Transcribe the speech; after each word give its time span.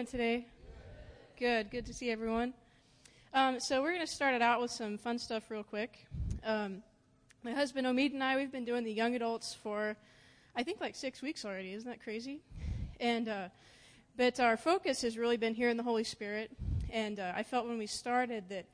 doing 0.00 0.06
today? 0.10 0.46
Good. 1.38 1.70
Good 1.70 1.84
to 1.84 1.92
see 1.92 2.10
everyone. 2.10 2.54
Um, 3.34 3.60
so 3.60 3.82
we're 3.82 3.92
going 3.92 4.06
to 4.06 4.10
start 4.10 4.34
it 4.34 4.40
out 4.40 4.58
with 4.58 4.70
some 4.70 4.96
fun 4.96 5.18
stuff 5.18 5.50
real 5.50 5.62
quick. 5.62 6.06
Um, 6.42 6.82
my 7.42 7.52
husband 7.52 7.86
Omid 7.86 8.14
and 8.14 8.24
I, 8.24 8.36
we've 8.36 8.50
been 8.50 8.64
doing 8.64 8.82
the 8.82 8.92
young 8.92 9.14
adults 9.14 9.52
for, 9.52 9.98
I 10.56 10.62
think, 10.62 10.80
like 10.80 10.96
six 10.96 11.20
weeks 11.20 11.44
already. 11.44 11.74
Isn't 11.74 11.86
that 11.86 12.02
crazy? 12.02 12.40
And 12.98 13.28
uh, 13.28 13.48
but 14.16 14.40
our 14.40 14.56
focus 14.56 15.02
has 15.02 15.18
really 15.18 15.36
been 15.36 15.52
here 15.52 15.68
in 15.68 15.76
the 15.76 15.82
Holy 15.82 16.04
Spirit. 16.04 16.50
And 16.88 17.20
uh, 17.20 17.34
I 17.36 17.42
felt 17.42 17.68
when 17.68 17.76
we 17.76 17.86
started 17.86 18.44
that 18.48 18.64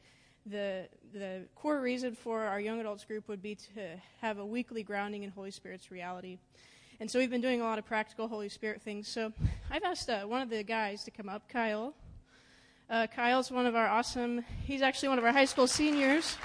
the 0.44 0.86
the 1.12 1.46
core 1.56 1.80
reason 1.80 2.14
for 2.14 2.44
our 2.44 2.60
young 2.60 2.78
adults 2.78 3.04
group 3.04 3.26
would 3.26 3.42
be 3.42 3.56
to 3.74 4.00
have 4.20 4.38
a 4.38 4.46
weekly 4.46 4.84
grounding 4.84 5.24
in 5.24 5.30
Holy 5.30 5.50
Spirit's 5.50 5.90
reality. 5.90 6.38
And 6.98 7.10
so 7.10 7.18
we've 7.18 7.30
been 7.30 7.42
doing 7.42 7.60
a 7.60 7.64
lot 7.64 7.78
of 7.78 7.84
practical 7.84 8.26
Holy 8.26 8.48
Spirit 8.48 8.80
things. 8.80 9.06
So 9.06 9.30
I've 9.70 9.82
asked 9.82 10.08
uh, 10.08 10.22
one 10.22 10.40
of 10.40 10.48
the 10.48 10.62
guys 10.62 11.04
to 11.04 11.10
come 11.10 11.28
up, 11.28 11.46
Kyle. 11.46 11.92
Uh, 12.88 13.06
Kyle's 13.06 13.50
one 13.50 13.66
of 13.66 13.76
our 13.76 13.86
awesome, 13.86 14.42
he's 14.64 14.80
actually 14.80 15.10
one 15.10 15.18
of 15.18 15.24
our 15.24 15.32
high 15.32 15.44
school 15.44 15.66
seniors. 15.66 16.38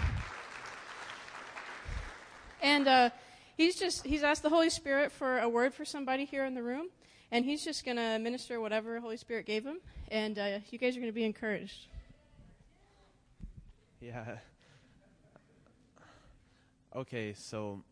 And 2.62 2.86
uh, 2.86 3.10
he's 3.56 3.78
just, 3.78 4.06
he's 4.06 4.24
asked 4.24 4.44
the 4.44 4.50
Holy 4.50 4.70
Spirit 4.70 5.14
for 5.14 5.40
a 5.40 5.48
word 5.48 5.74
for 5.74 5.86
somebody 5.86 6.26
here 6.26 6.44
in 6.44 6.54
the 6.54 6.64
room. 6.64 6.90
And 7.32 7.46
he's 7.46 7.64
just 7.64 7.86
going 7.86 7.96
to 7.96 8.20
minister 8.20 8.60
whatever 8.60 9.00
Holy 9.00 9.16
Spirit 9.16 9.46
gave 9.46 9.64
him. 9.64 9.78
And 10.10 10.38
uh, 10.38 10.60
you 10.70 10.78
guys 10.78 10.98
are 10.98 11.00
going 11.00 11.12
to 11.12 11.16
be 11.16 11.24
encouraged. 11.24 11.88
Yeah. 14.02 14.40
Okay, 16.94 17.32
so 17.32 17.84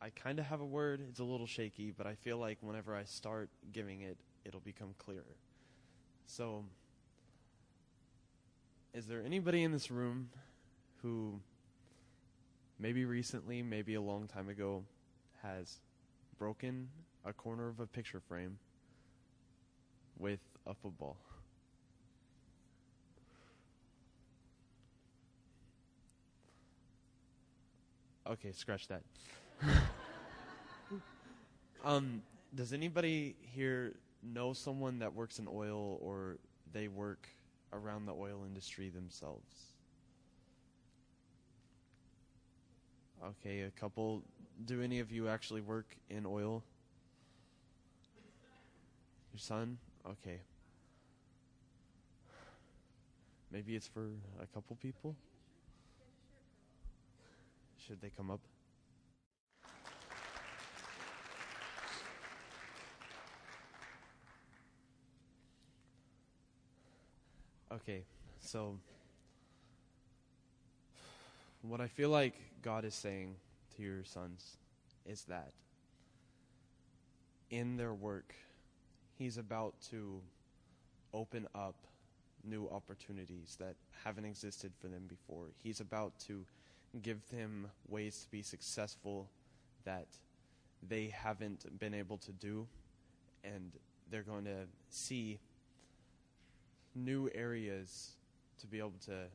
I 0.00 0.10
kind 0.10 0.38
of 0.38 0.46
have 0.46 0.60
a 0.60 0.64
word. 0.64 1.00
It's 1.08 1.18
a 1.18 1.24
little 1.24 1.46
shaky, 1.46 1.92
but 1.96 2.06
I 2.06 2.14
feel 2.14 2.38
like 2.38 2.58
whenever 2.60 2.94
I 2.94 3.04
start 3.04 3.50
giving 3.72 4.02
it, 4.02 4.16
it'll 4.44 4.60
become 4.60 4.94
clearer. 4.98 5.36
So, 6.26 6.64
is 8.94 9.06
there 9.06 9.22
anybody 9.24 9.64
in 9.64 9.72
this 9.72 9.90
room 9.90 10.30
who 11.02 11.40
maybe 12.78 13.04
recently, 13.04 13.62
maybe 13.62 13.94
a 13.94 14.00
long 14.00 14.28
time 14.28 14.48
ago, 14.48 14.84
has 15.42 15.78
broken 16.38 16.88
a 17.24 17.32
corner 17.32 17.68
of 17.68 17.80
a 17.80 17.86
picture 17.86 18.20
frame 18.20 18.58
with 20.18 20.40
a 20.66 20.74
football? 20.74 21.16
Okay, 28.28 28.52
scratch 28.52 28.86
that. 28.88 29.02
um, 31.84 32.22
does 32.54 32.72
anybody 32.72 33.36
here 33.54 33.94
know 34.22 34.52
someone 34.52 34.98
that 35.00 35.14
works 35.14 35.38
in 35.38 35.48
oil 35.52 35.98
or 36.02 36.38
they 36.72 36.88
work 36.88 37.28
around 37.72 38.06
the 38.06 38.14
oil 38.14 38.44
industry 38.46 38.88
themselves? 38.88 39.54
Okay, 43.24 43.62
a 43.62 43.70
couple. 43.70 44.22
Do 44.64 44.80
any 44.80 45.00
of 45.00 45.10
you 45.10 45.28
actually 45.28 45.60
work 45.60 45.96
in 46.08 46.24
oil? 46.24 46.62
Your 49.32 49.40
son? 49.40 49.78
Okay. 50.06 50.40
Maybe 53.50 53.74
it's 53.74 53.88
for 53.88 54.08
a 54.40 54.46
couple 54.46 54.76
people? 54.76 55.16
Should 57.86 58.00
they 58.00 58.10
come 58.10 58.30
up? 58.30 58.40
Okay, 67.82 68.02
so 68.40 68.76
what 71.62 71.80
I 71.80 71.86
feel 71.86 72.10
like 72.10 72.34
God 72.60 72.84
is 72.84 72.94
saying 72.94 73.36
to 73.76 73.82
your 73.82 74.02
sons 74.02 74.56
is 75.06 75.22
that 75.24 75.52
in 77.50 77.76
their 77.76 77.94
work, 77.94 78.34
He's 79.16 79.38
about 79.38 79.74
to 79.90 80.20
open 81.14 81.46
up 81.54 81.76
new 82.44 82.68
opportunities 82.68 83.56
that 83.60 83.76
haven't 84.04 84.24
existed 84.24 84.72
for 84.80 84.88
them 84.88 85.04
before. 85.08 85.46
He's 85.62 85.80
about 85.80 86.18
to 86.26 86.44
give 87.02 87.20
them 87.30 87.68
ways 87.88 88.22
to 88.24 88.30
be 88.30 88.42
successful 88.42 89.28
that 89.84 90.08
they 90.88 91.12
haven't 91.14 91.78
been 91.78 91.94
able 91.94 92.18
to 92.18 92.32
do, 92.32 92.66
and 93.44 93.70
they're 94.10 94.22
going 94.22 94.44
to 94.46 94.66
see 94.90 95.38
new 96.98 97.30
areas 97.34 98.12
to 98.60 98.66
be 98.66 98.78
able 98.78 98.94
to 99.06 99.26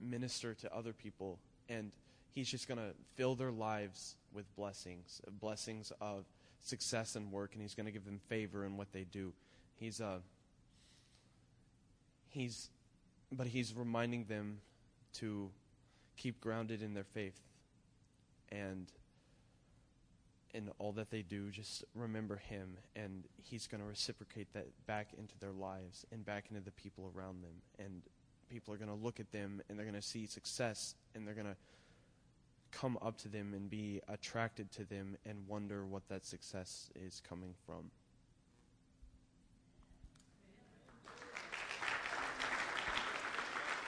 minister 0.00 0.54
to 0.54 0.74
other 0.74 0.92
people. 0.92 1.38
And 1.68 1.90
he's 2.32 2.48
just 2.48 2.68
going 2.68 2.78
to 2.78 2.94
fill 3.16 3.34
their 3.34 3.50
lives 3.50 4.16
with 4.32 4.44
blessings 4.56 5.20
blessings 5.40 5.92
of 6.00 6.24
success 6.60 7.16
and 7.16 7.32
work 7.32 7.54
and 7.54 7.62
he's 7.62 7.74
going 7.74 7.86
to 7.86 7.92
give 7.92 8.04
them 8.04 8.20
favor 8.28 8.64
in 8.64 8.76
what 8.76 8.92
they 8.92 9.04
do. 9.04 9.32
He's 9.76 10.00
uh 10.00 10.18
he's 12.28 12.70
but 13.32 13.46
he's 13.46 13.74
reminding 13.74 14.24
them 14.24 14.58
to 15.14 15.50
keep 16.16 16.40
grounded 16.40 16.82
in 16.82 16.94
their 16.94 17.04
faith 17.04 17.40
and 18.50 18.86
in 20.58 20.70
all 20.80 20.90
that 20.90 21.08
they 21.08 21.22
do, 21.22 21.50
just 21.50 21.84
remember 21.94 22.36
Him, 22.36 22.76
and 22.96 23.22
He's 23.36 23.68
going 23.68 23.80
to 23.80 23.86
reciprocate 23.86 24.52
that 24.54 24.66
back 24.86 25.10
into 25.16 25.38
their 25.38 25.52
lives 25.52 26.04
and 26.10 26.24
back 26.26 26.46
into 26.50 26.60
the 26.60 26.72
people 26.72 27.10
around 27.16 27.44
them. 27.44 27.62
And 27.78 28.02
people 28.50 28.74
are 28.74 28.76
going 28.76 28.90
to 28.90 28.96
look 28.96 29.20
at 29.20 29.30
them 29.30 29.62
and 29.68 29.78
they're 29.78 29.86
going 29.86 29.94
to 29.94 30.02
see 30.02 30.26
success, 30.26 30.96
and 31.14 31.24
they're 31.24 31.34
going 31.34 31.46
to 31.46 31.56
come 32.72 32.98
up 33.00 33.16
to 33.18 33.28
them 33.28 33.54
and 33.54 33.70
be 33.70 34.00
attracted 34.08 34.70
to 34.72 34.84
them 34.84 35.16
and 35.24 35.46
wonder 35.46 35.86
what 35.86 36.08
that 36.08 36.26
success 36.26 36.90
is 36.96 37.22
coming 37.26 37.54
from. 37.64 37.90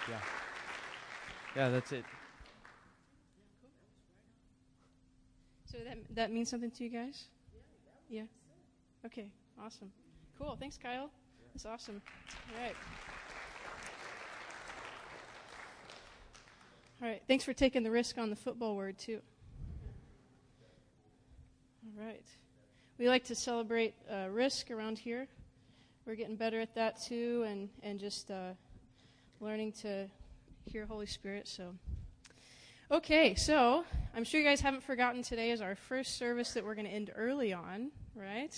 Yeah. 0.08 0.20
Yeah, 1.56 1.68
that's 1.68 1.90
it. 1.90 2.04
So 5.70 5.78
that 5.84 5.98
that 6.16 6.32
means 6.32 6.48
something 6.48 6.70
to 6.72 6.84
you 6.84 6.90
guys? 6.90 7.26
Yeah. 8.08 8.24
Okay. 9.06 9.28
Awesome. 9.62 9.92
Cool. 10.36 10.56
Thanks, 10.58 10.76
Kyle. 10.76 11.10
That's 11.54 11.64
awesome. 11.64 12.02
All 12.52 12.60
right. 12.60 12.74
All 17.00 17.08
right. 17.08 17.22
Thanks 17.28 17.44
for 17.44 17.52
taking 17.52 17.84
the 17.84 17.90
risk 17.90 18.18
on 18.18 18.30
the 18.30 18.36
football 18.36 18.74
word 18.74 18.98
too. 18.98 19.20
All 21.84 22.04
right. 22.04 22.24
We 22.98 23.08
like 23.08 23.24
to 23.26 23.36
celebrate 23.36 23.94
uh, 24.12 24.28
risk 24.28 24.72
around 24.72 24.98
here. 24.98 25.28
We're 26.04 26.16
getting 26.16 26.36
better 26.36 26.58
at 26.58 26.74
that 26.74 27.00
too, 27.00 27.44
and 27.46 27.68
and 27.84 28.00
just 28.00 28.32
uh, 28.32 28.54
learning 29.38 29.72
to 29.82 30.08
hear 30.66 30.84
Holy 30.84 31.06
Spirit. 31.06 31.46
So. 31.46 31.74
Okay, 32.92 33.36
so 33.36 33.84
I'm 34.16 34.24
sure 34.24 34.40
you 34.40 34.46
guys 34.46 34.60
haven't 34.60 34.82
forgotten 34.82 35.22
today 35.22 35.52
is 35.52 35.60
our 35.60 35.76
first 35.76 36.18
service 36.18 36.54
that 36.54 36.64
we're 36.64 36.74
going 36.74 36.88
to 36.88 36.92
end 36.92 37.12
early 37.14 37.52
on, 37.52 37.92
right? 38.16 38.52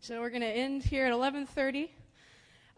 So 0.00 0.20
we're 0.20 0.30
going 0.30 0.40
to 0.40 0.48
end 0.48 0.82
here 0.82 1.06
at 1.06 1.12
11:30. 1.12 1.90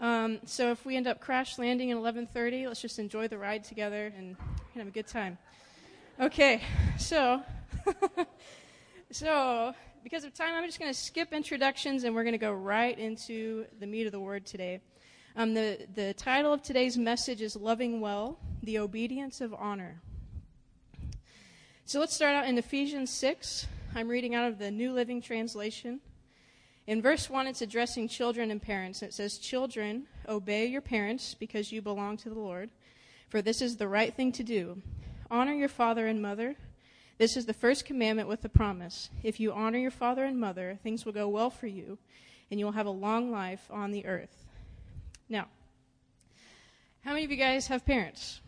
Um, 0.01 0.39
so 0.45 0.71
if 0.71 0.85
we 0.85 0.97
end 0.97 1.07
up 1.07 1.19
crash 1.19 1.59
landing 1.59 1.91
at 1.93 1.97
11:30, 1.97 2.67
let's 2.67 2.83
just 2.83 2.99
enjoy 2.99 3.27
the 3.27 3.39
ride 3.39 3.65
together 3.65 4.13
and 4.19 4.37
have 4.75 4.87
a 4.87 4.91
good 4.91 5.07
time. 5.07 5.39
Okay, 6.21 6.61
so 6.99 7.43
so 9.11 9.73
because 10.05 10.25
of 10.25 10.35
time, 10.35 10.55
I'm 10.55 10.67
just 10.67 10.79
going 10.79 10.93
to 10.93 10.99
skip 10.99 11.33
introductions 11.33 12.05
and 12.05 12.15
we're 12.15 12.25
going 12.25 12.33
to 12.33 12.39
go 12.39 12.53
right 12.53 12.99
into 12.99 13.65
the 13.81 13.87
meat 13.87 14.05
of 14.05 14.13
the 14.13 14.21
word 14.21 14.45
today. 14.45 14.83
Um, 15.37 15.55
the 15.55 15.87
the 15.95 16.13
title 16.13 16.53
of 16.53 16.61
today's 16.61 16.99
message 16.99 17.41
is 17.41 17.57
"Loving 17.57 18.03
Well: 18.03 18.39
The 18.63 18.79
Obedience 18.79 19.41
of 19.41 19.55
Honor." 19.55 20.03
So 21.89 22.01
let's 22.01 22.15
start 22.15 22.35
out 22.35 22.47
in 22.47 22.59
Ephesians 22.59 23.11
6. 23.13 23.67
I'm 23.95 24.09
reading 24.09 24.35
out 24.35 24.47
of 24.47 24.59
the 24.59 24.71
New 24.71 24.93
Living 24.93 25.23
Translation. 25.23 26.01
In 26.87 27.01
verse 27.01 27.31
1, 27.31 27.47
it's 27.47 27.63
addressing 27.63 28.09
children 28.09 28.51
and 28.51 28.61
parents. 28.61 29.03
It 29.03 29.15
says, 29.15 29.39
Children, 29.39 30.05
obey 30.29 30.67
your 30.67 30.83
parents 30.83 31.33
because 31.33 31.73
you 31.73 31.81
belong 31.81 32.19
to 32.19 32.29
the 32.29 32.39
Lord, 32.39 32.69
for 33.31 33.41
this 33.41 33.63
is 33.63 33.79
the 33.79 33.89
right 33.89 34.13
thing 34.13 34.33
to 34.33 34.43
do. 34.43 34.83
Honor 35.31 35.55
your 35.55 35.71
father 35.71 36.07
and 36.07 36.21
mother. 36.21 36.57
This 37.17 37.39
is 37.39 37.47
the 37.47 37.55
first 37.55 37.87
commandment 37.87 38.29
with 38.29 38.43
the 38.43 38.51
promise. 38.51 39.09
If 39.23 39.41
you 39.41 39.55
honor 39.55 39.79
your 39.79 39.91
father 39.91 40.25
and 40.25 40.39
mother, 40.39 40.79
things 40.83 41.07
will 41.07 41.15
go 41.15 41.27
well 41.27 41.49
for 41.49 41.69
you, 41.69 41.97
and 42.51 42.61
you'll 42.61 42.73
have 42.73 42.85
a 42.85 42.91
long 42.91 43.31
life 43.31 43.67
on 43.71 43.93
the 43.93 44.05
earth. 44.05 44.45
Now, 45.27 45.47
how 47.03 47.13
many 47.15 47.25
of 47.25 47.31
you 47.31 47.39
guys 47.39 47.69
have 47.69 47.87
parents? 47.87 48.43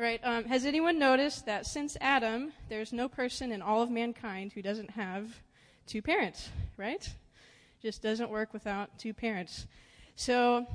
Right? 0.00 0.18
Um, 0.24 0.44
has 0.44 0.64
anyone 0.64 0.98
noticed 0.98 1.44
that 1.44 1.66
since 1.66 1.94
Adam, 2.00 2.52
there's 2.70 2.90
no 2.90 3.06
person 3.06 3.52
in 3.52 3.60
all 3.60 3.82
of 3.82 3.90
mankind 3.90 4.50
who 4.50 4.62
doesn't 4.62 4.88
have 4.92 5.28
two 5.86 6.00
parents, 6.00 6.48
right? 6.78 7.06
Just 7.82 8.00
doesn't 8.00 8.30
work 8.30 8.54
without 8.54 8.98
two 8.98 9.12
parents. 9.12 9.66
So, 10.16 10.66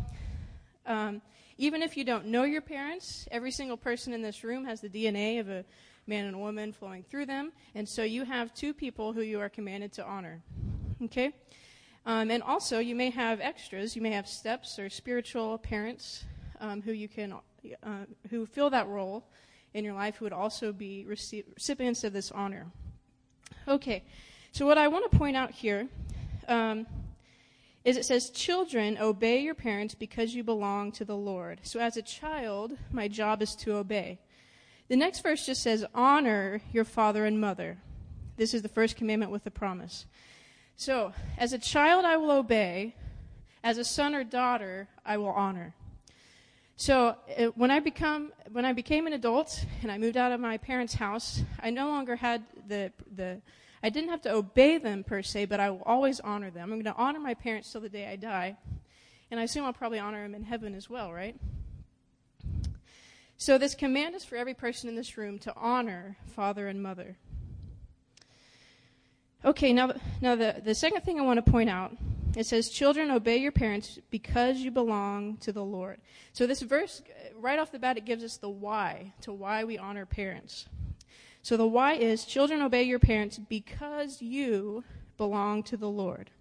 um, 0.85 1.23
even 1.57 1.81
if 1.81 1.97
you 1.97 2.03
don't 2.03 2.27
know 2.27 2.43
your 2.43 2.61
parents, 2.61 3.27
every 3.31 3.49
single 3.49 3.77
person 3.77 4.13
in 4.13 4.21
this 4.21 4.43
room 4.43 4.63
has 4.65 4.79
the 4.79 4.89
DNA 4.89 5.39
of 5.39 5.49
a 5.49 5.65
man 6.05 6.25
and 6.25 6.35
a 6.35 6.37
woman 6.37 6.71
flowing 6.71 7.01
through 7.01 7.25
them. 7.25 7.51
And 7.73 7.89
so 7.89 8.03
you 8.03 8.25
have 8.25 8.53
two 8.53 8.75
people 8.75 9.11
who 9.11 9.21
you 9.21 9.39
are 9.39 9.49
commanded 9.49 9.91
to 9.93 10.05
honor. 10.05 10.43
Okay? 11.05 11.33
Um, 12.05 12.29
and 12.29 12.43
also, 12.43 12.77
you 12.77 12.93
may 12.93 13.09
have 13.09 13.41
extras. 13.41 13.95
You 13.95 14.03
may 14.03 14.11
have 14.11 14.27
steps 14.27 14.77
or 14.77 14.87
spiritual 14.87 15.57
parents 15.57 16.25
um, 16.59 16.83
who 16.83 16.91
you 16.91 17.07
can, 17.07 17.33
uh, 17.83 18.05
who 18.29 18.45
fill 18.45 18.69
that 18.69 18.87
role 18.87 19.25
in 19.73 19.83
your 19.83 19.93
life, 19.93 20.17
who 20.17 20.25
would 20.25 20.33
also 20.33 20.71
be 20.71 21.05
recipients 21.05 22.03
of 22.03 22.13
this 22.13 22.31
honor. 22.31 22.67
Okay, 23.67 24.03
so 24.51 24.65
what 24.65 24.77
I 24.77 24.87
want 24.87 25.09
to 25.11 25.17
point 25.17 25.35
out 25.35 25.51
here 25.51 25.87
um, 26.47 26.85
is 27.83 27.97
it 27.97 28.05
says, 28.05 28.29
Children, 28.29 28.97
obey 28.99 29.39
your 29.39 29.55
parents 29.55 29.95
because 29.95 30.33
you 30.33 30.43
belong 30.43 30.91
to 30.93 31.05
the 31.05 31.17
Lord. 31.17 31.59
So 31.63 31.79
as 31.79 31.97
a 31.97 32.01
child, 32.01 32.77
my 32.91 33.07
job 33.07 33.41
is 33.41 33.55
to 33.57 33.75
obey. 33.75 34.19
The 34.87 34.95
next 34.95 35.21
verse 35.21 35.45
just 35.45 35.63
says, 35.63 35.85
Honor 35.93 36.61
your 36.71 36.85
father 36.85 37.25
and 37.25 37.41
mother. 37.41 37.77
This 38.37 38.53
is 38.53 38.61
the 38.61 38.69
first 38.69 38.95
commandment 38.95 39.31
with 39.31 39.45
a 39.45 39.51
promise. 39.51 40.05
So, 40.77 41.13
as 41.37 41.53
a 41.53 41.57
child, 41.57 42.03
I 42.03 42.17
will 42.17 42.31
obey. 42.31 42.95
As 43.63 43.77
a 43.77 43.85
son 43.85 44.13
or 44.13 44.23
daughter, 44.23 44.89
I 45.05 45.17
will 45.17 45.29
honor. 45.29 45.73
So, 46.77 47.15
uh, 47.37 47.45
when 47.55 47.71
I 47.71 47.79
become 47.79 48.33
when 48.51 48.65
I 48.65 48.73
became 48.73 49.07
an 49.07 49.13
adult 49.13 49.65
and 49.81 49.89
I 49.89 49.97
moved 49.97 50.17
out 50.17 50.33
of 50.33 50.41
my 50.41 50.57
parents' 50.57 50.93
house, 50.93 51.41
I 51.61 51.69
no 51.69 51.87
longer 51.87 52.17
had 52.17 52.43
the 52.67 52.91
the 53.15 53.41
I 53.81 53.89
didn't 53.89 54.09
have 54.09 54.21
to 54.23 54.33
obey 54.33 54.77
them 54.77 55.03
per 55.03 55.21
se, 55.21 55.45
but 55.45 55.59
I 55.59 55.69
will 55.69 55.83
always 55.85 56.19
honor 56.19 56.49
them. 56.49 56.73
I'm 56.73 56.81
going 56.81 56.93
to 56.93 56.99
honor 56.99 57.19
my 57.19 57.33
parents 57.33 57.71
till 57.71 57.81
the 57.81 57.89
day 57.89 58.07
I 58.07 58.15
die. 58.15 58.57
And 59.31 59.39
I 59.39 59.43
assume 59.43 59.63
I'll 59.63 59.73
probably 59.73 59.99
honor 59.99 60.23
them 60.23 60.35
in 60.35 60.43
heaven 60.43 60.75
as 60.75 60.89
well, 60.89 61.13
right? 61.13 61.35
So, 63.37 63.57
this 63.57 63.75
command 63.75 64.15
is 64.15 64.25
for 64.25 64.35
every 64.35 64.53
person 64.53 64.89
in 64.89 64.95
this 64.95 65.17
room 65.17 65.39
to 65.39 65.53
honor 65.55 66.17
father 66.35 66.67
and 66.67 66.81
mother. 66.81 67.15
Okay, 69.45 69.71
now, 69.71 69.93
now 70.19 70.35
the, 70.35 70.61
the 70.63 70.75
second 70.75 71.01
thing 71.01 71.19
I 71.19 71.23
want 71.23 71.43
to 71.45 71.51
point 71.51 71.69
out 71.69 71.95
it 72.35 72.45
says, 72.45 72.69
Children, 72.69 73.11
obey 73.11 73.37
your 73.37 73.51
parents 73.51 73.99
because 74.09 74.57
you 74.59 74.71
belong 74.71 75.37
to 75.37 75.51
the 75.51 75.63
Lord. 75.63 75.99
So, 76.33 76.45
this 76.45 76.61
verse, 76.61 77.01
right 77.35 77.59
off 77.59 77.71
the 77.71 77.79
bat, 77.79 77.97
it 77.97 78.05
gives 78.05 78.23
us 78.23 78.37
the 78.37 78.49
why 78.49 79.13
to 79.21 79.31
why 79.33 79.63
we 79.63 79.77
honor 79.77 80.05
parents. 80.05 80.67
So 81.45 81.57
the 81.57 81.67
why 81.67 81.93
is 81.93 82.25
children 82.25 82.63
obey 82.63 82.81
your 82.81 82.97
parents 82.97 83.37
because 83.37 84.19
you 84.19 84.83
belong 85.15 85.61
to 85.65 85.77
the 85.77 85.87
Lord. 85.87 86.31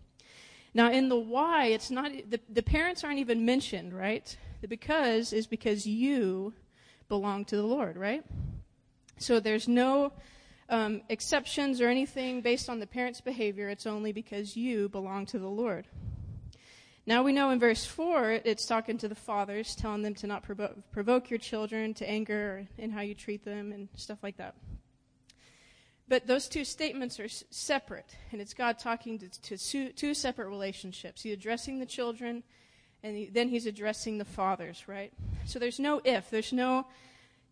Now 0.72 0.90
in 0.90 1.10
the 1.10 1.18
why, 1.18 1.66
it's 1.66 1.90
not 1.90 2.10
the, 2.30 2.40
the 2.48 2.62
parents 2.62 3.04
aren't 3.04 3.18
even 3.18 3.44
mentioned, 3.44 3.92
right? 3.92 4.34
The 4.62 4.66
because 4.66 5.34
is 5.34 5.46
because 5.46 5.86
you 5.86 6.54
belong 7.10 7.44
to 7.44 7.56
the 7.56 7.66
Lord, 7.66 7.98
right? 7.98 8.24
So 9.18 9.40
there's 9.40 9.68
no 9.68 10.14
um, 10.68 11.02
exceptions 11.08 11.80
or 11.80 11.88
anything 11.88 12.40
based 12.40 12.68
on 12.68 12.80
the 12.80 12.86
parent's 12.86 13.20
behavior. 13.20 13.68
It's 13.68 13.86
only 13.86 14.12
because 14.12 14.56
you 14.56 14.88
belong 14.88 15.26
to 15.26 15.38
the 15.38 15.48
Lord. 15.48 15.86
Now 17.06 17.22
we 17.22 17.32
know 17.32 17.50
in 17.50 17.60
verse 17.60 17.84
4, 17.84 18.40
it's 18.44 18.64
talking 18.64 18.96
to 18.98 19.08
the 19.08 19.14
fathers, 19.14 19.76
telling 19.76 20.02
them 20.02 20.14
to 20.14 20.26
not 20.26 20.42
provo- 20.42 20.82
provoke 20.90 21.28
your 21.28 21.38
children 21.38 21.92
to 21.94 22.08
anger 22.08 22.66
in 22.78 22.90
how 22.90 23.02
you 23.02 23.14
treat 23.14 23.44
them 23.44 23.72
and 23.72 23.88
stuff 23.94 24.18
like 24.22 24.38
that. 24.38 24.54
But 26.08 26.26
those 26.26 26.48
two 26.48 26.64
statements 26.64 27.20
are 27.20 27.24
s- 27.24 27.44
separate, 27.50 28.16
and 28.32 28.40
it's 28.40 28.54
God 28.54 28.78
talking 28.78 29.18
to, 29.18 29.28
to 29.28 29.58
two, 29.58 29.90
two, 29.90 30.14
separate 30.14 30.48
relationships. 30.48 31.22
He's 31.22 31.34
addressing 31.34 31.78
the 31.78 31.86
children, 31.86 32.42
and 33.02 33.16
he, 33.16 33.26
then 33.26 33.48
he's 33.48 33.66
addressing 33.66 34.16
the 34.16 34.24
fathers, 34.24 34.84
right? 34.86 35.12
So 35.44 35.58
there's 35.58 35.78
no 35.78 36.00
if. 36.04 36.30
There's 36.30 36.52
no 36.54 36.86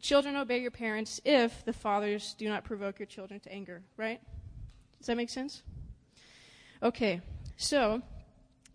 children 0.02 0.36
obey 0.36 0.58
your 0.58 0.70
parents 0.70 1.20
if 1.24 1.64
the 1.64 1.72
fathers 1.72 2.34
do 2.36 2.48
not 2.48 2.64
provoke 2.64 2.98
your 2.98 3.06
children 3.06 3.40
to 3.40 3.52
anger, 3.52 3.82
right? 3.96 4.20
Does 4.98 5.06
that 5.06 5.16
make 5.16 5.30
sense? 5.30 5.62
Okay, 6.82 7.22
so 7.56 8.02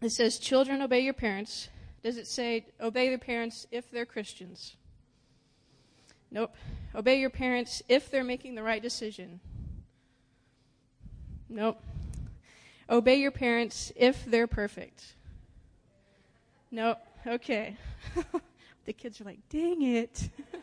it 0.01 0.09
says 0.11 0.39
children 0.39 0.81
obey 0.81 1.01
your 1.01 1.13
parents. 1.13 1.67
Does 2.01 2.17
it 2.17 2.27
say 2.27 2.65
obey 2.79 3.09
their 3.09 3.17
parents 3.17 3.67
if 3.71 3.91
they're 3.91 4.05
Christians? 4.05 4.77
Nope. 6.31 6.55
Obey 6.95 7.19
your 7.19 7.29
parents 7.29 7.83
if 7.89 8.09
they're 8.09 8.23
making 8.23 8.55
the 8.55 8.63
right 8.63 8.81
decision. 8.81 9.41
Nope. 11.49 11.81
Obey 12.89 13.15
your 13.15 13.31
parents 13.31 13.91
if 13.95 14.23
they're 14.25 14.47
perfect. 14.47 15.15
Nope. 16.71 16.99
Okay. 17.25 17.75
the 18.85 18.93
kids 18.93 19.19
are 19.19 19.25
like, 19.25 19.39
dang 19.49 19.81
it. 19.81 20.29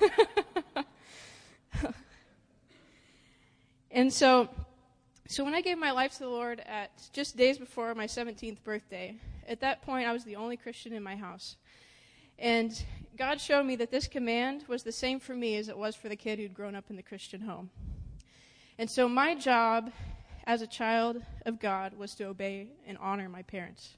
and 3.90 4.12
so, 4.12 4.48
so 5.28 5.44
when 5.44 5.54
I 5.54 5.60
gave 5.60 5.78
my 5.78 5.90
life 5.90 6.12
to 6.14 6.20
the 6.20 6.28
Lord 6.28 6.60
at 6.60 6.90
just 7.12 7.36
days 7.36 7.58
before 7.58 7.94
my 7.94 8.06
17th 8.06 8.62
birthday, 8.62 9.16
at 9.48 9.60
that 9.60 9.82
point 9.82 10.06
I 10.06 10.12
was 10.12 10.24
the 10.24 10.36
only 10.36 10.56
Christian 10.56 10.92
in 10.92 11.02
my 11.02 11.16
house. 11.16 11.56
And 12.38 12.82
God 13.16 13.40
showed 13.40 13.64
me 13.64 13.76
that 13.76 13.90
this 13.90 14.08
command 14.08 14.64
was 14.66 14.82
the 14.82 14.92
same 14.92 15.20
for 15.20 15.34
me 15.34 15.56
as 15.56 15.68
it 15.68 15.76
was 15.76 15.94
for 15.94 16.08
the 16.08 16.16
kid 16.16 16.38
who'd 16.38 16.54
grown 16.54 16.74
up 16.74 16.90
in 16.90 16.96
the 16.96 17.02
Christian 17.02 17.42
home. 17.42 17.70
And 18.78 18.90
so 18.90 19.08
my 19.08 19.34
job 19.34 19.92
as 20.46 20.62
a 20.62 20.66
child 20.66 21.22
of 21.46 21.60
God 21.60 21.94
was 21.94 22.14
to 22.16 22.24
obey 22.24 22.68
and 22.86 22.98
honor 22.98 23.28
my 23.28 23.42
parents. 23.42 23.94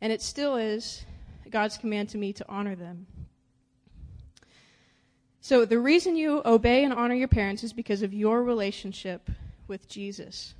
And 0.00 0.12
it 0.12 0.22
still 0.22 0.56
is 0.56 1.04
God's 1.50 1.78
command 1.78 2.10
to 2.10 2.18
me 2.18 2.32
to 2.34 2.44
honor 2.48 2.76
them. 2.76 3.06
So 5.40 5.64
the 5.64 5.78
reason 5.78 6.16
you 6.16 6.42
obey 6.44 6.84
and 6.84 6.92
honor 6.92 7.14
your 7.14 7.28
parents 7.28 7.62
is 7.62 7.72
because 7.72 8.02
of 8.02 8.12
your 8.12 8.42
relationship 8.42 9.30
with 9.66 9.88
Jesus. 9.88 10.54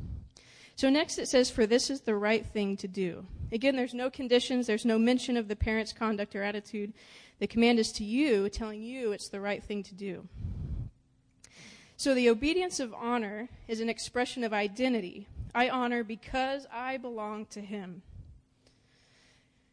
So 0.76 0.88
next 0.88 1.19
it 1.19 1.28
says, 1.28 1.50
For 1.50 1.66
this 1.66 1.90
is 1.90 2.02
the 2.02 2.14
right 2.14 2.46
thing 2.46 2.76
to 2.76 2.88
do. 2.88 3.26
Again, 3.50 3.75
there's 3.76 3.94
no 3.94 4.10
conditions, 4.10 4.66
there's 4.66 4.84
no 4.84 4.98
mention 4.98 5.36
of 5.36 5.48
the 5.48 5.56
parent's 5.56 5.93
conduct 5.93 6.36
or 6.36 6.43
attitude. 6.43 6.93
The 7.41 7.46
command 7.46 7.79
is 7.79 7.93
to 7.93 8.05
you, 8.05 8.48
telling 8.48 8.82
you 8.82 9.12
it's 9.12 9.29
the 9.29 9.41
right 9.41 9.62
thing 9.62 9.82
to 9.84 9.94
do. 9.94 10.29
So 11.96 12.14
the 12.14 12.29
obedience 12.29 12.79
of 12.79 12.94
honor 12.94 13.48
is 13.67 13.81
an 13.81 13.88
expression 13.88 14.44
of 14.44 14.53
identity. 14.53 15.26
I 15.55 15.69
honor 15.69 16.05
because 16.05 16.67
I 16.72 16.96
belong 16.96 17.46
to 17.46 17.60
Him. 17.60 18.03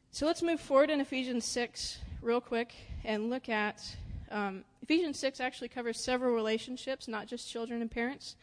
So 0.10 0.25
let's 0.25 0.41
move 0.41 0.60
forward 0.60 0.89
in 0.89 1.01
Ephesians 1.01 1.46
6 1.46 2.00
real 2.22 2.41
quick 2.41 2.74
and 3.03 3.30
look 3.30 3.48
at. 3.48 3.96
Um, 4.32 4.63
Ephesians 4.82 5.20
6 5.20 5.39
actually 5.39 5.70
covers 5.70 6.03
several 6.03 6.34
relationships, 6.34 7.08
not 7.08 7.27
just 7.27 7.50
children 7.50 7.82
and 7.82 7.89
parents. 7.89 8.36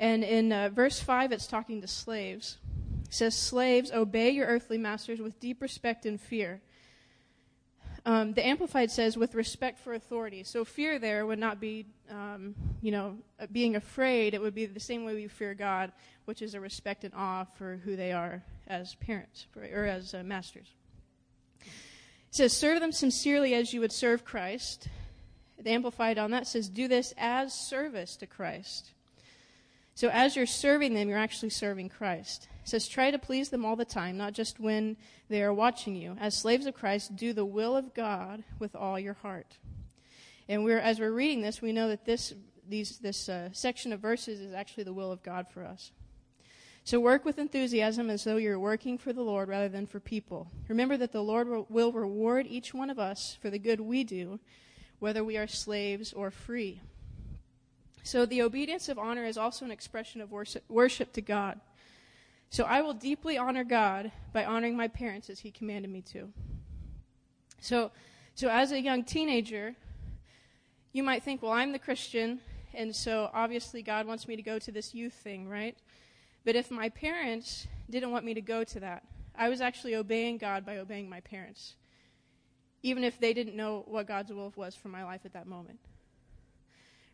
And 0.00 0.24
in 0.24 0.52
uh, 0.52 0.68
verse 0.68 1.00
5, 1.00 1.32
it's 1.32 1.46
talking 1.46 1.80
to 1.80 1.86
slaves. 1.86 2.58
It 3.04 3.14
says, 3.14 3.36
Slaves, 3.36 3.92
obey 3.92 4.30
your 4.30 4.46
earthly 4.46 4.78
masters 4.78 5.20
with 5.20 5.38
deep 5.38 5.62
respect 5.62 6.06
and 6.06 6.20
fear 6.20 6.60
um, 8.04 8.32
the 8.32 8.44
Amplified 8.44 8.90
says, 8.90 9.16
with 9.16 9.34
respect 9.34 9.78
for 9.78 9.94
authority. 9.94 10.42
So 10.42 10.64
fear 10.64 10.98
there 10.98 11.24
would 11.24 11.38
not 11.38 11.60
be, 11.60 11.86
um, 12.10 12.54
you 12.80 12.90
know, 12.90 13.16
uh, 13.38 13.46
being 13.52 13.76
afraid. 13.76 14.34
It 14.34 14.40
would 14.40 14.54
be 14.54 14.66
the 14.66 14.80
same 14.80 15.04
way 15.04 15.14
we 15.14 15.28
fear 15.28 15.54
God, 15.54 15.92
which 16.24 16.42
is 16.42 16.54
a 16.54 16.60
respect 16.60 17.04
and 17.04 17.14
awe 17.14 17.44
for 17.44 17.80
who 17.84 17.94
they 17.94 18.12
are 18.12 18.42
as 18.66 18.96
parents 18.96 19.46
or 19.56 19.84
as 19.84 20.14
uh, 20.14 20.22
masters. 20.24 20.66
It 21.60 21.68
says, 22.36 22.52
serve 22.52 22.80
them 22.80 22.92
sincerely 22.92 23.54
as 23.54 23.72
you 23.72 23.80
would 23.80 23.92
serve 23.92 24.24
Christ. 24.24 24.88
The 25.62 25.70
Amplified 25.70 26.18
on 26.18 26.30
that 26.32 26.46
says, 26.46 26.68
do 26.68 26.88
this 26.88 27.14
as 27.16 27.52
service 27.54 28.16
to 28.16 28.26
Christ. 28.26 28.92
So 29.94 30.08
as 30.08 30.36
you're 30.36 30.46
serving 30.46 30.94
them, 30.94 31.08
you're 31.08 31.18
actually 31.18 31.50
serving 31.50 31.90
Christ. 31.90 32.48
It 32.62 32.68
says, 32.68 32.88
try 32.88 33.10
to 33.10 33.18
please 33.18 33.50
them 33.50 33.64
all 33.64 33.76
the 33.76 33.84
time, 33.84 34.16
not 34.16 34.32
just 34.32 34.58
when 34.58 34.96
they 35.28 35.42
are 35.42 35.52
watching 35.52 35.94
you. 35.94 36.16
As 36.20 36.36
slaves 36.36 36.66
of 36.66 36.74
Christ, 36.74 37.14
do 37.14 37.32
the 37.32 37.44
will 37.44 37.76
of 37.76 37.92
God 37.92 38.42
with 38.58 38.74
all 38.74 38.98
your 38.98 39.14
heart. 39.14 39.58
And 40.48 40.64
we're, 40.64 40.78
as 40.78 40.98
we're 40.98 41.12
reading 41.12 41.42
this, 41.42 41.60
we 41.60 41.72
know 41.72 41.88
that 41.88 42.04
this, 42.04 42.32
these, 42.68 42.98
this 42.98 43.28
uh, 43.28 43.50
section 43.52 43.92
of 43.92 44.00
verses 44.00 44.40
is 44.40 44.54
actually 44.54 44.84
the 44.84 44.92
will 44.92 45.12
of 45.12 45.22
God 45.22 45.46
for 45.52 45.64
us. 45.64 45.92
So 46.84 46.98
work 46.98 47.24
with 47.24 47.38
enthusiasm 47.38 48.10
as 48.10 48.24
though 48.24 48.38
you're 48.38 48.58
working 48.58 48.98
for 48.98 49.12
the 49.12 49.22
Lord 49.22 49.48
rather 49.48 49.68
than 49.68 49.86
for 49.86 50.00
people. 50.00 50.50
Remember 50.68 50.96
that 50.96 51.12
the 51.12 51.22
Lord 51.22 51.70
will 51.70 51.92
reward 51.92 52.46
each 52.48 52.74
one 52.74 52.90
of 52.90 52.98
us 52.98 53.38
for 53.40 53.50
the 53.50 53.58
good 53.58 53.80
we 53.80 54.02
do, 54.02 54.40
whether 55.02 55.24
we 55.24 55.36
are 55.36 55.48
slaves 55.48 56.12
or 56.12 56.30
free. 56.30 56.80
So 58.04 58.24
the 58.24 58.42
obedience 58.42 58.88
of 58.88 58.98
honor 58.98 59.24
is 59.24 59.36
also 59.36 59.64
an 59.64 59.72
expression 59.72 60.20
of 60.20 60.30
worship, 60.30 61.12
to 61.12 61.20
God. 61.20 61.60
So 62.50 62.62
I 62.62 62.82
will 62.82 62.94
deeply 62.94 63.36
honor 63.36 63.64
God 63.64 64.12
by 64.32 64.44
honoring 64.44 64.76
my 64.76 64.86
parents 64.86 65.28
as 65.28 65.40
He 65.40 65.50
commanded 65.50 65.90
me 65.90 66.02
to. 66.12 66.28
So, 67.60 67.90
so 68.36 68.48
as 68.48 68.70
a 68.70 68.80
young 68.80 69.02
teenager, 69.02 69.74
you 70.92 71.02
might 71.02 71.24
think, 71.24 71.42
well, 71.42 71.52
I'm 71.52 71.72
the 71.72 71.80
Christian, 71.80 72.40
and 72.72 72.94
so 72.94 73.28
obviously 73.34 73.82
God 73.82 74.06
wants 74.06 74.28
me 74.28 74.36
to 74.36 74.42
go 74.42 74.60
to 74.60 74.70
this 74.70 74.94
youth 74.94 75.14
thing, 75.14 75.48
right? 75.48 75.76
But 76.44 76.54
if 76.54 76.70
my 76.70 76.88
parents 76.88 77.66
didn't 77.90 78.10
want 78.12 78.24
me 78.24 78.34
to 78.34 78.40
go 78.40 78.64
to 78.64 78.80
that. 78.80 79.02
I 79.34 79.48
was 79.48 79.60
actually 79.60 79.94
obeying 79.94 80.38
God 80.38 80.64
by 80.64 80.78
obeying 80.78 81.08
my 81.08 81.20
parents, 81.20 81.74
even 82.82 83.04
if 83.04 83.18
they 83.20 83.32
didn't 83.32 83.56
know 83.56 83.84
what 83.86 84.06
God's 84.06 84.32
will 84.32 84.52
was 84.56 84.74
for 84.74 84.88
my 84.88 85.04
life 85.04 85.20
at 85.24 85.32
that 85.34 85.46
moment. 85.46 85.78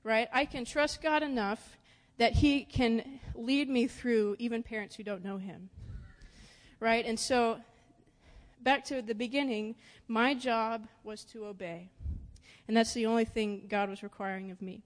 Right? 0.02 0.28
I 0.32 0.44
can 0.44 0.64
trust 0.64 1.02
God 1.02 1.22
enough 1.22 1.76
that 2.16 2.32
He 2.34 2.64
can 2.64 3.20
lead 3.34 3.68
me 3.68 3.86
through 3.86 4.36
even 4.38 4.62
parents 4.62 4.96
who 4.96 5.02
don't 5.02 5.24
know 5.24 5.36
Him. 5.36 5.70
Right? 6.80 7.04
And 7.04 7.18
so, 7.18 7.58
back 8.60 8.84
to 8.86 9.02
the 9.02 9.14
beginning, 9.14 9.74
my 10.06 10.34
job 10.34 10.86
was 11.04 11.24
to 11.24 11.46
obey. 11.46 11.90
And 12.66 12.76
that's 12.76 12.92
the 12.92 13.06
only 13.06 13.24
thing 13.24 13.66
God 13.68 13.88
was 13.88 14.02
requiring 14.02 14.50
of 14.50 14.60
me. 14.60 14.82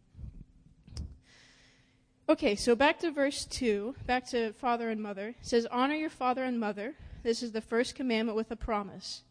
Okay, 2.29 2.55
so 2.55 2.77
back 2.77 3.01
to 3.01 3.11
verse 3.11 3.45
2, 3.45 3.97
back 4.07 4.27
to 4.29 4.53
father 4.53 4.89
and 4.89 5.03
mother. 5.03 5.29
It 5.29 5.37
says, 5.43 5.67
Honor 5.71 5.97
your 5.97 6.09
father 6.09 6.45
and 6.45 6.59
mother. 6.59 6.95
This 7.23 7.43
is 7.43 7.53
the 7.53 7.61
first 7.61 7.95
commandment 7.95 8.37
with 8.37 8.51
a 8.51 8.57
promise. 8.57 9.23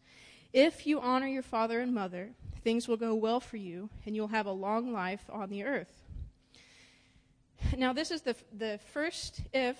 If 0.52 0.86
you 0.86 1.00
honor 1.00 1.26
your 1.26 1.42
father 1.42 1.80
and 1.80 1.94
mother, 1.94 2.30
things 2.62 2.86
will 2.86 2.96
go 2.96 3.14
well 3.14 3.40
for 3.40 3.56
you, 3.56 3.88
and 4.06 4.14
you'll 4.14 4.28
have 4.28 4.46
a 4.46 4.52
long 4.52 4.92
life 4.92 5.22
on 5.30 5.50
the 5.50 5.64
earth. 5.64 6.02
Now, 7.76 7.92
this 7.92 8.10
is 8.10 8.22
the, 8.22 8.36
the 8.56 8.78
first 8.92 9.40
if 9.52 9.76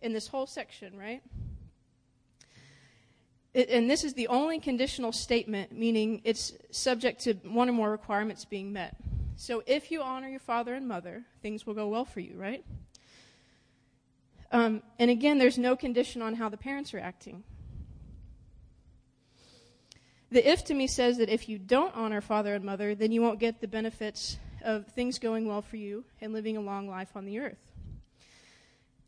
in 0.00 0.12
this 0.12 0.28
whole 0.28 0.46
section, 0.46 0.98
right? 0.98 1.22
It, 3.54 3.70
and 3.70 3.88
this 3.88 4.04
is 4.04 4.14
the 4.14 4.28
only 4.28 4.58
conditional 4.58 5.12
statement, 5.12 5.72
meaning 5.72 6.20
it's 6.24 6.52
subject 6.70 7.22
to 7.22 7.34
one 7.44 7.68
or 7.68 7.72
more 7.72 7.90
requirements 7.90 8.44
being 8.44 8.72
met. 8.72 8.96
So 9.36 9.62
if 9.66 9.90
you 9.90 10.02
honor 10.02 10.28
your 10.28 10.40
father 10.40 10.74
and 10.74 10.88
mother, 10.88 11.24
things 11.42 11.66
will 11.66 11.74
go 11.74 11.88
well 11.88 12.04
for 12.04 12.20
you, 12.20 12.36
right? 12.36 12.64
Um, 14.52 14.82
and 14.98 15.10
again, 15.10 15.38
there's 15.38 15.58
no 15.58 15.76
condition 15.76 16.22
on 16.22 16.34
how 16.34 16.48
the 16.48 16.56
parents 16.56 16.94
are 16.94 16.98
acting. 16.98 17.44
The 20.30 20.48
if 20.48 20.64
to 20.64 20.74
me 20.74 20.86
says 20.86 21.18
that 21.18 21.28
if 21.28 21.48
you 21.48 21.58
don't 21.58 21.94
honor 21.94 22.20
father 22.20 22.54
and 22.54 22.64
mother, 22.64 22.94
then 22.94 23.12
you 23.12 23.22
won't 23.22 23.38
get 23.38 23.60
the 23.60 23.68
benefits 23.68 24.38
of 24.64 24.86
things 24.88 25.18
going 25.18 25.46
well 25.46 25.62
for 25.62 25.76
you 25.76 26.04
and 26.20 26.32
living 26.32 26.56
a 26.56 26.60
long 26.60 26.88
life 26.88 27.10
on 27.14 27.24
the 27.24 27.38
earth. 27.38 27.72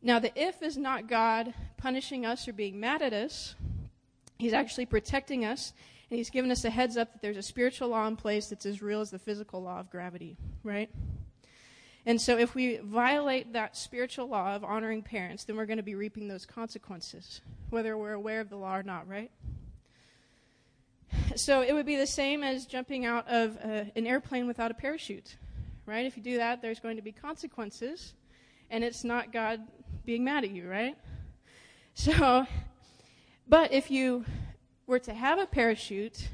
Now, 0.01 0.21
the 0.21 0.33
if 0.41 0.63
is 0.63 0.77
not 0.77 1.09
God 1.09 1.53
punishing 1.77 2.25
us 2.25 2.47
or 2.47 2.53
being 2.53 2.79
mad 2.79 3.03
at 3.03 3.13
us. 3.13 3.55
He's 4.39 4.53
actually 4.53 4.87
protecting 4.87 5.45
us 5.45 5.73
and 6.11 6.19
he's 6.19 6.31
given 6.31 6.51
us 6.51 6.65
a 6.65 6.71
heads 6.71 6.97
up 6.97 7.13
that 7.13 7.23
there's 7.23 7.37
a 7.37 7.43
spiritual 7.43 7.89
law 7.89 8.07
in 8.07 8.17
place 8.17 8.49
that's 8.49 8.65
as 8.65 8.81
real 8.81 9.01
as 9.01 9.11
the 9.11 9.19
physical 9.19 9.63
law 9.63 9.81
of 9.81 9.91
gravity, 9.91 10.37
right? 10.63 10.91
And 12.07 12.21
so 12.21 12.39
if 12.39 12.55
we 12.55 12.79
violate 12.79 13.53
that 13.53 13.77
spiritual 13.77 14.29
law 14.29 14.55
of 14.55 14.65
honoring 14.65 15.03
parents, 15.03 15.45
then 15.45 15.57
we're 15.57 15.67
going 15.67 15.79
to 15.79 15.83
be 15.83 15.95
reaping 15.95 16.29
those 16.29 16.47
consequences, 16.47 17.43
whether 17.69 17.99
we're 17.99 18.15
aware 18.15 18.41
of 18.41 18.49
the 18.49 18.57
law 18.57 18.77
or 18.77 18.83
not, 18.83 19.07
right? 19.07 19.31
So 21.37 21.63
it 21.63 21.73
would 21.73 21.87
be 21.87 21.97
the 21.97 22.07
same 22.07 22.43
as 22.43 22.67
jumping 22.67 23.05
out 23.05 23.29
of 23.29 23.57
uh, 23.63 23.85
an 23.95 24.07
airplane 24.07 24.47
without 24.47 24.71
a 24.71 24.75
parachute, 24.75 25.37
right? 25.87 26.07
If 26.07 26.17
you 26.17 26.23
do 26.23 26.37
that, 26.39 26.63
there's 26.63 26.81
going 26.81 26.97
to 26.97 27.03
be 27.03 27.13
consequences, 27.13 28.15
and 28.71 28.83
it's 28.83 29.05
not 29.05 29.33
God 29.33 29.61
being 30.05 30.25
mad 30.25 30.45
at 30.45 30.51
you, 30.51 30.69
right? 30.69 30.97
So, 31.95 32.47
but 33.49 33.73
if 33.73 33.91
you 33.91 34.25
were 34.87 35.01
to 35.01 35.13
have 35.13 35.41
a 35.41 35.47
parachute, 35.47 36.29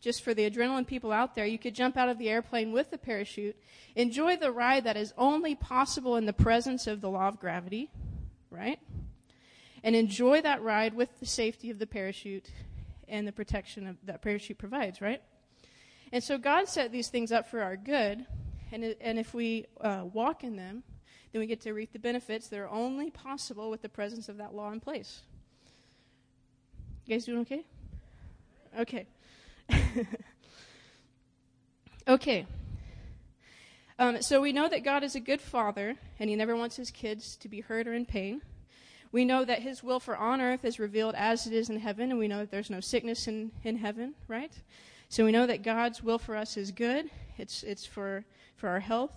just 0.00 0.22
for 0.22 0.32
the 0.32 0.50
adrenaline 0.50 0.86
people 0.86 1.12
out 1.12 1.34
there, 1.34 1.44
you 1.44 1.58
could 1.58 1.74
jump 1.74 1.98
out 1.98 2.08
of 2.08 2.16
the 2.16 2.30
airplane 2.30 2.72
with 2.72 2.90
the 2.90 2.96
parachute, 2.96 3.54
enjoy 3.94 4.38
the 4.38 4.50
ride 4.50 4.84
that 4.84 4.96
is 4.96 5.12
only 5.18 5.54
possible 5.54 6.16
in 6.16 6.24
the 6.24 6.32
presence 6.32 6.86
of 6.86 7.02
the 7.02 7.10
law 7.10 7.28
of 7.28 7.38
gravity, 7.38 7.90
right? 8.50 8.78
And 9.84 9.94
enjoy 9.94 10.40
that 10.40 10.62
ride 10.62 10.94
with 10.94 11.20
the 11.20 11.26
safety 11.26 11.70
of 11.70 11.78
the 11.78 11.86
parachute 11.86 12.50
and 13.10 13.26
the 13.26 13.32
protection 13.32 13.86
of, 13.86 13.96
that 14.04 14.22
parachute 14.22 14.58
provides, 14.58 15.00
right? 15.00 15.20
And 16.12 16.22
so 16.22 16.38
God 16.38 16.68
set 16.68 16.92
these 16.92 17.08
things 17.08 17.32
up 17.32 17.50
for 17.50 17.60
our 17.60 17.76
good, 17.76 18.24
and, 18.72 18.96
and 19.00 19.18
if 19.18 19.34
we 19.34 19.66
uh, 19.80 20.04
walk 20.12 20.44
in 20.44 20.56
them, 20.56 20.82
then 21.32 21.40
we 21.40 21.46
get 21.46 21.60
to 21.62 21.72
reap 21.72 21.92
the 21.92 21.98
benefits 21.98 22.48
that 22.48 22.58
are 22.58 22.68
only 22.68 23.10
possible 23.10 23.70
with 23.70 23.82
the 23.82 23.88
presence 23.88 24.28
of 24.28 24.38
that 24.38 24.54
law 24.54 24.72
in 24.72 24.80
place. 24.80 25.22
You 27.06 27.14
guys 27.14 27.24
doing 27.24 27.40
okay? 27.40 27.64
Okay. 28.78 29.06
okay. 32.08 32.46
Um, 33.98 34.22
so 34.22 34.40
we 34.40 34.52
know 34.52 34.68
that 34.68 34.82
God 34.82 35.04
is 35.04 35.14
a 35.14 35.20
good 35.20 35.40
father, 35.40 35.94
and 36.18 36.30
he 36.30 36.36
never 36.36 36.56
wants 36.56 36.76
his 36.76 36.90
kids 36.90 37.36
to 37.36 37.48
be 37.48 37.60
hurt 37.60 37.86
or 37.86 37.92
in 37.92 38.06
pain. 38.06 38.42
We 39.12 39.24
know 39.24 39.44
that 39.44 39.60
his 39.60 39.82
will 39.82 40.00
for 40.00 40.16
on 40.16 40.40
earth 40.40 40.64
is 40.64 40.78
revealed 40.78 41.14
as 41.16 41.46
it 41.46 41.52
is 41.52 41.68
in 41.68 41.78
heaven, 41.78 42.10
and 42.10 42.18
we 42.18 42.28
know 42.28 42.38
that 42.38 42.50
there's 42.50 42.70
no 42.70 42.80
sickness 42.80 43.26
in, 43.26 43.50
in 43.64 43.76
heaven, 43.76 44.14
right? 44.28 44.52
So 45.08 45.24
we 45.24 45.32
know 45.32 45.46
that 45.46 45.62
God's 45.62 46.02
will 46.02 46.18
for 46.18 46.36
us 46.36 46.56
is 46.56 46.70
good. 46.70 47.10
It's, 47.36 47.62
it's 47.62 47.84
for, 47.84 48.24
for 48.56 48.68
our 48.68 48.80
health. 48.80 49.14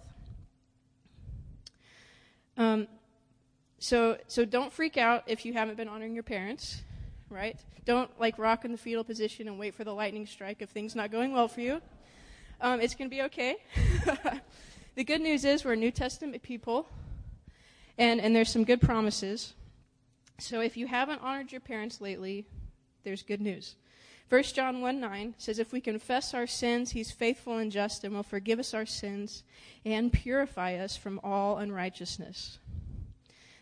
Um, 2.57 2.87
so, 3.77 4.17
so 4.27 4.45
don't 4.45 4.73
freak 4.73 4.97
out 4.97 5.23
if 5.27 5.45
you 5.45 5.53
haven't 5.53 5.77
been 5.77 5.87
honoring 5.87 6.13
your 6.13 6.23
parents 6.23 6.81
right? 7.33 7.57
Don't 7.85 8.09
like 8.19 8.37
rock 8.37 8.63
in 8.63 8.71
the 8.71 8.77
fetal 8.77 9.03
position 9.03 9.47
and 9.47 9.59
wait 9.59 9.73
for 9.73 9.83
the 9.83 9.93
lightning 9.93 10.25
strike 10.25 10.61
if 10.61 10.69
things 10.69 10.95
not 10.95 11.11
going 11.11 11.33
well 11.33 11.47
for 11.47 11.61
you. 11.61 11.81
Um, 12.61 12.79
it's 12.79 12.95
going 12.95 13.09
to 13.09 13.15
be 13.15 13.23
okay. 13.23 13.57
the 14.95 15.03
good 15.03 15.19
news 15.19 15.43
is 15.43 15.65
we're 15.65 15.75
New 15.75 15.91
Testament 15.91 16.41
people, 16.43 16.87
and, 17.97 18.21
and 18.21 18.35
there's 18.35 18.49
some 18.49 18.63
good 18.63 18.79
promises. 18.79 19.53
So 20.39 20.61
if 20.61 20.77
you 20.77 20.87
haven't 20.87 21.21
honored 21.21 21.51
your 21.51 21.61
parents 21.61 22.01
lately, 22.01 22.45
there's 23.03 23.23
good 23.23 23.41
news. 23.41 23.75
1 24.29 24.43
John 24.43 24.81
1 24.81 24.99
9 24.99 25.35
says, 25.37 25.59
If 25.59 25.71
we 25.71 25.79
confess 25.79 26.33
our 26.33 26.47
sins, 26.47 26.91
he's 26.91 27.11
faithful 27.11 27.57
and 27.57 27.71
just 27.71 28.03
and 28.03 28.15
will 28.15 28.23
forgive 28.23 28.59
us 28.59 28.73
our 28.73 28.85
sins 28.85 29.43
and 29.85 30.11
purify 30.11 30.75
us 30.75 30.97
from 30.97 31.19
all 31.23 31.57
unrighteousness. 31.57 32.57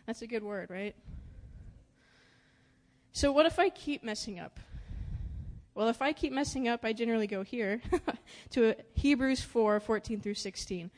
That's 0.06 0.22
a 0.22 0.26
good 0.26 0.42
word, 0.42 0.70
right? 0.70 0.94
So, 3.12 3.32
what 3.32 3.46
if 3.46 3.58
I 3.58 3.68
keep 3.68 4.02
messing 4.02 4.40
up? 4.40 4.58
Well, 5.74 5.88
if 5.88 6.02
I 6.02 6.12
keep 6.12 6.32
messing 6.32 6.68
up, 6.68 6.84
I 6.84 6.92
generally 6.92 7.26
go 7.26 7.42
here 7.42 7.80
to 8.50 8.74
Hebrews 8.94 9.40
4 9.42 9.80
14 9.80 10.20
through 10.20 10.34
16. 10.34 10.90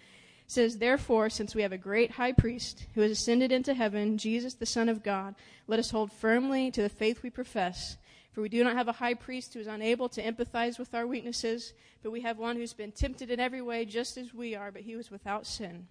It 0.47 0.51
says, 0.51 0.79
Therefore, 0.79 1.31
since 1.31 1.55
we 1.55 1.63
have 1.63 1.73
a 1.73 1.79
great 1.79 2.13
high 2.13 2.33
priest 2.33 2.87
who 2.95 3.01
has 3.01 3.11
ascended 3.11 3.51
into 3.51 3.75
heaven, 3.75 4.19
Jesus, 4.19 4.55
the 4.55 4.67
Son 4.67 4.89
of 4.89 5.03
God, 5.03 5.35
let 5.67 5.79
us 5.79 5.91
hold 5.91 6.13
firmly 6.13 6.71
to 6.71 6.83
the 6.83 6.89
faith 6.89 7.23
we 7.23 7.31
profess. 7.31 7.97
For 8.33 8.43
we 8.43 8.49
do 8.49 8.65
not 8.65 8.77
have 8.77 8.89
a 8.89 8.93
high 8.93 9.15
priest 9.15 9.55
who 9.55 9.61
is 9.61 9.67
unable 9.67 10.09
to 10.11 10.23
empathize 10.23 10.79
with 10.79 10.95
our 10.95 11.07
weaknesses, 11.07 11.73
but 12.03 12.11
we 12.11 12.23
have 12.23 12.37
one 12.37 12.57
who's 12.57 12.73
been 12.73 12.93
tempted 12.93 13.31
in 13.31 13.41
every 13.41 13.63
way, 13.63 13.85
just 13.85 14.17
as 14.17 14.35
we 14.35 14.55
are, 14.55 14.73
but 14.73 14.83
he 14.83 14.97
was 14.97 15.11
without 15.11 15.47
sin. 15.47 15.87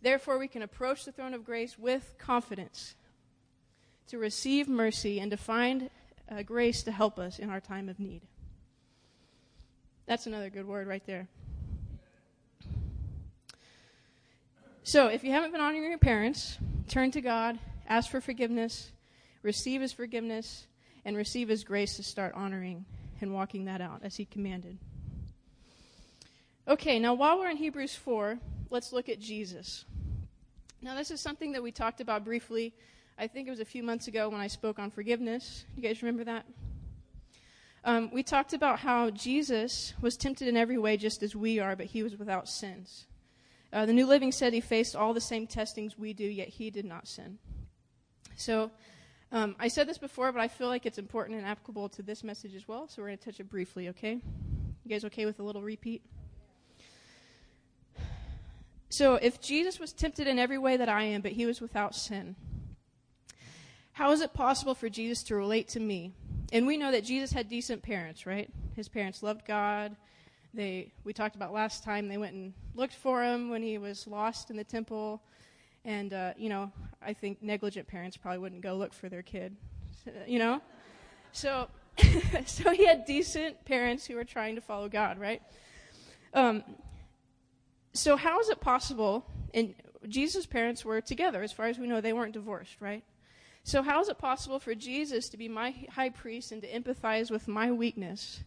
Therefore, 0.00 0.38
we 0.38 0.48
can 0.48 0.62
approach 0.62 1.04
the 1.04 1.12
throne 1.12 1.34
of 1.34 1.44
grace 1.44 1.78
with 1.78 2.14
confidence 2.18 2.94
to 4.08 4.18
receive 4.18 4.68
mercy 4.68 5.20
and 5.20 5.30
to 5.30 5.36
find 5.36 5.90
uh, 6.30 6.42
grace 6.42 6.82
to 6.82 6.92
help 6.92 7.18
us 7.18 7.38
in 7.38 7.50
our 7.50 7.60
time 7.60 7.88
of 7.88 8.00
need. 8.00 8.22
That's 10.06 10.26
another 10.26 10.50
good 10.50 10.66
word 10.66 10.88
right 10.88 11.04
there. 11.06 11.28
So, 14.84 15.06
if 15.06 15.22
you 15.22 15.30
haven't 15.30 15.52
been 15.52 15.60
honoring 15.60 15.88
your 15.88 15.98
parents, 15.98 16.58
turn 16.88 17.10
to 17.12 17.20
God, 17.20 17.58
ask 17.88 18.10
for 18.10 18.20
forgiveness, 18.20 18.90
receive 19.42 19.80
His 19.80 19.92
forgiveness, 19.92 20.66
and 21.04 21.16
receive 21.16 21.48
His 21.48 21.64
grace 21.64 21.96
to 21.96 22.02
start 22.02 22.34
honoring 22.34 22.84
and 23.20 23.32
walking 23.32 23.66
that 23.66 23.80
out 23.80 24.00
as 24.02 24.16
He 24.16 24.24
commanded. 24.24 24.78
Okay, 26.66 26.98
now 26.98 27.14
while 27.14 27.38
we're 27.38 27.50
in 27.50 27.56
Hebrews 27.56 27.94
4, 27.94 28.38
let's 28.70 28.92
look 28.92 29.08
at 29.08 29.20
Jesus. 29.20 29.84
Now, 30.80 30.96
this 30.96 31.10
is 31.10 31.20
something 31.20 31.52
that 31.52 31.62
we 31.62 31.70
talked 31.70 32.00
about 32.00 32.24
briefly 32.24 32.74
I 33.18 33.28
think 33.28 33.46
it 33.46 33.50
was 33.50 33.60
a 33.60 33.64
few 33.64 33.82
months 33.82 34.08
ago 34.08 34.28
when 34.28 34.40
I 34.40 34.46
spoke 34.46 34.78
on 34.78 34.90
forgiveness. 34.90 35.64
You 35.76 35.82
guys 35.82 36.02
remember 36.02 36.24
that? 36.24 36.44
Um, 37.84 38.10
we 38.12 38.22
talked 38.22 38.52
about 38.52 38.80
how 38.80 39.10
Jesus 39.10 39.94
was 40.00 40.16
tempted 40.16 40.48
in 40.48 40.56
every 40.56 40.78
way 40.78 40.96
just 40.96 41.22
as 41.22 41.36
we 41.36 41.58
are, 41.58 41.76
but 41.76 41.86
he 41.86 42.02
was 42.02 42.16
without 42.16 42.48
sins. 42.48 43.06
Uh, 43.72 43.86
the 43.86 43.92
New 43.92 44.06
Living 44.06 44.32
said 44.32 44.52
he 44.52 44.60
faced 44.60 44.94
all 44.94 45.14
the 45.14 45.20
same 45.20 45.46
testings 45.46 45.98
we 45.98 46.12
do, 46.12 46.24
yet 46.24 46.48
he 46.48 46.70
did 46.70 46.84
not 46.84 47.08
sin. 47.08 47.38
So 48.36 48.70
um, 49.30 49.56
I 49.58 49.68
said 49.68 49.88
this 49.88 49.98
before, 49.98 50.30
but 50.30 50.40
I 50.40 50.48
feel 50.48 50.68
like 50.68 50.84
it's 50.84 50.98
important 50.98 51.38
and 51.38 51.46
applicable 51.46 51.88
to 51.90 52.02
this 52.02 52.22
message 52.22 52.54
as 52.54 52.68
well, 52.68 52.86
so 52.86 53.00
we're 53.00 53.08
going 53.08 53.18
to 53.18 53.24
touch 53.24 53.40
it 53.40 53.48
briefly, 53.48 53.88
okay? 53.88 54.20
You 54.84 54.90
guys 54.90 55.04
okay 55.06 55.24
with 55.24 55.40
a 55.40 55.42
little 55.42 55.62
repeat? 55.62 56.02
So 58.90 59.14
if 59.14 59.40
Jesus 59.40 59.80
was 59.80 59.94
tempted 59.94 60.26
in 60.26 60.38
every 60.38 60.58
way 60.58 60.76
that 60.76 60.90
I 60.90 61.04
am, 61.04 61.22
but 61.22 61.32
he 61.32 61.46
was 61.46 61.62
without 61.62 61.94
sin, 61.94 62.36
how 63.92 64.10
is 64.10 64.20
it 64.20 64.34
possible 64.34 64.74
for 64.74 64.90
Jesus 64.90 65.22
to 65.24 65.34
relate 65.34 65.68
to 65.68 65.80
me? 65.80 66.12
And 66.52 66.66
we 66.66 66.76
know 66.76 66.92
that 66.92 67.04
Jesus 67.04 67.32
had 67.32 67.48
decent 67.48 67.82
parents, 67.82 68.26
right? 68.26 68.50
His 68.76 68.90
parents 68.90 69.22
loved 69.22 69.46
God. 69.46 69.96
They 70.54 70.92
we 71.04 71.12
talked 71.12 71.34
about 71.34 71.52
last 71.52 71.82
time 71.82 72.08
they 72.08 72.18
went 72.18 72.34
and 72.34 72.52
looked 72.74 72.94
for 72.94 73.22
him 73.22 73.48
when 73.48 73.62
he 73.62 73.78
was 73.78 74.06
lost 74.06 74.50
in 74.50 74.56
the 74.56 74.64
temple. 74.64 75.22
And 75.84 76.12
uh, 76.12 76.32
you 76.36 76.48
know, 76.48 76.70
I 77.00 77.12
think 77.12 77.42
negligent 77.42 77.88
parents 77.88 78.16
probably 78.16 78.38
wouldn't 78.38 78.62
go 78.62 78.74
look 78.74 78.92
for 78.92 79.08
their 79.08 79.22
kid. 79.22 79.56
you 80.26 80.38
know? 80.38 80.60
So, 81.32 81.68
so 82.46 82.70
he 82.70 82.86
had 82.86 83.04
decent 83.04 83.64
parents 83.64 84.06
who 84.06 84.14
were 84.14 84.24
trying 84.24 84.54
to 84.56 84.60
follow 84.60 84.88
God, 84.88 85.18
right? 85.18 85.42
Um, 86.34 86.62
so 87.94 88.16
how 88.16 88.40
is 88.40 88.48
it 88.48 88.60
possible? 88.60 89.26
And 89.54 89.74
Jesus' 90.08 90.46
parents 90.46 90.84
were 90.84 91.00
together, 91.00 91.42
as 91.42 91.52
far 91.52 91.66
as 91.66 91.78
we 91.78 91.86
know, 91.86 92.00
they 92.00 92.12
weren't 92.12 92.32
divorced, 92.32 92.80
right? 92.80 93.04
So 93.64 93.82
how 93.82 94.00
is 94.00 94.08
it 94.08 94.18
possible 94.18 94.58
for 94.58 94.74
Jesus 94.74 95.28
to 95.28 95.36
be 95.36 95.48
my 95.48 95.74
high 95.90 96.10
priest 96.10 96.52
and 96.52 96.62
to 96.62 96.68
empathize 96.68 97.30
with 97.30 97.46
my 97.46 97.70
weakness 97.70 98.42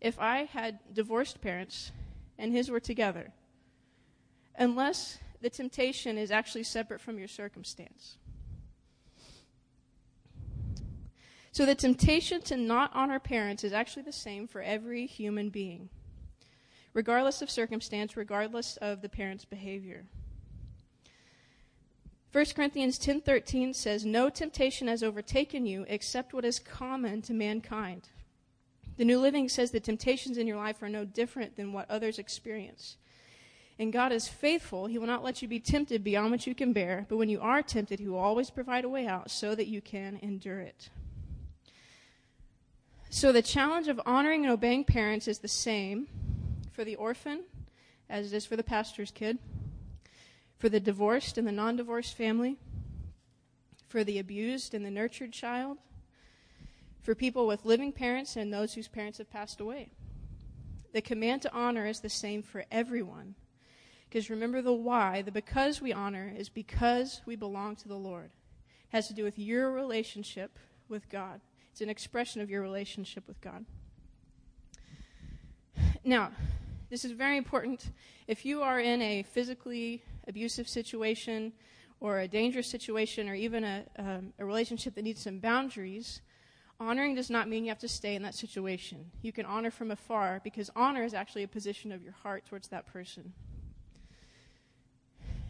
if 0.00 0.18
I 0.18 0.44
had 0.44 0.78
divorced 0.92 1.40
parents 1.40 1.92
and 2.38 2.52
his 2.52 2.70
were 2.70 2.80
together? 2.80 3.32
Unless 4.58 5.18
the 5.40 5.50
temptation 5.50 6.18
is 6.18 6.30
actually 6.30 6.64
separate 6.64 7.00
from 7.00 7.18
your 7.18 7.28
circumstance. 7.28 8.16
So 11.52 11.64
the 11.64 11.74
temptation 11.74 12.42
to 12.42 12.56
not 12.56 12.90
honor 12.94 13.18
parents 13.18 13.64
is 13.64 13.72
actually 13.72 14.02
the 14.02 14.12
same 14.12 14.46
for 14.46 14.60
every 14.60 15.06
human 15.06 15.48
being, 15.48 15.88
regardless 16.92 17.40
of 17.40 17.50
circumstance, 17.50 18.16
regardless 18.16 18.76
of 18.76 19.00
the 19.00 19.08
parent's 19.08 19.46
behavior. 19.46 20.04
1 22.32 22.54
Corinthians 22.54 22.98
10:13 22.98 23.72
says, 23.72 24.04
"No 24.04 24.28
temptation 24.28 24.88
has 24.88 25.02
overtaken 25.02 25.64
you 25.64 25.86
except 25.88 26.34
what 26.34 26.44
is 26.44 26.58
common 26.58 27.22
to 27.22 27.32
mankind." 27.32 28.10
The 28.96 29.04
New 29.04 29.18
Living 29.18 29.48
says 29.48 29.70
the 29.70 29.80
temptations 29.80 30.38
in 30.38 30.46
your 30.46 30.56
life 30.56 30.82
are 30.82 30.88
no 30.88 31.04
different 31.04 31.56
than 31.56 31.72
what 31.72 31.90
others 31.90 32.18
experience. 32.18 32.96
And 33.78 33.92
God 33.92 34.10
is 34.10 34.26
faithful. 34.26 34.86
He 34.86 34.96
will 34.96 35.06
not 35.06 35.22
let 35.22 35.42
you 35.42 35.48
be 35.48 35.60
tempted 35.60 36.02
beyond 36.02 36.30
what 36.30 36.46
you 36.46 36.54
can 36.54 36.72
bear, 36.72 37.04
but 37.08 37.18
when 37.18 37.28
you 37.28 37.40
are 37.40 37.62
tempted, 37.62 38.00
He 38.00 38.08
will 38.08 38.18
always 38.18 38.48
provide 38.48 38.84
a 38.84 38.88
way 38.88 39.06
out 39.06 39.30
so 39.30 39.54
that 39.54 39.66
you 39.66 39.82
can 39.82 40.18
endure 40.22 40.60
it. 40.60 40.88
So 43.10 43.32
the 43.32 43.42
challenge 43.42 43.88
of 43.88 44.00
honoring 44.06 44.44
and 44.44 44.52
obeying 44.52 44.84
parents 44.84 45.28
is 45.28 45.38
the 45.38 45.48
same 45.48 46.08
for 46.72 46.84
the 46.84 46.96
orphan 46.96 47.44
as 48.08 48.32
it 48.32 48.36
is 48.36 48.46
for 48.46 48.56
the 48.56 48.62
pastor's 48.62 49.10
kid, 49.10 49.38
for 50.58 50.68
the 50.68 50.80
divorced 50.80 51.36
and 51.36 51.46
the 51.46 51.52
non 51.52 51.76
divorced 51.76 52.16
family, 52.16 52.56
for 53.88 54.04
the 54.04 54.18
abused 54.18 54.74
and 54.74 54.84
the 54.84 54.90
nurtured 54.90 55.32
child, 55.32 55.78
for 57.06 57.14
people 57.14 57.46
with 57.46 57.64
living 57.64 57.92
parents 57.92 58.34
and 58.34 58.52
those 58.52 58.74
whose 58.74 58.88
parents 58.88 59.18
have 59.18 59.30
passed 59.30 59.60
away. 59.60 59.88
The 60.92 61.00
command 61.00 61.42
to 61.42 61.54
honor 61.54 61.86
is 61.86 62.00
the 62.00 62.08
same 62.08 62.42
for 62.42 62.64
everyone. 62.68 63.36
Because 64.08 64.28
remember 64.28 64.60
the 64.60 64.72
why, 64.72 65.22
the 65.22 65.30
because 65.30 65.80
we 65.80 65.92
honor 65.92 66.32
is 66.36 66.48
because 66.48 67.22
we 67.24 67.36
belong 67.36 67.76
to 67.76 67.86
the 67.86 67.94
Lord. 67.94 68.32
It 68.90 68.96
has 68.96 69.06
to 69.06 69.14
do 69.14 69.22
with 69.22 69.38
your 69.38 69.70
relationship 69.70 70.58
with 70.88 71.08
God. 71.08 71.40
It's 71.70 71.80
an 71.80 71.88
expression 71.88 72.40
of 72.40 72.50
your 72.50 72.60
relationship 72.60 73.28
with 73.28 73.40
God. 73.40 73.64
Now, 76.02 76.32
this 76.90 77.04
is 77.04 77.12
very 77.12 77.36
important. 77.36 77.92
If 78.26 78.44
you 78.44 78.62
are 78.62 78.80
in 78.80 79.00
a 79.00 79.22
physically 79.22 80.02
abusive 80.26 80.68
situation 80.68 81.52
or 82.00 82.18
a 82.18 82.26
dangerous 82.26 82.68
situation 82.68 83.28
or 83.28 83.36
even 83.36 83.62
a, 83.62 83.84
um, 83.96 84.32
a 84.40 84.44
relationship 84.44 84.96
that 84.96 85.02
needs 85.02 85.22
some 85.22 85.38
boundaries, 85.38 86.20
honoring 86.78 87.14
does 87.14 87.30
not 87.30 87.48
mean 87.48 87.64
you 87.64 87.70
have 87.70 87.78
to 87.78 87.88
stay 87.88 88.14
in 88.14 88.22
that 88.22 88.34
situation. 88.34 89.10
You 89.22 89.32
can 89.32 89.46
honor 89.46 89.70
from 89.70 89.90
afar 89.90 90.40
because 90.44 90.70
honor 90.76 91.04
is 91.04 91.14
actually 91.14 91.42
a 91.42 91.48
position 91.48 91.92
of 91.92 92.02
your 92.02 92.12
heart 92.12 92.44
towards 92.46 92.68
that 92.68 92.86
person. 92.86 93.32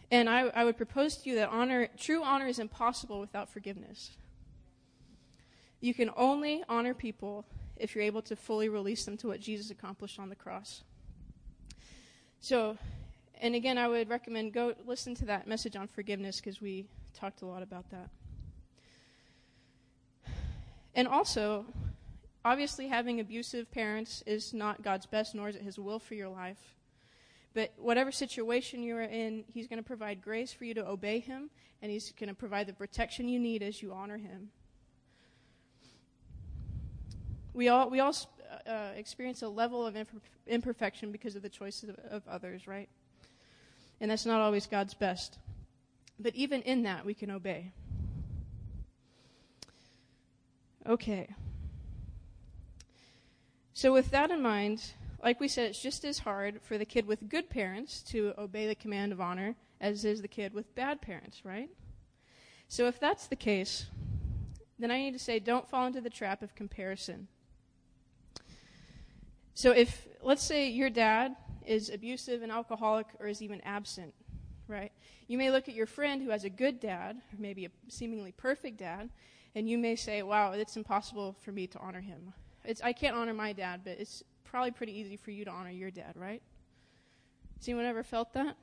And 0.09 0.29
I, 0.29 0.47
I 0.47 0.63
would 0.63 0.77
propose 0.77 1.17
to 1.17 1.29
you 1.29 1.35
that 1.35 1.49
honor, 1.49 1.89
true 1.97 2.23
honor 2.23 2.47
is 2.47 2.59
impossible 2.59 3.19
without 3.19 3.49
forgiveness. 3.49 4.11
You 5.81 5.93
can 5.93 6.09
only 6.15 6.63
honor 6.69 6.93
people 6.93 7.45
if 7.75 7.93
you're 7.93 8.03
able 8.03 8.21
to 8.23 8.35
fully 8.35 8.69
release 8.69 9.05
them 9.05 9.17
to 9.17 9.27
what 9.27 9.39
Jesus 9.39 9.69
accomplished 9.69 10.19
on 10.19 10.29
the 10.29 10.35
cross. 10.35 10.83
So, 12.39 12.77
and 13.41 13.53
again, 13.53 13.77
I 13.77 13.87
would 13.87 14.09
recommend 14.09 14.53
go 14.53 14.73
listen 14.85 15.13
to 15.15 15.25
that 15.25 15.47
message 15.47 15.75
on 15.75 15.87
forgiveness 15.87 16.39
because 16.39 16.61
we 16.61 16.85
talked 17.13 17.41
a 17.41 17.45
lot 17.45 17.61
about 17.61 17.89
that. 17.91 18.09
And 20.97 21.07
also, 21.07 21.65
obviously, 22.43 22.89
having 22.89 23.21
abusive 23.21 23.71
parents 23.71 24.21
is 24.27 24.53
not 24.53 24.83
God's 24.83 25.05
best, 25.05 25.33
nor 25.33 25.47
is 25.47 25.55
it 25.55 25.61
His 25.61 25.79
will 25.79 25.99
for 25.99 26.15
your 26.15 26.27
life. 26.27 26.75
But 27.53 27.71
whatever 27.77 28.11
situation 28.11 28.83
you're 28.83 29.01
in, 29.01 29.45
He's 29.53 29.67
going 29.67 29.79
to 29.81 29.87
provide 29.87 30.21
grace 30.21 30.51
for 30.51 30.65
you 30.65 30.73
to 30.73 30.85
obey 30.85 31.19
Him, 31.19 31.49
and 31.81 31.89
He's 31.89 32.11
going 32.19 32.27
to 32.27 32.35
provide 32.35 32.67
the 32.67 32.73
protection 32.73 33.29
you 33.29 33.39
need 33.39 33.63
as 33.63 33.81
you 33.81 33.93
honor 33.93 34.17
Him 34.17 34.49
we 37.57 37.69
all 37.69 37.89
we 37.89 37.99
all 37.99 38.15
uh, 38.67 38.69
uh, 38.69 38.91
experience 38.95 39.41
a 39.41 39.49
level 39.49 39.85
of 39.85 39.97
imperfection 40.45 41.11
because 41.11 41.35
of 41.35 41.41
the 41.41 41.49
choices 41.49 41.89
of, 41.89 41.97
of 42.09 42.27
others, 42.29 42.67
right? 42.67 42.87
And 43.99 44.11
that's 44.11 44.27
not 44.27 44.39
always 44.39 44.67
God's 44.67 44.93
best. 44.93 45.39
But 46.19 46.35
even 46.35 46.61
in 46.61 46.83
that, 46.83 47.03
we 47.03 47.15
can 47.15 47.31
obey. 47.31 47.71
Okay. 50.87 51.27
So, 53.73 53.93
with 53.93 54.09
that 54.11 54.31
in 54.31 54.41
mind, 54.41 54.93
like 55.23 55.39
we 55.39 55.47
said, 55.47 55.69
it's 55.69 55.81
just 55.81 56.05
as 56.05 56.19
hard 56.19 56.61
for 56.61 56.77
the 56.77 56.85
kid 56.85 57.05
with 57.05 57.29
good 57.29 57.49
parents 57.49 58.01
to 58.03 58.33
obey 58.37 58.67
the 58.67 58.75
command 58.75 59.11
of 59.11 59.21
honor 59.21 59.55
as 59.79 60.05
is 60.05 60.21
the 60.21 60.27
kid 60.27 60.53
with 60.53 60.73
bad 60.73 61.01
parents, 61.01 61.43
right? 61.43 61.69
So, 62.67 62.87
if 62.87 62.99
that's 62.99 63.27
the 63.27 63.35
case, 63.35 63.87
then 64.79 64.91
I 64.91 64.97
need 64.97 65.13
to 65.13 65.19
say 65.19 65.39
don't 65.39 65.69
fall 65.69 65.87
into 65.87 66.01
the 66.01 66.09
trap 66.09 66.41
of 66.41 66.55
comparison. 66.55 67.27
So 69.57 69.71
if, 69.71 70.07
let's 70.21 70.43
say, 70.43 70.69
your 70.69 70.91
dad 70.91 71.35
is 71.65 71.89
abusive 71.89 72.43
and 72.43 72.51
alcoholic 72.51 73.07
or 73.19 73.25
is 73.25 73.41
even 73.41 73.59
absent, 73.61 74.13
right? 74.67 74.91
You 75.27 75.39
may 75.39 75.49
look 75.49 75.67
at 75.67 75.73
your 75.73 75.87
friend 75.87 76.21
who 76.21 76.29
has 76.29 76.43
a 76.43 76.49
good 76.51 76.79
dad, 76.79 77.15
or 77.15 77.39
maybe 77.39 77.65
a 77.65 77.69
seemingly 77.87 78.31
perfect 78.31 78.77
dad, 78.77 79.09
and 79.57 79.67
you 79.67 79.79
may 79.79 79.95
say, 79.95 80.21
wow, 80.21 80.51
it's 80.51 80.77
impossible 80.77 81.35
for 81.41 81.51
me 81.51 81.65
to 81.65 81.79
honor 81.79 81.99
him. 81.99 82.31
It's, 82.63 82.79
I 82.83 82.93
can't 82.93 83.15
honor 83.15 83.33
my 83.33 83.53
dad, 83.53 83.81
but 83.83 83.97
it's 83.99 84.23
probably 84.43 84.69
pretty 84.69 84.95
easy 84.95 85.17
for 85.17 85.31
you 85.31 85.45
to 85.45 85.49
honor 85.49 85.71
your 85.71 85.89
dad, 85.89 86.13
right? 86.13 86.43
Has 87.57 87.67
anyone 87.67 87.87
ever 87.87 88.03
felt 88.03 88.33
that? 88.33 88.55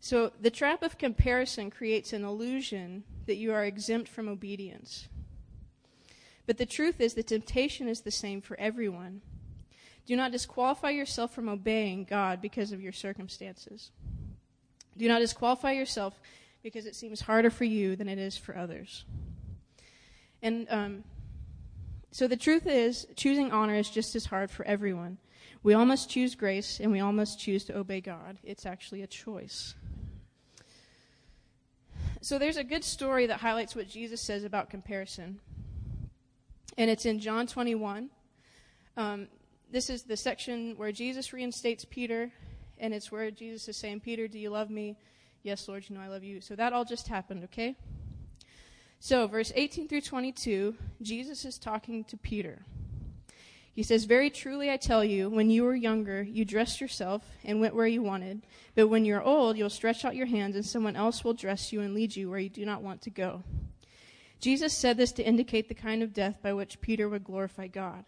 So 0.00 0.32
the 0.40 0.48
trap 0.48 0.82
of 0.82 0.96
comparison 0.96 1.70
creates 1.70 2.14
an 2.14 2.24
illusion 2.24 3.04
that 3.26 3.36
you 3.36 3.52
are 3.52 3.62
exempt 3.62 4.08
from 4.08 4.26
obedience. 4.26 5.08
But 6.46 6.56
the 6.56 6.64
truth 6.64 6.98
is, 6.98 7.12
the 7.12 7.22
temptation 7.22 7.88
is 7.88 8.00
the 8.00 8.10
same 8.10 8.40
for 8.40 8.58
everyone. 8.58 9.20
Do 10.06 10.16
not 10.16 10.32
disqualify 10.32 10.90
yourself 10.90 11.34
from 11.34 11.46
obeying 11.46 12.04
God 12.04 12.40
because 12.40 12.72
of 12.72 12.80
your 12.80 12.92
circumstances. 12.92 13.90
Do 14.96 15.06
not 15.08 15.18
disqualify 15.18 15.72
yourself 15.72 16.18
because 16.66 16.84
it 16.84 16.96
seems 16.96 17.20
harder 17.20 17.48
for 17.48 17.62
you 17.62 17.94
than 17.94 18.08
it 18.08 18.18
is 18.18 18.36
for 18.36 18.58
others. 18.58 19.04
And 20.42 20.66
um, 20.68 21.04
so 22.10 22.26
the 22.26 22.36
truth 22.36 22.66
is, 22.66 23.06
choosing 23.14 23.52
honor 23.52 23.76
is 23.76 23.88
just 23.88 24.16
as 24.16 24.26
hard 24.26 24.50
for 24.50 24.64
everyone. 24.64 25.18
We 25.62 25.74
all 25.74 25.84
must 25.84 26.10
choose 26.10 26.34
grace 26.34 26.80
and 26.80 26.90
we 26.90 26.98
all 26.98 27.12
must 27.12 27.38
choose 27.38 27.64
to 27.66 27.76
obey 27.76 28.00
God. 28.00 28.38
It's 28.42 28.66
actually 28.66 29.02
a 29.02 29.06
choice. 29.06 29.76
So 32.20 32.36
there's 32.36 32.56
a 32.56 32.64
good 32.64 32.82
story 32.82 33.26
that 33.26 33.38
highlights 33.38 33.76
what 33.76 33.88
Jesus 33.88 34.20
says 34.20 34.42
about 34.42 34.68
comparison 34.68 35.38
and 36.76 36.90
it's 36.90 37.06
in 37.06 37.20
John 37.20 37.46
21. 37.46 38.10
Um, 38.96 39.28
this 39.70 39.88
is 39.88 40.02
the 40.02 40.16
section 40.16 40.74
where 40.76 40.90
Jesus 40.90 41.32
reinstates 41.32 41.84
Peter, 41.84 42.32
and 42.76 42.92
it's 42.92 43.12
where 43.12 43.30
Jesus 43.30 43.68
is 43.68 43.76
saying, 43.76 44.00
Peter, 44.00 44.26
do 44.26 44.40
you 44.40 44.50
love 44.50 44.68
me? 44.68 44.96
Yes, 45.46 45.68
Lord, 45.68 45.88
you 45.88 45.94
know 45.94 46.02
I 46.02 46.08
love 46.08 46.24
you. 46.24 46.40
So 46.40 46.56
that 46.56 46.72
all 46.72 46.84
just 46.84 47.06
happened, 47.06 47.44
okay? 47.44 47.76
So, 48.98 49.28
verse 49.28 49.52
18 49.54 49.86
through 49.86 50.00
22, 50.00 50.74
Jesus 51.00 51.44
is 51.44 51.56
talking 51.56 52.02
to 52.02 52.16
Peter. 52.16 52.64
He 53.72 53.84
says, 53.84 54.06
Very 54.06 54.28
truly 54.28 54.72
I 54.72 54.76
tell 54.76 55.04
you, 55.04 55.30
when 55.30 55.48
you 55.48 55.62
were 55.62 55.76
younger, 55.76 56.20
you 56.20 56.44
dressed 56.44 56.80
yourself 56.80 57.22
and 57.44 57.60
went 57.60 57.76
where 57.76 57.86
you 57.86 58.02
wanted. 58.02 58.42
But 58.74 58.88
when 58.88 59.04
you're 59.04 59.22
old, 59.22 59.56
you'll 59.56 59.70
stretch 59.70 60.04
out 60.04 60.16
your 60.16 60.26
hands, 60.26 60.56
and 60.56 60.66
someone 60.66 60.96
else 60.96 61.22
will 61.22 61.32
dress 61.32 61.72
you 61.72 61.80
and 61.80 61.94
lead 61.94 62.16
you 62.16 62.28
where 62.28 62.40
you 62.40 62.48
do 62.48 62.66
not 62.66 62.82
want 62.82 63.00
to 63.02 63.10
go. 63.10 63.44
Jesus 64.40 64.74
said 64.74 64.96
this 64.96 65.12
to 65.12 65.22
indicate 65.22 65.68
the 65.68 65.74
kind 65.74 66.02
of 66.02 66.12
death 66.12 66.38
by 66.42 66.54
which 66.54 66.80
Peter 66.80 67.08
would 67.08 67.22
glorify 67.22 67.68
God. 67.68 68.04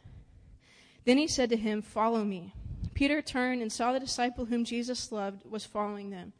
Then 1.05 1.19
he 1.19 1.29
said 1.29 1.51
to 1.51 1.57
him, 1.57 1.83
Follow 1.83 2.25
me. 2.25 2.53
Peter 2.95 3.23
turned 3.23 3.63
and 3.63 3.71
saw 3.71 3.93
the 3.93 4.01
disciple 4.01 4.47
whom 4.47 4.65
Jesus 4.65 5.13
loved 5.13 5.49
was 5.49 5.65
following 5.65 6.11
them. 6.11 6.33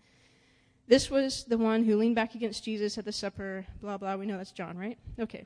This 0.89 1.11
was 1.11 1.45
the 1.45 1.59
one 1.59 1.85
who 1.85 1.97
leaned 1.97 2.15
back 2.15 2.35
against 2.35 2.65
Jesus 2.65 2.97
at 2.97 3.05
the 3.05 3.13
supper, 3.13 3.67
blah, 3.81 3.99
blah. 3.99 4.17
We 4.17 4.25
know 4.25 4.39
that's 4.39 4.53
John, 4.53 4.77
right? 4.79 4.99
Okay. 5.21 5.45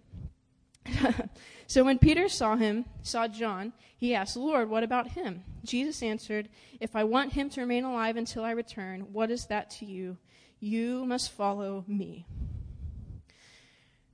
so 1.67 1.83
when 1.83 1.99
Peter 1.99 2.29
saw 2.29 2.57
him, 2.57 2.85
saw 3.03 3.27
John, 3.27 3.73
he 3.97 4.15
asked, 4.15 4.37
Lord, 4.37 4.71
what 4.71 4.85
about 4.85 5.09
him? 5.09 5.43
Jesus 5.65 6.03
answered, 6.03 6.49
If 6.81 6.95
I 6.95 7.03
want 7.05 7.33
him 7.33 7.51
to 7.51 7.61
remain 7.61 7.85
alive 7.85 8.17
until 8.17 8.45
I 8.45 8.53
return, 8.53 9.13
what 9.13 9.31
is 9.33 9.47
that 9.47 9.71
to 9.79 9.85
you? 9.85 10.17
You 10.61 11.05
must 11.07 11.33
follow 11.33 11.85
me. 11.89 12.25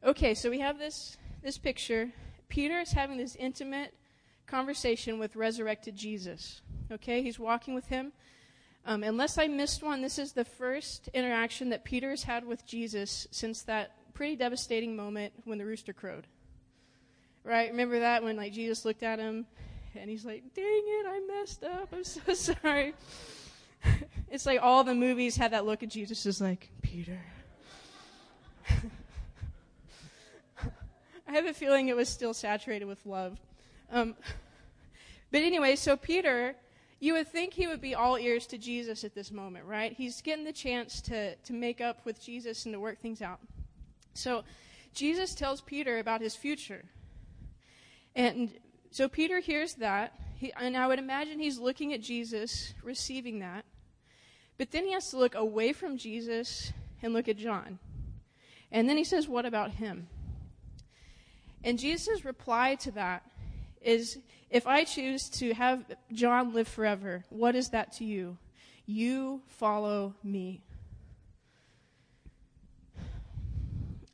Okay, 0.03 0.35
so 0.35 0.49
we 0.49 0.61
have 0.61 0.79
this 0.79 1.19
this 1.43 1.59
picture. 1.59 2.11
Peter 2.49 2.79
is 2.79 2.93
having 2.93 3.19
this 3.19 3.37
intimate 3.37 3.95
conversation 4.47 5.19
with 5.19 5.37
resurrected 5.37 5.95
Jesus. 5.95 6.63
Okay, 6.91 7.23
he's 7.23 7.39
walking 7.39 7.75
with 7.75 7.87
him. 7.87 8.13
Um, 8.89 9.03
unless 9.03 9.37
I 9.37 9.47
missed 9.49 9.83
one, 9.83 10.01
this 10.01 10.19
is 10.19 10.33
the 10.33 10.47
first 10.47 11.11
interaction 11.13 11.69
that 11.69 11.85
Peter 11.85 12.09
has 12.09 12.23
had 12.23 12.47
with 12.47 12.65
Jesus 12.65 13.29
since 13.31 13.61
that 13.65 13.91
pretty 14.15 14.35
devastating 14.35 14.97
moment 14.97 15.35
when 15.45 15.59
the 15.59 15.67
rooster 15.67 15.93
crowed. 15.93 16.27
Right? 17.45 17.71
Remember 17.71 18.01
that 18.01 18.25
when 18.25 18.39
like 18.39 18.55
Jesus 18.55 18.87
looked 18.87 19.03
at 19.03 19.19
him 19.19 19.45
and 19.95 20.09
he's 20.09 20.25
like, 20.25 20.43
"Dang 20.55 20.65
it, 20.65 21.07
I 21.07 21.21
messed 21.29 21.65
up. 21.65 21.91
I'm 21.93 22.03
so 22.03 22.33
sorry." 22.63 22.95
it's 24.31 24.47
like 24.47 24.61
all 24.63 24.85
the 24.85 24.95
movies 24.95 25.37
had 25.37 25.51
that 25.51 25.67
look 25.67 25.83
at 25.83 25.91
Jesus 25.91 26.25
is 26.25 26.41
like, 26.41 26.71
"Peter." 26.81 27.21
I 31.29 31.33
have 31.33 31.45
a 31.45 31.53
feeling 31.53 31.89
it 31.89 31.97
was 31.97 32.09
still 32.09 32.33
saturated 32.33 32.87
with 32.87 33.05
love. 33.05 33.39
Um, 33.93 34.15
but 35.31 35.43
anyway, 35.43 35.77
so 35.77 35.95
Peter, 35.95 36.57
you 37.01 37.15
would 37.15 37.29
think 37.29 37.55
he 37.55 37.67
would 37.67 37.81
be 37.81 37.95
all 37.95 38.19
ears 38.19 38.47
to 38.49 38.59
Jesus 38.59 39.05
at 39.05 39.15
this 39.15 39.31
moment, 39.31 39.67
right? 39.67 39.93
He's 39.93 40.21
getting 40.21 40.45
the 40.45 40.53
chance 40.53 41.01
to, 41.03 41.37
to 41.37 41.53
make 41.53 41.81
up 41.81 42.05
with 42.05 42.21
Jesus 42.21 42.65
and 42.65 42.73
to 42.73 42.81
work 42.81 43.01
things 43.01 43.23
out. 43.23 43.39
So 44.15 44.43
Jesus 44.95 45.35
tells 45.35 45.61
Peter 45.61 45.99
about 45.99 46.21
his 46.21 46.35
future. 46.35 46.85
And 48.17 48.51
so 48.91 49.09
Peter 49.09 49.39
hears 49.39 49.75
that, 49.75 50.19
he, 50.37 50.53
and 50.59 50.77
I 50.77 50.89
would 50.89 50.99
imagine 50.99 51.39
he's 51.39 51.59
looking 51.59 51.93
at 51.93 52.01
Jesus, 52.01 52.75
receiving 52.83 53.39
that. 53.41 53.65
But 54.57 54.73
then 54.73 54.85
he 54.85 54.93
has 54.93 55.11
to 55.11 55.19
look 55.19 55.37
away 55.37 55.73
from 55.73 55.99
Jesus 55.99 56.73
and 57.01 57.13
look 57.13 57.29
at 57.29 57.37
John. 57.37 57.79
And 58.73 58.89
then 58.89 58.97
he 58.97 59.05
says, 59.05 59.29
What 59.29 59.47
about 59.47 59.71
him? 59.73 60.09
And 61.63 61.79
Jesus' 61.79 62.25
reply 62.25 62.75
to 62.77 62.91
that 62.93 63.23
is 63.81 64.19
if 64.51 64.67
I 64.67 64.85
choose 64.85 65.29
to 65.31 65.53
have 65.55 65.85
John 66.13 66.55
live 66.55 66.69
forever, 66.69 67.25
what 67.29 67.55
is 67.55 67.71
that 67.71 67.93
to 67.95 68.05
you? 68.05 68.39
You 68.87 69.43
follow 69.47 70.15
me. 70.23 70.63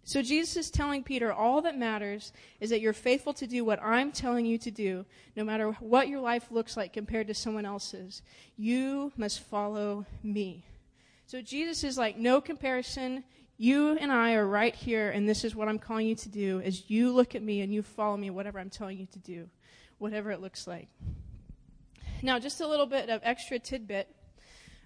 So 0.06 0.20
Jesus 0.20 0.56
is 0.56 0.70
telling 0.70 1.02
Peter, 1.02 1.32
all 1.32 1.62
that 1.62 1.78
matters 1.78 2.32
is 2.60 2.68
that 2.70 2.82
you're 2.82 2.92
faithful 2.92 3.32
to 3.34 3.46
do 3.46 3.64
what 3.64 3.82
I'm 3.82 4.12
telling 4.12 4.44
you 4.44 4.58
to 4.58 4.70
do, 4.70 5.06
no 5.34 5.44
matter 5.44 5.72
what 5.80 6.08
your 6.08 6.20
life 6.20 6.50
looks 6.50 6.76
like 6.76 6.92
compared 6.92 7.26
to 7.28 7.34
someone 7.34 7.64
else's. 7.64 8.20
You 8.56 9.12
must 9.16 9.40
follow 9.40 10.04
me. 10.22 10.66
So 11.26 11.40
Jesus 11.40 11.84
is 11.84 11.96
like, 11.96 12.18
no 12.18 12.42
comparison. 12.42 13.24
You 13.56 13.96
and 13.96 14.12
I 14.12 14.34
are 14.34 14.46
right 14.46 14.74
here, 14.74 15.10
and 15.10 15.26
this 15.26 15.42
is 15.42 15.54
what 15.54 15.68
I'm 15.68 15.78
calling 15.78 16.06
you 16.06 16.16
to 16.16 16.28
do, 16.28 16.60
is 16.60 16.90
you 16.90 17.10
look 17.10 17.34
at 17.34 17.42
me 17.42 17.62
and 17.62 17.72
you 17.72 17.82
follow 17.82 18.16
me, 18.16 18.28
whatever 18.28 18.58
I'm 18.58 18.68
telling 18.68 18.98
you 18.98 19.06
to 19.06 19.18
do, 19.20 19.48
whatever 19.98 20.30
it 20.30 20.40
looks 20.40 20.66
like. 20.66 20.88
Now, 22.22 22.38
just 22.38 22.60
a 22.60 22.66
little 22.66 22.86
bit 22.86 23.10
of 23.10 23.20
extra 23.22 23.58
tidbit. 23.58 24.08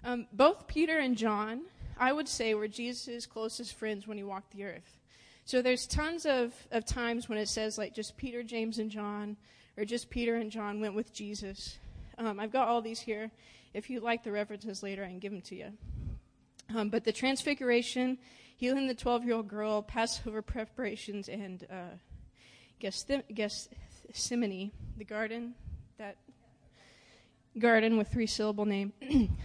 Um, 0.03 0.27
both 0.33 0.67
Peter 0.67 0.97
and 0.97 1.17
John, 1.17 1.61
I 1.97 2.11
would 2.11 2.27
say, 2.27 2.53
were 2.53 2.67
Jesus' 2.67 3.25
closest 3.25 3.73
friends 3.75 4.07
when 4.07 4.17
he 4.17 4.23
walked 4.23 4.51
the 4.51 4.65
earth. 4.65 4.97
So 5.45 5.61
there's 5.61 5.87
tons 5.87 6.25
of, 6.25 6.53
of 6.71 6.85
times 6.85 7.27
when 7.27 7.37
it 7.37 7.49
says, 7.49 7.77
like, 7.77 7.93
just 7.93 8.17
Peter, 8.17 8.43
James, 8.43 8.77
and 8.77 8.91
John, 8.91 9.37
or 9.77 9.85
just 9.85 10.09
Peter 10.09 10.35
and 10.35 10.51
John 10.51 10.79
went 10.79 10.95
with 10.95 11.13
Jesus. 11.13 11.77
Um, 12.17 12.39
I've 12.39 12.51
got 12.51 12.67
all 12.67 12.81
these 12.81 12.99
here. 12.99 13.31
If 13.73 13.89
you 13.89 13.99
like 13.99 14.23
the 14.23 14.31
references 14.31 14.83
later, 14.83 15.03
I 15.03 15.07
can 15.07 15.19
give 15.19 15.31
them 15.31 15.41
to 15.41 15.55
you. 15.55 15.71
Um, 16.75 16.89
but 16.89 17.03
the 17.03 17.11
Transfiguration 17.11 18.17
healing 18.59 18.87
the 18.87 18.93
12 18.93 19.23
year 19.23 19.35
old 19.35 19.47
girl, 19.47 19.81
Passover 19.81 20.41
preparations, 20.41 21.29
and 21.29 21.65
uh, 21.71 21.95
Gethsemane, 24.09 24.71
the 24.97 25.05
garden, 25.05 25.53
that 25.99 26.17
garden 27.59 27.95
with 27.95 28.07
three 28.07 28.25
syllable 28.25 28.65
name. 28.65 28.91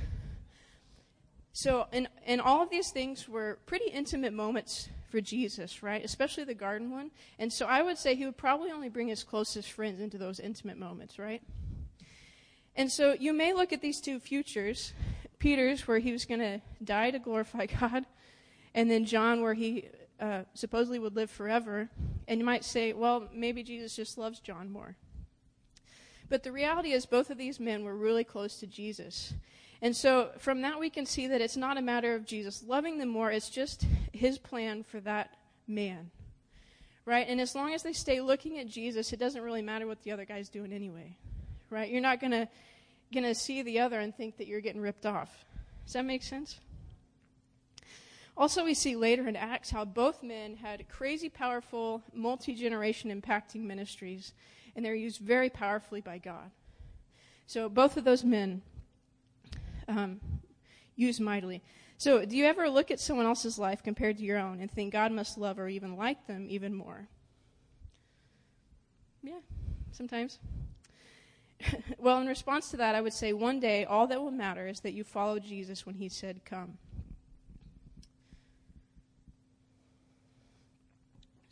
so, 1.53 1.87
and, 1.93 2.09
and 2.27 2.41
all 2.41 2.63
of 2.63 2.71
these 2.71 2.91
things 2.91 3.29
were 3.29 3.59
pretty 3.67 3.91
intimate 3.91 4.33
moments 4.33 4.89
for 5.11 5.21
Jesus, 5.21 5.83
right? 5.83 6.03
Especially 6.03 6.45
the 6.45 6.55
garden 6.55 6.91
one. 6.91 7.11
And 7.39 7.53
so 7.53 7.67
I 7.67 7.83
would 7.83 7.99
say 7.99 8.15
he 8.15 8.25
would 8.25 8.39
probably 8.39 8.71
only 8.71 8.89
bring 8.89 9.09
his 9.09 9.23
closest 9.23 9.71
friends 9.71 10.01
into 10.01 10.17
those 10.17 10.41
intimate 10.41 10.79
moments, 10.79 11.19
right? 11.19 11.43
And 12.75 12.91
so 12.91 13.13
you 13.13 13.35
may 13.35 13.53
look 13.53 13.71
at 13.71 13.83
these 13.83 14.01
two 14.01 14.19
futures 14.19 14.95
Peter's, 15.39 15.87
where 15.87 15.99
he 15.99 16.11
was 16.11 16.25
going 16.25 16.41
to 16.41 16.63
die 16.83 17.11
to 17.11 17.19
glorify 17.19 17.67
God, 17.81 18.07
and 18.75 18.91
then 18.91 19.05
John, 19.05 19.43
where 19.43 19.53
he 19.53 19.91
uh, 20.21 20.43
supposedly 20.55 20.99
would 20.99 21.17
live 21.17 21.31
forever. 21.31 21.89
And 22.29 22.41
you 22.41 22.47
might 22.47 22.65
say, 22.65 22.93
well, 22.93 23.29
maybe 23.33 23.63
Jesus 23.63 23.97
just 23.97 24.19
loves 24.19 24.41
John 24.41 24.71
more. 24.71 24.97
But 26.29 26.43
the 26.43 26.53
reality 26.53 26.93
is, 26.93 27.07
both 27.07 27.31
of 27.31 27.39
these 27.39 27.61
men 27.61 27.85
were 27.85 27.95
really 27.95 28.25
close 28.25 28.57
to 28.61 28.67
Jesus. 28.67 29.35
And 29.83 29.95
so 29.95 30.31
from 30.39 30.63
that, 30.63 30.81
we 30.81 30.89
can 30.89 31.05
see 31.05 31.27
that 31.27 31.41
it's 31.41 31.57
not 31.57 31.77
a 31.77 31.83
matter 31.83 32.15
of 32.15 32.25
Jesus 32.25 32.65
loving 32.67 32.99
them 32.99 33.09
more, 33.09 33.31
it's 33.31 33.51
just 33.51 33.85
his 34.13 34.39
plan 34.39 34.83
for 34.83 35.01
that 35.01 35.37
man. 35.69 36.11
Right? 37.05 37.27
And 37.29 37.41
as 37.41 37.55
long 37.55 37.75
as 37.75 37.83
they 37.83 37.93
stay 37.93 38.23
looking 38.23 38.59
at 38.59 38.67
Jesus, 38.67 39.13
it 39.13 39.19
doesn't 39.19 39.43
really 39.43 39.61
matter 39.61 39.87
what 39.87 40.03
the 40.03 40.13
other 40.13 40.25
guy's 40.25 40.49
doing 40.49 40.73
anyway. 40.73 41.17
Right? 41.69 41.91
You're 41.91 42.01
not 42.01 42.21
going 42.21 42.31
to 42.31 42.49
going 43.13 43.25
to 43.25 43.35
see 43.35 43.63
the 43.63 43.79
other 43.79 44.01
and 44.01 44.15
think 44.15 44.39
that 44.39 44.47
you're 44.47 44.61
getting 44.61 44.81
ripped 44.81 45.07
off. 45.07 45.45
Does 45.85 45.93
that 45.93 46.05
make 46.05 46.23
sense? 46.23 46.59
Also, 48.37 48.65
we 48.65 48.75
see 48.75 48.97
later 48.97 49.29
in 49.29 49.37
Acts 49.37 49.71
how 49.71 49.85
both 49.85 50.23
men 50.23 50.57
had 50.57 50.89
crazy 50.89 51.29
powerful, 51.29 52.03
multi 52.13 52.55
generation 52.55 53.11
impacting 53.11 53.61
ministries, 53.61 54.33
and 54.75 54.85
they're 54.85 54.95
used 54.95 55.21
very 55.21 55.49
powerfully 55.49 56.01
by 56.01 56.19
God. 56.19 56.51
So, 57.47 57.69
both 57.69 57.97
of 57.97 58.05
those 58.05 58.25
men 58.25 58.63
um, 59.87 60.21
used 60.97 61.21
mightily. 61.21 61.63
So, 61.97 62.25
do 62.25 62.37
you 62.37 62.45
ever 62.45 62.69
look 62.69 62.91
at 62.91 62.99
someone 62.99 63.27
else's 63.27 63.59
life 63.59 63.83
compared 63.83 64.19
to 64.19 64.25
your 64.25 64.39
own 64.39 64.61
and 64.61 64.71
think 64.71 64.93
God 64.93 65.13
must 65.13 65.39
love 65.39 65.59
or 65.59 65.69
even 65.69 65.97
like 65.97 66.27
them 66.27 66.47
even 66.51 66.75
more? 66.75 67.07
Yeah, 69.23 69.41
sometimes. 69.93 70.41
well, 71.99 72.21
in 72.21 72.27
response 72.27 72.71
to 72.71 72.77
that, 72.79 72.97
I 72.97 73.01
would 73.01 73.13
say 73.13 73.33
one 73.33 73.61
day 73.61 73.85
all 73.85 74.09
that 74.09 74.21
will 74.21 74.33
matter 74.33 74.67
is 74.67 74.81
that 74.81 74.93
you 74.93 75.05
follow 75.05 75.39
Jesus 75.39 75.87
when 75.87 75.95
he 75.95 76.09
said, 76.09 76.45
Come. 76.45 76.79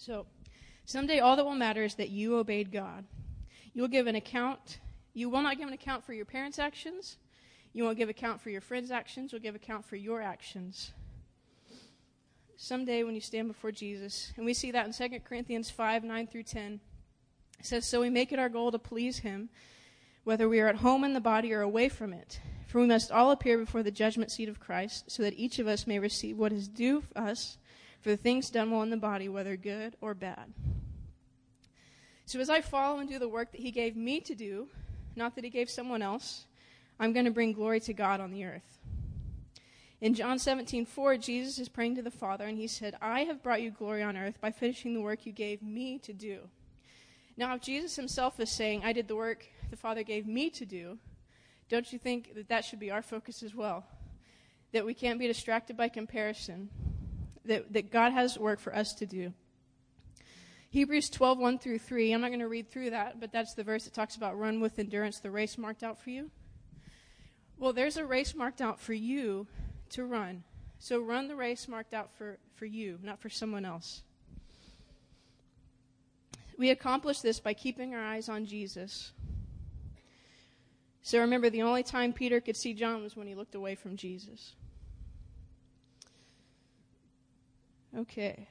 So, 0.05 0.27
someday 0.85 1.21
all 1.21 1.37
that 1.37 1.45
will 1.45 1.55
matter 1.55 1.85
is 1.85 1.95
that 1.95 2.11
you 2.11 2.37
obeyed 2.37 2.73
God. 2.73 3.05
You 3.73 3.83
will 3.83 3.89
give 3.89 4.09
an 4.09 4.17
account. 4.17 4.81
You 5.15 5.31
will 5.31 5.43
not 5.43 5.59
give 5.59 5.69
an 5.69 5.75
account 5.75 6.03
for 6.03 6.13
your 6.13 6.25
parents' 6.25 6.59
actions. 6.59 7.19
You 7.73 7.85
won't 7.85 7.97
give 7.97 8.09
account 8.09 8.41
for 8.41 8.51
your 8.51 8.61
friends' 8.61 8.91
actions. 8.91 9.31
You'll 9.31 9.43
give 9.43 9.55
account 9.55 9.85
for 9.85 9.95
your 9.95 10.21
actions. 10.21 10.91
Someday 12.57 13.05
when 13.05 13.15
you 13.15 13.21
stand 13.21 13.47
before 13.47 13.71
Jesus, 13.71 14.33
and 14.37 14.45
we 14.45 14.55
see 14.55 14.73
that 14.73 14.87
in 14.87 14.93
2 14.93 15.21
Corinthians 15.21 15.71
5 15.71 16.03
9 16.03 16.27
through 16.27 16.43
10, 16.43 16.81
it 17.61 17.67
says, 17.67 17.87
So 17.87 18.01
we 18.01 18.11
make 18.11 18.33
it 18.33 18.41
our 18.41 18.49
goal 18.49 18.73
to 18.73 18.81
please 18.81 19.19
Him, 19.19 19.51
whether 20.25 20.49
we 20.49 20.59
are 20.59 20.69
at 20.69 20.77
home 20.77 21.05
in 21.05 21.13
the 21.13 21.21
body 21.21 21.55
or 21.55 21.61
away 21.61 21.89
from 21.89 22.13
it. 22.13 22.41
For 22.67 22.81
we 22.81 22.89
must 22.89 23.13
all 23.13 23.31
appear 23.31 23.57
before 23.57 23.85
the 23.85 23.93
judgment 23.93 24.33
seat 24.33 24.49
of 24.49 24.59
Christ, 24.59 25.13
so 25.13 25.23
that 25.23 25.39
each 25.39 25.61
of 25.61 25.69
us 25.69 25.87
may 25.87 26.01
receive 26.01 26.37
what 26.37 26.53
is 26.53 26.67
due 26.67 27.05
us 27.15 27.57
for 28.03 28.11
the 28.11 28.17
things 28.17 28.51
done 28.51 28.71
while 28.71 28.83
in 28.83 28.91
the 28.91 28.97
body, 28.97 29.29
whether 29.29 29.57
good 29.57 29.97
or 30.01 30.13
bad. 30.13 30.53
So 32.27 32.41
as 32.41 32.51
I 32.51 32.61
follow 32.61 32.99
and 32.99 33.09
do 33.09 33.19
the 33.19 33.29
work 33.29 33.53
that 33.53 33.61
He 33.61 33.71
gave 33.71 33.97
me 33.97 34.21
to 34.21 34.35
do, 34.35 34.69
not 35.17 35.35
that 35.35 35.45
He 35.45 35.51
gave 35.51 35.71
someone 35.71 36.03
else, 36.03 36.47
I'm 36.99 37.13
going 37.13 37.25
to 37.25 37.31
bring 37.31 37.53
glory 37.53 37.81
to 37.81 37.93
God 37.93 38.21
on 38.21 38.33
the 38.33 38.45
earth. 38.45 38.79
In 40.01 40.15
John 40.15 40.41
17, 40.41 40.85
4, 40.85 41.17
Jesus 41.17 41.61
is 41.61 41.69
praying 41.69 41.95
to 41.95 42.03
the 42.03 42.11
Father, 42.11 42.45
and 42.45 42.59
he 42.59 42.67
said, 42.67 42.97
I 43.01 43.21
have 43.21 43.41
brought 43.41 43.63
you 43.63 43.71
glory 43.71 44.03
on 44.03 44.17
earth 44.17 44.41
by 44.41 44.51
finishing 44.51 44.95
the 44.95 45.01
work 45.01 45.25
you 45.25 45.33
gave 45.33 45.63
me 45.63 45.99
to 46.01 46.13
do. 46.13 46.41
Now, 47.37 47.55
if 47.55 47.61
Jesus 47.61 47.95
himself 47.95 48.41
is 48.41 48.51
saying, 48.51 48.83
I 48.85 48.93
did 48.93 49.07
the 49.07 49.15
work 49.15 49.47
the 49.71 49.77
Father 49.77 50.03
gave 50.03 50.27
me 50.27 50.51
to 50.51 50.67
do, 50.67 50.99
don't 51.69 51.93
you 51.93 52.01
think 52.01 52.35
that 52.35 52.49
that 52.49 52.65
should 52.65 52.81
be 52.81 52.91
our 52.91 53.01
focus 53.01 53.45
as 53.45 53.55
well? 53.55 53.85
That 54.73 54.85
we 54.85 54.93
can't 54.93 55.21
be 55.21 55.29
distracted 55.29 55.77
by 55.77 55.89
comparison, 55.89 56.69
that, 57.45 57.73
that 57.73 57.91
God 57.91 58.13
has 58.13 58.39
work 58.39 58.61
for 58.61 58.75
us 58.75 58.95
to 58.95 59.07
do. 59.07 59.33
Hebrews 60.71 61.11
12, 61.11 61.39
1 61.39 61.59
through 61.59 61.81
3. 61.81 62.13
I'm 62.13 62.21
not 62.23 62.29
going 62.29 62.41
to 62.41 62.49
read 62.49 62.71
through 62.71 62.91
that, 62.91 63.21
but 63.21 63.31
that's 63.31 63.55
the 63.55 63.63
verse 63.63 63.85
that 63.85 63.93
talks 63.93 64.17
about 64.17 64.39
run 64.39 64.61
with 64.61 64.79
endurance 64.79 65.19
the 65.19 65.31
race 65.31 65.59
marked 65.59 65.83
out 65.83 66.01
for 66.01 66.11
you. 66.11 66.31
Well, 67.59 67.73
there's 67.75 67.99
a 67.99 68.07
race 68.07 68.35
marked 68.35 68.61
out 68.61 68.81
for 68.81 68.95
you 68.95 69.47
to 69.91 70.05
run. 70.05 70.45
So 70.79 70.99
run 70.99 71.29
the 71.29 71.37
race 71.37 71.69
marked 71.69 71.93
out 71.95 72.11
for, 72.17 72.39
for 72.55 72.65
you, 72.65 72.99
not 73.03 73.21
for 73.21 73.29
someone 73.29 73.65
else. 73.65 74.03
We 76.57 76.71
accomplish 76.71 77.21
this 77.21 77.39
by 77.39 77.55
keeping 77.55 77.95
our 77.95 78.03
eyes 78.03 78.29
on 78.29 78.47
Jesus. 78.47 79.13
So 81.03 81.21
remember, 81.21 81.51
the 81.51 81.63
only 81.63 81.83
time 81.83 82.13
Peter 82.13 82.41
could 82.41 82.57
see 82.57 82.75
John 82.75 83.03
was 83.03 83.17
when 83.17 83.27
he 83.27 83.35
looked 83.35 83.55
away 83.55 83.75
from 83.75 83.97
Jesus. 83.97 84.55
Okay. 87.97 88.49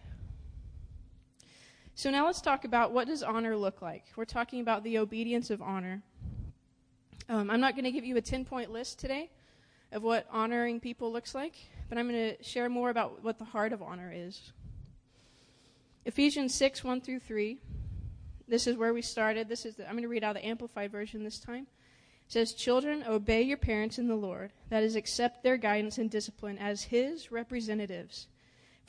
So 1.95 2.09
now 2.09 2.25
let's 2.25 2.41
talk 2.41 2.63
about 2.63 2.91
what 2.93 3.07
does 3.07 3.23
honor 3.23 3.55
look 3.55 3.81
like. 3.81 4.05
We're 4.15 4.25
talking 4.25 4.61
about 4.61 4.83
the 4.83 4.99
obedience 4.99 5.49
of 5.49 5.61
honor. 5.61 6.03
Um, 7.27 7.49
I'm 7.49 7.59
not 7.59 7.73
going 7.75 7.85
to 7.85 7.91
give 7.91 8.05
you 8.05 8.17
a 8.17 8.21
10 8.21 8.45
point 8.45 8.71
list 8.71 8.99
today 8.99 9.29
of 9.91 10.03
what 10.03 10.27
honoring 10.31 10.79
people 10.79 11.11
looks 11.11 11.33
like, 11.33 11.55
but 11.89 11.97
I'm 11.97 12.07
going 12.07 12.35
to 12.35 12.43
share 12.43 12.69
more 12.69 12.89
about 12.89 13.23
what 13.23 13.39
the 13.39 13.45
heart 13.45 13.73
of 13.73 13.81
honor 13.81 14.11
is. 14.13 14.51
Ephesians 16.05 16.53
6 16.53 16.83
1 16.83 17.01
through 17.01 17.19
3. 17.19 17.57
This 18.47 18.67
is 18.67 18.75
where 18.75 18.93
we 18.93 19.01
started. 19.01 19.49
This 19.49 19.65
is 19.65 19.75
the, 19.75 19.85
I'm 19.85 19.93
going 19.93 20.03
to 20.03 20.09
read 20.09 20.23
out 20.23 20.35
the 20.35 20.45
amplified 20.45 20.91
version 20.91 21.23
this 21.23 21.39
time. 21.39 21.67
It 22.25 22.31
says, 22.31 22.53
"Children, 22.53 23.03
obey 23.07 23.41
your 23.43 23.57
parents 23.57 23.97
in 23.97 24.07
the 24.07 24.15
Lord. 24.15 24.51
That 24.69 24.83
is, 24.83 24.95
accept 24.95 25.43
their 25.43 25.57
guidance 25.57 25.97
and 25.97 26.09
discipline 26.09 26.57
as 26.57 26.83
His 26.83 27.31
representatives." 27.31 28.27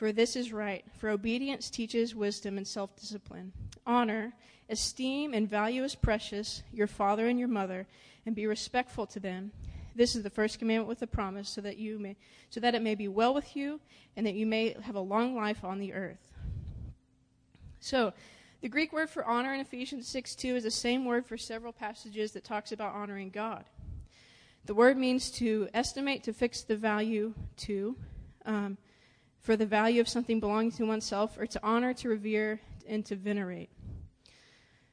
For 0.02 0.10
this 0.10 0.34
is 0.34 0.52
right, 0.52 0.84
for 0.98 1.10
obedience 1.10 1.70
teaches 1.70 2.12
wisdom 2.12 2.56
and 2.56 2.66
self 2.66 2.96
discipline. 2.96 3.52
Honor, 3.86 4.32
esteem, 4.68 5.32
and 5.32 5.48
value 5.48 5.84
as 5.84 5.94
precious 5.94 6.64
your 6.72 6.88
father 6.88 7.28
and 7.28 7.38
your 7.38 7.46
mother, 7.46 7.86
and 8.26 8.34
be 8.34 8.48
respectful 8.48 9.06
to 9.06 9.20
them. 9.20 9.52
This 9.94 10.16
is 10.16 10.24
the 10.24 10.28
first 10.28 10.58
commandment 10.58 10.88
with 10.88 11.02
a 11.02 11.06
promise, 11.06 11.48
so 11.48 11.60
that 11.60 11.78
you 11.78 12.00
may 12.00 12.16
so 12.50 12.58
that 12.58 12.74
it 12.74 12.82
may 12.82 12.96
be 12.96 13.06
well 13.06 13.32
with 13.32 13.54
you, 13.54 13.78
and 14.16 14.26
that 14.26 14.34
you 14.34 14.44
may 14.44 14.74
have 14.82 14.96
a 14.96 15.00
long 15.00 15.36
life 15.36 15.62
on 15.62 15.78
the 15.78 15.92
earth. 15.92 16.32
So 17.78 18.12
the 18.60 18.68
Greek 18.68 18.92
word 18.92 19.08
for 19.08 19.24
honor 19.24 19.54
in 19.54 19.60
Ephesians 19.60 20.08
6 20.08 20.34
2 20.34 20.56
is 20.56 20.64
the 20.64 20.70
same 20.72 21.04
word 21.04 21.26
for 21.26 21.36
several 21.36 21.72
passages 21.72 22.32
that 22.32 22.42
talks 22.42 22.72
about 22.72 22.96
honoring 22.96 23.30
God. 23.30 23.66
The 24.64 24.74
word 24.74 24.96
means 24.96 25.30
to 25.38 25.68
estimate, 25.72 26.24
to 26.24 26.32
fix 26.32 26.62
the 26.62 26.76
value 26.76 27.34
to. 27.58 27.94
Um, 28.44 28.78
for 29.42 29.56
the 29.56 29.66
value 29.66 30.00
of 30.00 30.08
something 30.08 30.40
belonging 30.40 30.70
to 30.72 30.84
oneself, 30.84 31.36
or 31.36 31.46
to 31.46 31.60
honor, 31.62 31.92
to 31.94 32.08
revere, 32.08 32.60
and 32.88 33.04
to 33.06 33.16
venerate. 33.16 33.70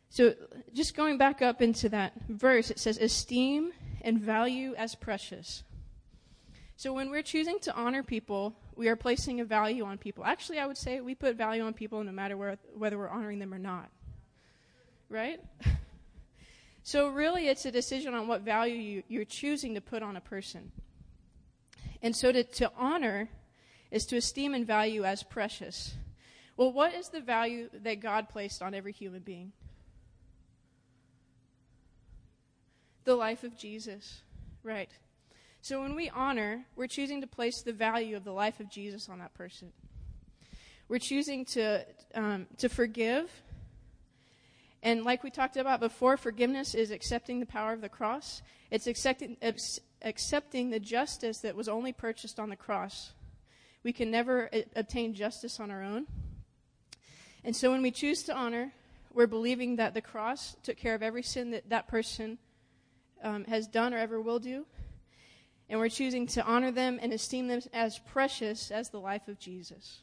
So, 0.09 0.33
just 0.73 0.95
going 0.95 1.17
back 1.19 1.41
up 1.41 1.61
into 1.61 1.87
that 1.89 2.13
verse, 2.27 2.71
it 2.71 2.79
says, 2.79 2.97
esteem 2.97 3.71
and 4.01 4.19
value 4.19 4.73
as 4.75 4.95
precious. 4.95 5.63
So, 6.77 6.93
when 6.93 7.11
we're 7.11 7.21
choosing 7.21 7.59
to 7.59 7.75
honor 7.75 8.01
people, 8.01 8.55
we 8.75 8.89
are 8.89 8.95
placing 8.95 9.39
a 9.39 9.45
value 9.45 9.85
on 9.85 9.99
people. 9.99 10.25
Actually, 10.25 10.57
I 10.57 10.65
would 10.65 10.77
say 10.77 10.99
we 10.99 11.13
put 11.13 11.35
value 11.35 11.61
on 11.61 11.73
people 11.73 12.03
no 12.03 12.11
matter 12.11 12.35
where, 12.35 12.57
whether 12.75 12.97
we're 12.97 13.09
honoring 13.09 13.37
them 13.37 13.53
or 13.53 13.59
not. 13.59 13.89
Right? 15.09 15.39
So, 16.81 17.09
really, 17.09 17.49
it's 17.49 17.65
a 17.65 17.71
decision 17.71 18.15
on 18.15 18.27
what 18.27 18.41
value 18.41 18.73
you, 18.73 19.03
you're 19.09 19.25
choosing 19.25 19.75
to 19.75 19.81
put 19.81 20.01
on 20.01 20.15
a 20.15 20.21
person. 20.21 20.71
And 22.01 22.15
so, 22.15 22.31
to, 22.31 22.43
to 22.43 22.71
honor 22.75 23.29
is 23.91 24.05
to 24.05 24.17
esteem 24.17 24.53
and 24.53 24.65
value 24.65 25.03
as 25.03 25.23
precious. 25.23 25.95
Well, 26.57 26.71
what 26.71 26.93
is 26.93 27.09
the 27.09 27.21
value 27.21 27.69
that 27.73 28.01
God 28.01 28.29
placed 28.29 28.61
on 28.61 28.73
every 28.73 28.91
human 28.91 29.21
being? 29.21 29.53
The 33.05 33.15
life 33.15 33.43
of 33.43 33.57
Jesus. 33.57 34.21
Right. 34.61 34.89
So 35.61 35.81
when 35.81 35.95
we 35.95 36.09
honor, 36.09 36.65
we're 36.75 36.87
choosing 36.87 37.21
to 37.21 37.27
place 37.27 37.61
the 37.61 37.73
value 37.73 38.15
of 38.15 38.23
the 38.23 38.31
life 38.31 38.59
of 38.59 38.69
Jesus 38.69 39.09
on 39.09 39.19
that 39.19 39.33
person. 39.33 39.71
We're 40.87 40.99
choosing 40.99 41.45
to, 41.45 41.85
um, 42.15 42.47
to 42.57 42.69
forgive. 42.69 43.29
And 44.81 45.03
like 45.03 45.23
we 45.23 45.29
talked 45.29 45.57
about 45.57 45.79
before, 45.79 46.17
forgiveness 46.17 46.73
is 46.75 46.91
accepting 46.91 47.39
the 47.39 47.45
power 47.45 47.73
of 47.73 47.81
the 47.81 47.89
cross. 47.89 48.41
It's 48.71 48.87
accepting, 48.87 49.37
accepting 50.01 50.69
the 50.69 50.79
justice 50.79 51.39
that 51.39 51.55
was 51.55 51.67
only 51.67 51.91
purchased 51.91 52.39
on 52.39 52.49
the 52.49 52.55
cross 52.55 53.13
we 53.83 53.93
can 53.93 54.11
never 54.11 54.49
uh, 54.53 54.61
obtain 54.75 55.13
justice 55.13 55.59
on 55.59 55.71
our 55.71 55.83
own. 55.83 56.07
And 57.43 57.55
so 57.55 57.71
when 57.71 57.81
we 57.81 57.91
choose 57.91 58.23
to 58.23 58.35
honor, 58.35 58.73
we're 59.13 59.27
believing 59.27 59.77
that 59.77 59.93
the 59.93 60.01
cross 60.01 60.55
took 60.63 60.77
care 60.77 60.95
of 60.95 61.01
every 61.01 61.23
sin 61.23 61.51
that 61.51 61.69
that 61.69 61.87
person 61.87 62.37
um, 63.23 63.45
has 63.45 63.67
done 63.67 63.93
or 63.93 63.97
ever 63.97 64.21
will 64.21 64.39
do. 64.39 64.65
And 65.69 65.79
we're 65.79 65.89
choosing 65.89 66.25
to 66.27 66.43
honor 66.43 66.71
them 66.71 66.99
and 67.01 67.13
esteem 67.13 67.47
them 67.47 67.61
as 67.73 67.99
precious 67.99 68.71
as 68.71 68.89
the 68.89 68.99
life 68.99 69.27
of 69.27 69.39
Jesus. 69.39 70.01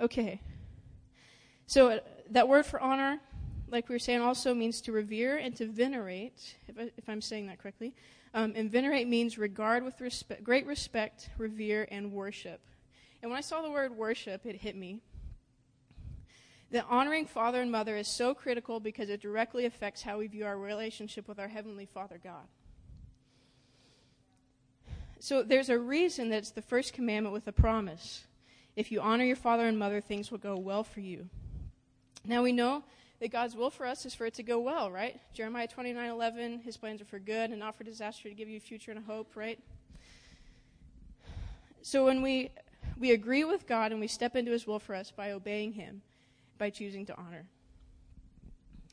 Okay. 0.00 0.40
So 1.66 1.90
uh, 1.90 1.98
that 2.30 2.48
word 2.48 2.66
for 2.66 2.80
honor, 2.80 3.18
like 3.68 3.88
we 3.88 3.94
were 3.94 4.00
saying, 4.00 4.20
also 4.20 4.54
means 4.54 4.80
to 4.82 4.92
revere 4.92 5.36
and 5.36 5.56
to 5.56 5.66
venerate, 5.66 6.56
if, 6.68 6.78
I, 6.78 6.90
if 6.96 7.08
I'm 7.08 7.20
saying 7.20 7.46
that 7.48 7.58
correctly. 7.58 7.94
Um, 8.36 8.52
and 8.54 8.70
venerate 8.70 9.08
means 9.08 9.38
regard 9.38 9.82
with 9.82 9.94
great 10.42 10.66
respect, 10.66 11.30
revere, 11.38 11.88
and 11.90 12.12
worship. 12.12 12.60
And 13.22 13.30
when 13.30 13.38
I 13.38 13.40
saw 13.40 13.62
the 13.62 13.70
word 13.70 13.96
worship, 13.96 14.44
it 14.44 14.56
hit 14.56 14.76
me. 14.76 15.00
That 16.70 16.84
honoring 16.90 17.24
father 17.24 17.62
and 17.62 17.72
mother 17.72 17.96
is 17.96 18.08
so 18.08 18.34
critical 18.34 18.78
because 18.78 19.08
it 19.08 19.22
directly 19.22 19.64
affects 19.64 20.02
how 20.02 20.18
we 20.18 20.26
view 20.26 20.44
our 20.44 20.58
relationship 20.58 21.26
with 21.28 21.38
our 21.38 21.48
Heavenly 21.48 21.86
Father 21.86 22.20
God. 22.22 22.46
So 25.18 25.42
there's 25.42 25.70
a 25.70 25.78
reason 25.78 26.28
that 26.28 26.36
it's 26.36 26.50
the 26.50 26.60
first 26.60 26.92
commandment 26.92 27.32
with 27.32 27.48
a 27.48 27.52
promise. 27.52 28.26
If 28.76 28.92
you 28.92 29.00
honor 29.00 29.24
your 29.24 29.36
father 29.36 29.66
and 29.66 29.78
mother, 29.78 30.02
things 30.02 30.30
will 30.30 30.36
go 30.36 30.58
well 30.58 30.84
for 30.84 31.00
you. 31.00 31.30
Now 32.26 32.42
we 32.42 32.52
know 32.52 32.84
that 33.20 33.32
God's 33.32 33.56
will 33.56 33.70
for 33.70 33.86
us 33.86 34.04
is 34.04 34.14
for 34.14 34.26
it 34.26 34.34
to 34.34 34.42
go 34.42 34.58
well, 34.58 34.90
right? 34.90 35.20
Jeremiah 35.32 35.66
29 35.66 36.10
11, 36.10 36.60
his 36.60 36.76
plans 36.76 37.00
are 37.00 37.06
for 37.06 37.18
good 37.18 37.50
and 37.50 37.58
not 37.58 37.76
for 37.76 37.84
disaster 37.84 38.28
to 38.28 38.34
give 38.34 38.48
you 38.48 38.58
a 38.58 38.60
future 38.60 38.90
and 38.90 39.00
a 39.00 39.02
hope, 39.02 39.36
right? 39.36 39.58
So 41.82 42.04
when 42.04 42.20
we, 42.20 42.50
we 42.98 43.12
agree 43.12 43.44
with 43.44 43.66
God 43.66 43.92
and 43.92 44.00
we 44.00 44.08
step 44.08 44.36
into 44.36 44.50
his 44.50 44.66
will 44.66 44.78
for 44.78 44.94
us 44.94 45.10
by 45.10 45.30
obeying 45.30 45.72
him, 45.72 46.02
by 46.58 46.70
choosing 46.70 47.06
to 47.06 47.16
honor. 47.16 47.46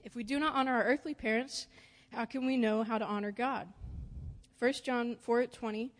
If 0.03 0.15
we 0.15 0.23
do 0.23 0.39
not 0.39 0.53
honor 0.53 0.75
our 0.75 0.83
earthly 0.83 1.13
parents, 1.13 1.67
how 2.11 2.25
can 2.25 2.45
we 2.45 2.57
know 2.57 2.83
how 2.83 2.97
to 2.97 3.05
honor 3.05 3.31
God? 3.31 3.67
1 4.59 4.73
John 4.83 5.17
4:20 5.27 5.91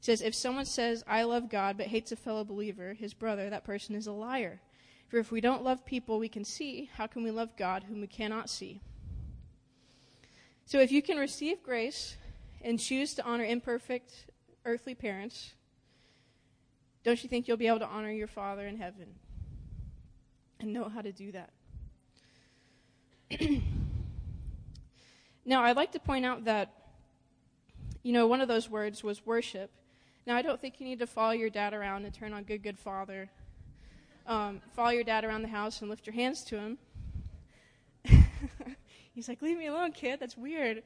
says 0.00 0.20
if 0.22 0.34
someone 0.34 0.64
says 0.64 1.04
I 1.06 1.22
love 1.22 1.48
God 1.48 1.76
but 1.76 1.86
hates 1.86 2.12
a 2.12 2.16
fellow 2.16 2.44
believer, 2.44 2.94
his 2.94 3.14
brother, 3.14 3.48
that 3.48 3.64
person 3.64 3.94
is 3.94 4.06
a 4.06 4.12
liar. 4.12 4.60
For 5.10 5.18
if 5.18 5.32
we 5.32 5.40
don't 5.40 5.64
love 5.64 5.84
people 5.84 6.20
we 6.20 6.28
can 6.28 6.44
see, 6.44 6.88
how 6.94 7.08
can 7.08 7.24
we 7.24 7.32
love 7.32 7.56
God 7.56 7.82
whom 7.88 8.00
we 8.00 8.06
cannot 8.06 8.48
see? 8.48 8.80
So 10.66 10.78
if 10.78 10.92
you 10.92 11.02
can 11.02 11.16
receive 11.16 11.64
grace 11.64 12.16
and 12.62 12.78
choose 12.78 13.14
to 13.14 13.24
honor 13.24 13.42
imperfect 13.42 14.26
earthly 14.64 14.94
parents, 14.94 15.54
don't 17.02 17.20
you 17.24 17.28
think 17.28 17.48
you'll 17.48 17.56
be 17.56 17.66
able 17.66 17.80
to 17.80 17.88
honor 17.88 18.12
your 18.12 18.28
Father 18.28 18.68
in 18.68 18.76
heaven 18.76 19.16
and 20.60 20.72
know 20.72 20.88
how 20.88 21.00
to 21.02 21.10
do 21.10 21.32
that? 21.32 21.50
now, 25.44 25.64
I'd 25.64 25.74
like 25.74 25.90
to 25.92 25.98
point 25.98 26.24
out 26.24 26.44
that, 26.44 26.72
you 28.04 28.12
know, 28.12 28.28
one 28.28 28.40
of 28.40 28.46
those 28.46 28.70
words 28.70 29.02
was 29.02 29.26
worship. 29.26 29.72
Now, 30.24 30.36
I 30.36 30.42
don't 30.42 30.60
think 30.60 30.78
you 30.78 30.86
need 30.86 31.00
to 31.00 31.08
follow 31.08 31.32
your 31.32 31.50
dad 31.50 31.74
around 31.74 32.04
and 32.04 32.14
turn 32.14 32.32
on 32.32 32.44
Good 32.44 32.62
Good 32.62 32.78
Father 32.78 33.28
um, 34.26 34.60
follow 34.74 34.90
your 34.90 35.04
dad 35.04 35.24
around 35.24 35.42
the 35.42 35.48
house 35.48 35.80
and 35.80 35.90
lift 35.90 36.06
your 36.06 36.14
hands 36.14 36.42
to 36.44 36.56
him. 36.56 36.78
He's 39.14 39.28
like, 39.28 39.42
Leave 39.42 39.58
me 39.58 39.66
alone, 39.66 39.92
kid. 39.92 40.20
That's 40.20 40.36
weird. 40.36 40.82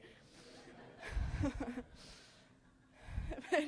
but, 3.51 3.63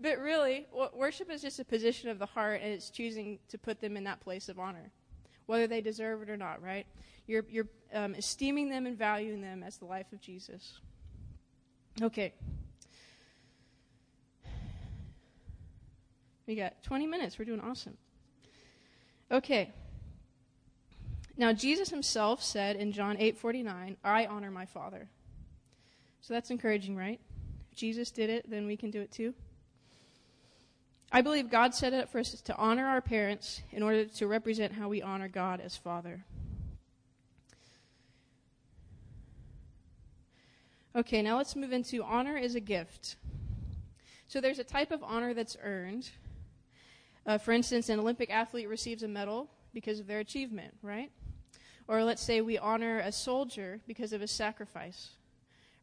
but 0.00 0.18
really, 0.18 0.66
worship 0.94 1.30
is 1.30 1.42
just 1.42 1.58
a 1.60 1.64
position 1.64 2.08
of 2.08 2.18
the 2.18 2.26
heart, 2.26 2.60
and 2.62 2.72
it's 2.72 2.90
choosing 2.90 3.38
to 3.48 3.58
put 3.58 3.80
them 3.80 3.96
in 3.96 4.04
that 4.04 4.20
place 4.20 4.48
of 4.48 4.58
honor, 4.58 4.90
whether 5.46 5.66
they 5.66 5.80
deserve 5.80 6.22
it 6.22 6.30
or 6.30 6.36
not, 6.36 6.62
right? 6.62 6.86
You're, 7.26 7.44
you're 7.48 7.68
um, 7.92 8.14
esteeming 8.14 8.68
them 8.68 8.86
and 8.86 8.96
valuing 8.96 9.40
them 9.40 9.62
as 9.62 9.76
the 9.76 9.84
life 9.84 10.12
of 10.12 10.20
Jesus. 10.20 10.80
Okay. 12.00 12.32
We 16.46 16.56
got 16.56 16.82
20 16.82 17.06
minutes. 17.06 17.38
We're 17.38 17.44
doing 17.44 17.60
awesome. 17.60 17.96
Okay. 19.32 19.72
Now 21.36 21.52
Jesus 21.52 21.88
himself 21.88 22.42
said 22.42 22.76
in 22.76 22.92
John 22.92 23.16
8:49, 23.16 23.96
"I 24.04 24.26
honor 24.26 24.50
my 24.50 24.66
Father." 24.66 25.08
So 26.20 26.34
that's 26.34 26.50
encouraging, 26.50 26.94
right? 26.94 27.18
If 27.70 27.76
Jesus 27.76 28.10
did 28.10 28.28
it, 28.28 28.48
then 28.48 28.66
we 28.66 28.76
can 28.76 28.90
do 28.90 29.00
it 29.00 29.10
too. 29.10 29.34
I 31.10 31.20
believe 31.20 31.50
God 31.50 31.74
set 31.74 31.92
it 31.92 32.02
up 32.02 32.10
for 32.10 32.18
us 32.18 32.40
to 32.40 32.56
honor 32.56 32.86
our 32.86 33.00
parents 33.00 33.62
in 33.70 33.82
order 33.82 34.04
to 34.04 34.26
represent 34.26 34.74
how 34.74 34.88
we 34.88 35.02
honor 35.02 35.28
God 35.28 35.60
as 35.60 35.76
Father. 35.76 36.24
Okay, 40.94 41.22
now 41.22 41.38
let's 41.38 41.56
move 41.56 41.72
into 41.72 42.02
honor 42.04 42.36
is 42.36 42.54
a 42.54 42.60
gift. 42.60 43.16
So 44.28 44.40
there's 44.40 44.58
a 44.58 44.64
type 44.64 44.90
of 44.90 45.02
honor 45.02 45.34
that's 45.34 45.56
earned, 45.62 46.10
uh, 47.26 47.38
for 47.38 47.52
instance, 47.52 47.88
an 47.88 48.00
Olympic 48.00 48.30
athlete 48.30 48.68
receives 48.68 49.02
a 49.02 49.08
medal 49.08 49.48
because 49.72 50.00
of 50.00 50.06
their 50.06 50.18
achievement, 50.18 50.74
right? 50.82 51.10
Or 51.88 52.04
let's 52.04 52.22
say 52.22 52.40
we 52.40 52.58
honor 52.58 52.98
a 52.98 53.12
soldier 53.12 53.80
because 53.86 54.12
of 54.12 54.20
his 54.20 54.30
sacrifice, 54.30 55.10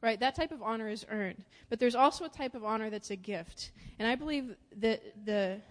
right? 0.02 0.20
That 0.20 0.36
type 0.36 0.52
of 0.52 0.62
honor 0.62 0.90
is 0.90 1.06
earned. 1.10 1.44
But 1.70 1.80
there's 1.80 1.96
also 1.96 2.26
a 2.26 2.30
type 2.30 2.56
of 2.56 2.64
honor 2.64 2.90
that's 2.90 3.12
a 3.12 3.16
gift. 3.16 3.72
And 3.98 4.08
I 4.08 4.16
believe 4.16 4.56
that 4.78 5.02
the, 5.26 5.62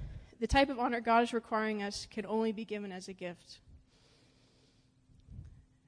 the 0.40 0.46
type 0.46 0.68
of 0.68 0.78
honor 0.78 1.00
God 1.00 1.22
is 1.22 1.32
requiring 1.32 1.82
us 1.82 2.06
can 2.10 2.26
only 2.26 2.52
be 2.52 2.64
given 2.64 2.92
as 2.92 3.08
a 3.08 3.12
gift. 3.12 3.58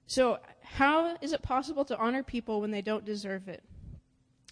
So, 0.07 0.41
how 0.63 1.17
is 1.21 1.33
it 1.33 1.41
possible 1.41 1.85
to 1.85 1.97
honor 1.97 2.25
people 2.25 2.61
when 2.61 2.73
they 2.73 2.83
don't 2.83 3.05
deserve 3.05 3.49
it? 3.49 3.63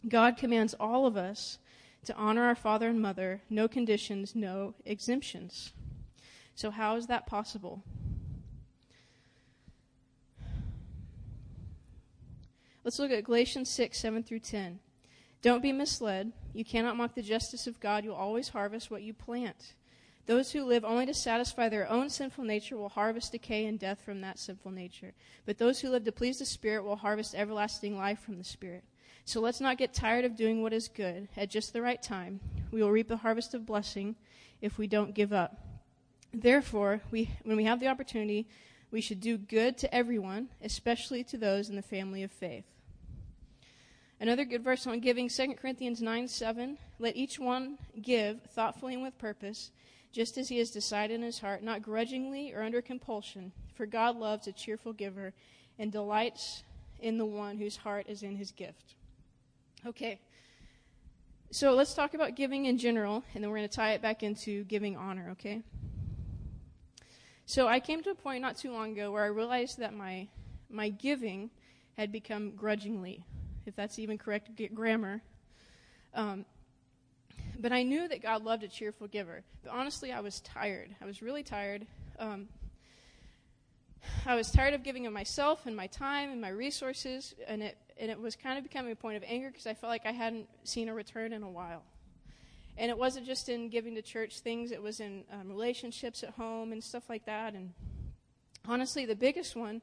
God 0.08 0.36
commands 0.36 0.74
all 0.74 1.04
of 1.06 1.16
us 1.16 1.58
to 2.04 2.14
honor 2.16 2.44
our 2.44 2.54
father 2.54 2.88
and 2.88 3.00
mother, 3.00 3.42
no 3.50 3.68
conditions, 3.68 4.34
no 4.34 4.74
exemptions. 4.84 5.72
So, 6.54 6.70
how 6.70 6.96
is 6.96 7.06
that 7.06 7.26
possible? 7.26 7.82
Let's 12.84 12.98
look 12.98 13.10
at 13.10 13.24
Galatians 13.24 13.68
6, 13.68 13.98
7 13.98 14.22
through 14.22 14.40
10. 14.40 14.80
Don't 15.42 15.62
be 15.62 15.72
misled. 15.72 16.32
You 16.54 16.64
cannot 16.64 16.96
mock 16.96 17.14
the 17.14 17.22
justice 17.22 17.66
of 17.66 17.80
God. 17.80 18.04
You'll 18.04 18.14
always 18.14 18.48
harvest 18.48 18.90
what 18.90 19.02
you 19.02 19.12
plant. 19.12 19.74
Those 20.26 20.52
who 20.52 20.64
live 20.64 20.84
only 20.84 21.06
to 21.06 21.14
satisfy 21.14 21.68
their 21.68 21.88
own 21.88 22.10
sinful 22.10 22.44
nature 22.44 22.76
will 22.76 22.88
harvest 22.88 23.32
decay 23.32 23.66
and 23.66 23.78
death 23.78 24.00
from 24.04 24.20
that 24.22 24.38
sinful 24.38 24.72
nature. 24.72 25.14
But 25.46 25.58
those 25.58 25.80
who 25.80 25.90
live 25.90 26.04
to 26.04 26.12
please 26.12 26.38
the 26.38 26.44
Spirit 26.44 26.84
will 26.84 26.96
harvest 26.96 27.34
everlasting 27.34 27.96
life 27.96 28.20
from 28.20 28.36
the 28.36 28.44
Spirit. 28.44 28.84
So 29.28 29.42
let's 29.42 29.60
not 29.60 29.76
get 29.76 29.92
tired 29.92 30.24
of 30.24 30.36
doing 30.36 30.62
what 30.62 30.72
is 30.72 30.88
good. 30.88 31.28
At 31.36 31.50
just 31.50 31.74
the 31.74 31.82
right 31.82 32.02
time, 32.02 32.40
we 32.70 32.82
will 32.82 32.90
reap 32.90 33.08
the 33.08 33.18
harvest 33.18 33.52
of 33.52 33.66
blessing 33.66 34.16
if 34.62 34.78
we 34.78 34.86
don't 34.86 35.12
give 35.12 35.34
up. 35.34 35.60
Therefore, 36.32 37.02
we, 37.10 37.28
when 37.42 37.58
we 37.58 37.64
have 37.64 37.78
the 37.78 37.88
opportunity, 37.88 38.48
we 38.90 39.02
should 39.02 39.20
do 39.20 39.36
good 39.36 39.76
to 39.78 39.94
everyone, 39.94 40.48
especially 40.62 41.24
to 41.24 41.36
those 41.36 41.68
in 41.68 41.76
the 41.76 41.82
family 41.82 42.22
of 42.22 42.32
faith. 42.32 42.64
Another 44.18 44.46
good 44.46 44.64
verse 44.64 44.86
on 44.86 44.98
giving, 44.98 45.28
2 45.28 45.56
Corinthians 45.60 46.00
9 46.00 46.26
7. 46.26 46.78
Let 46.98 47.14
each 47.14 47.38
one 47.38 47.76
give 48.00 48.40
thoughtfully 48.54 48.94
and 48.94 49.02
with 49.02 49.18
purpose, 49.18 49.72
just 50.10 50.38
as 50.38 50.48
he 50.48 50.56
has 50.56 50.70
decided 50.70 51.16
in 51.16 51.22
his 51.22 51.40
heart, 51.40 51.62
not 51.62 51.82
grudgingly 51.82 52.54
or 52.54 52.62
under 52.62 52.80
compulsion. 52.80 53.52
For 53.74 53.84
God 53.84 54.16
loves 54.16 54.46
a 54.46 54.52
cheerful 54.52 54.94
giver 54.94 55.34
and 55.78 55.92
delights 55.92 56.62
in 56.98 57.18
the 57.18 57.26
one 57.26 57.58
whose 57.58 57.76
heart 57.76 58.06
is 58.08 58.22
in 58.22 58.34
his 58.34 58.52
gift. 58.52 58.94
Okay, 59.86 60.18
so 61.50 61.72
let's 61.72 61.94
talk 61.94 62.14
about 62.14 62.34
giving 62.34 62.66
in 62.66 62.76
general, 62.78 63.22
and 63.32 63.42
then 63.42 63.50
we're 63.50 63.58
going 63.58 63.68
to 63.68 63.74
tie 63.74 63.92
it 63.92 64.02
back 64.02 64.22
into 64.22 64.64
giving 64.64 64.96
honor, 64.96 65.30
okay? 65.32 65.62
So 67.46 67.66
I 67.68 67.80
came 67.80 68.02
to 68.02 68.10
a 68.10 68.14
point 68.14 68.42
not 68.42 68.58
too 68.58 68.72
long 68.72 68.92
ago 68.92 69.10
where 69.12 69.24
I 69.24 69.28
realized 69.28 69.78
that 69.78 69.94
my, 69.94 70.28
my 70.68 70.90
giving 70.90 71.50
had 71.96 72.12
become 72.12 72.50
grudgingly 72.50 73.24
if 73.64 73.76
that's 73.76 73.98
even 73.98 74.18
correct 74.18 74.50
grammar. 74.74 75.22
Um, 76.12 76.44
but 77.58 77.72
I 77.72 77.82
knew 77.82 78.08
that 78.08 78.22
God 78.22 78.44
loved 78.44 78.64
a 78.64 78.68
cheerful 78.68 79.06
giver. 79.06 79.42
But 79.62 79.72
honestly, 79.72 80.12
I 80.12 80.20
was 80.20 80.40
tired. 80.40 80.94
I 81.00 81.06
was 81.06 81.22
really 81.22 81.42
tired. 81.42 81.86
Um, 82.18 82.48
I 84.26 84.34
was 84.34 84.50
tired 84.50 84.74
of 84.74 84.82
giving 84.82 85.06
of 85.06 85.12
myself 85.12 85.66
and 85.66 85.76
my 85.76 85.86
time 85.86 86.30
and 86.30 86.40
my 86.40 86.48
resources, 86.48 87.34
and 87.46 87.62
it 87.62 87.78
and 87.98 88.10
it 88.10 88.20
was 88.20 88.36
kind 88.36 88.58
of 88.58 88.64
becoming 88.64 88.92
a 88.92 88.96
point 88.96 89.16
of 89.16 89.24
anger 89.26 89.48
because 89.50 89.66
I 89.66 89.74
felt 89.74 89.90
like 89.90 90.06
I 90.06 90.12
hadn't 90.12 90.48
seen 90.64 90.88
a 90.88 90.94
return 90.94 91.32
in 91.32 91.42
a 91.42 91.50
while. 91.50 91.82
And 92.76 92.90
it 92.90 92.98
wasn't 92.98 93.26
just 93.26 93.48
in 93.48 93.68
giving 93.70 93.94
to 93.96 94.02
church 94.02 94.40
things; 94.40 94.70
it 94.70 94.82
was 94.82 95.00
in 95.00 95.24
um, 95.32 95.48
relationships 95.48 96.22
at 96.22 96.30
home 96.30 96.72
and 96.72 96.82
stuff 96.82 97.08
like 97.08 97.26
that. 97.26 97.54
And 97.54 97.72
honestly, 98.66 99.04
the 99.04 99.16
biggest 99.16 99.56
one 99.56 99.82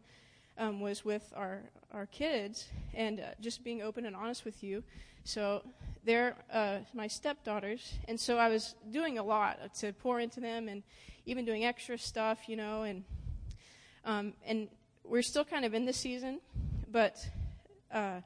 um, 0.58 0.80
was 0.80 1.04
with 1.04 1.34
our 1.36 1.64
our 1.92 2.06
kids 2.06 2.68
and 2.94 3.20
uh, 3.20 3.24
just 3.42 3.64
being 3.64 3.82
open 3.82 4.06
and 4.06 4.16
honest 4.16 4.46
with 4.46 4.64
you. 4.64 4.84
So 5.24 5.62
they're 6.06 6.36
uh, 6.54 6.80
my 6.94 7.08
stepdaughters, 7.08 7.96
and 8.08 8.20
so 8.20 8.38
I 8.38 8.48
was 8.48 8.76
doing 8.92 9.18
a 9.18 9.24
lot 9.24 9.74
to 9.80 9.92
pour 9.92 10.20
into 10.20 10.40
them, 10.40 10.70
and 10.70 10.84
even 11.26 11.46
doing 11.46 11.66
extra 11.66 11.98
stuff, 11.98 12.48
you 12.48 12.56
know, 12.56 12.84
and 12.84 13.04
um, 14.06 14.34
and 14.46 14.70
we're 15.04 15.24
still 15.24 15.44
kind 15.44 15.66
of 15.66 15.74
in 15.74 15.86
this 15.86 15.98
season, 15.98 16.40
but 16.92 17.18
uh, 17.92 18.22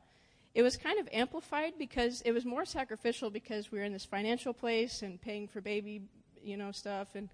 it 0.53 0.63
was 0.63 0.77
kind 0.77 0.99
of 0.99 1.07
amplified 1.11 1.73
because 1.77 2.21
it 2.21 2.31
was 2.31 2.45
more 2.45 2.65
sacrificial 2.65 3.29
because 3.29 3.71
we 3.71 3.79
were 3.79 3.85
in 3.85 3.93
this 3.93 4.05
financial 4.05 4.53
place 4.53 5.01
and 5.01 5.21
paying 5.21 5.47
for 5.47 5.61
baby, 5.61 6.01
you 6.43 6.57
know, 6.57 6.71
stuff 6.71 7.15
and 7.15 7.29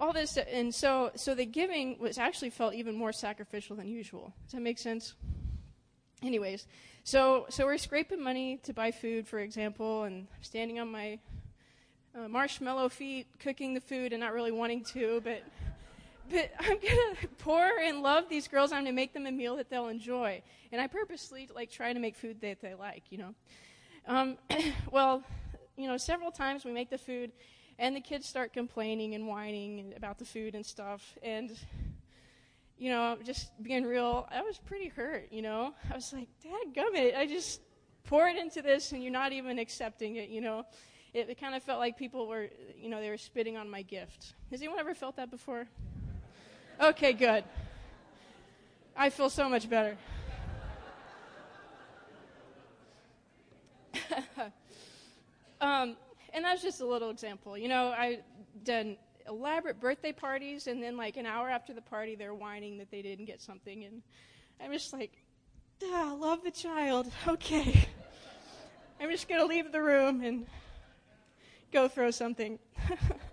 all 0.00 0.12
this, 0.12 0.38
and 0.38 0.74
so 0.74 1.10
so 1.14 1.34
the 1.34 1.44
giving 1.44 1.98
was 1.98 2.16
actually 2.16 2.48
felt 2.50 2.72
even 2.74 2.96
more 2.96 3.12
sacrificial 3.12 3.76
than 3.76 3.86
usual. 3.86 4.32
Does 4.46 4.52
that 4.52 4.62
make 4.62 4.78
sense? 4.78 5.14
Anyways, 6.22 6.66
so 7.04 7.46
so 7.50 7.66
we're 7.66 7.76
scraping 7.76 8.22
money 8.22 8.58
to 8.62 8.72
buy 8.72 8.90
food, 8.90 9.28
for 9.28 9.38
example, 9.40 10.04
and 10.04 10.26
standing 10.40 10.80
on 10.80 10.90
my 10.90 11.18
uh, 12.14 12.28
marshmallow 12.28 12.88
feet, 12.88 13.26
cooking 13.38 13.74
the 13.74 13.80
food, 13.80 14.12
and 14.12 14.20
not 14.20 14.32
really 14.32 14.52
wanting 14.52 14.84
to, 14.84 15.20
but 15.22 15.42
but 16.30 16.52
I'm 16.60 16.78
gonna 16.78 17.28
pour 17.38 17.64
and 17.82 18.02
love 18.02 18.28
these 18.28 18.48
girls. 18.48 18.72
I'm 18.72 18.84
gonna 18.84 18.92
make 18.92 19.12
them 19.12 19.26
a 19.26 19.32
meal 19.32 19.56
that 19.56 19.68
they'll 19.68 19.88
enjoy, 19.88 20.42
and 20.72 20.80
I 20.80 20.86
purposely 20.86 21.48
like 21.54 21.70
try 21.70 21.92
to 21.92 21.98
make 21.98 22.16
food 22.16 22.40
that 22.40 22.60
they 22.60 22.74
like, 22.74 23.04
you 23.10 23.18
know. 23.18 23.34
Um, 24.06 24.38
well, 24.90 25.22
you 25.76 25.88
know, 25.88 25.96
several 25.96 26.30
times 26.30 26.64
we 26.64 26.72
make 26.72 26.90
the 26.90 26.98
food 26.98 27.32
and 27.78 27.96
the 27.96 28.00
kids 28.00 28.26
start 28.26 28.52
complaining 28.52 29.14
and 29.14 29.26
whining 29.26 29.94
about 29.96 30.18
the 30.18 30.24
food 30.24 30.54
and 30.54 30.64
stuff. 30.64 31.16
And, 31.22 31.50
you 32.76 32.90
know, 32.90 33.16
just 33.24 33.50
being 33.62 33.84
real, 33.84 34.28
I 34.30 34.42
was 34.42 34.58
pretty 34.58 34.88
hurt, 34.88 35.28
you 35.30 35.40
know. 35.40 35.72
I 35.90 35.94
was 35.94 36.12
like, 36.12 36.28
Dad 36.42 36.74
gummit, 36.74 37.16
I 37.16 37.26
just 37.26 37.62
poured 38.04 38.36
into 38.36 38.60
this 38.60 38.92
and 38.92 39.02
you're 39.02 39.12
not 39.12 39.32
even 39.32 39.58
accepting 39.58 40.16
it, 40.16 40.28
you 40.28 40.42
know. 40.42 40.64
It, 41.14 41.30
it 41.30 41.40
kind 41.40 41.54
of 41.54 41.62
felt 41.62 41.78
like 41.78 41.96
people 41.96 42.28
were, 42.28 42.48
you 42.76 42.90
know, 42.90 43.00
they 43.00 43.08
were 43.08 43.16
spitting 43.16 43.56
on 43.56 43.68
my 43.68 43.82
gift. 43.82 44.34
Has 44.50 44.60
anyone 44.60 44.78
ever 44.78 44.94
felt 44.94 45.16
that 45.16 45.30
before? 45.30 45.66
Okay, 46.80 47.12
good. 47.12 47.44
I 48.96 49.10
feel 49.10 49.28
so 49.28 49.50
much 49.50 49.68
better. 49.68 49.98
um, 55.60 55.96
and 56.32 56.42
that's 56.42 56.62
just 56.62 56.80
a 56.80 56.86
little 56.86 57.10
example. 57.10 57.58
You 57.58 57.68
know, 57.68 57.88
I 57.88 58.20
done 58.64 58.96
elaborate 59.28 59.78
birthday 59.78 60.12
parties, 60.12 60.68
and 60.68 60.82
then 60.82 60.96
like 60.96 61.18
an 61.18 61.26
hour 61.26 61.50
after 61.50 61.74
the 61.74 61.82
party, 61.82 62.14
they're 62.14 62.34
whining 62.34 62.78
that 62.78 62.90
they 62.90 63.02
didn't 63.02 63.26
get 63.26 63.42
something, 63.42 63.84
and 63.84 64.00
I'm 64.58 64.72
just 64.72 64.94
like, 64.94 65.12
ah, 65.84 66.16
love 66.18 66.42
the 66.42 66.50
child. 66.50 67.12
Okay, 67.28 67.88
I'm 69.00 69.10
just 69.10 69.28
gonna 69.28 69.44
leave 69.44 69.70
the 69.70 69.82
room 69.82 70.22
and 70.22 70.46
go 71.72 71.88
throw 71.88 72.10
something. 72.10 72.58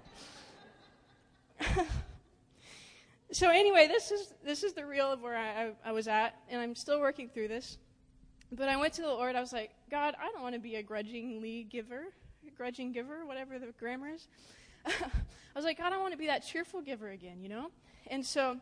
so 3.38 3.50
anyway, 3.50 3.88
this 3.88 4.12
is 4.12 4.34
this 4.44 4.64
is 4.64 4.74
the 4.74 4.86
real 4.86 5.12
of 5.12 5.22
where 5.22 5.38
I, 5.38 5.64
I, 5.64 5.72
I 5.86 5.92
was 5.92 6.08
at, 6.08 6.36
and 6.50 6.62
I'm 6.62 6.76
still 6.76 7.00
working 7.00 7.30
through 7.30 7.48
this. 7.48 7.78
But 8.52 8.70
I 8.70 8.78
went 8.78 8.94
to 8.94 9.02
the 9.02 9.10
Lord. 9.10 9.36
I 9.36 9.42
was 9.42 9.52
like, 9.52 9.72
God, 9.92 10.16
I 10.20 10.32
don't 10.32 10.42
want 10.42 10.56
to 10.56 10.62
be 10.62 10.76
a 10.76 10.84
grudgingly 10.84 11.64
giver 11.70 12.06
grudging 12.58 12.92
giver, 12.92 13.26
whatever 13.26 13.60
the 13.60 13.68
grammar 13.80 14.10
is. 14.10 14.28
I 14.86 14.92
was 15.56 15.64
like, 15.64 15.78
God, 15.78 15.94
I 15.94 15.98
want 15.98 16.12
to 16.14 16.18
be 16.18 16.28
that 16.28 16.46
cheerful 16.46 16.82
giver 16.82 17.10
again, 17.10 17.42
you 17.42 17.50
know? 17.50 17.70
And 18.08 18.26
so, 18.26 18.58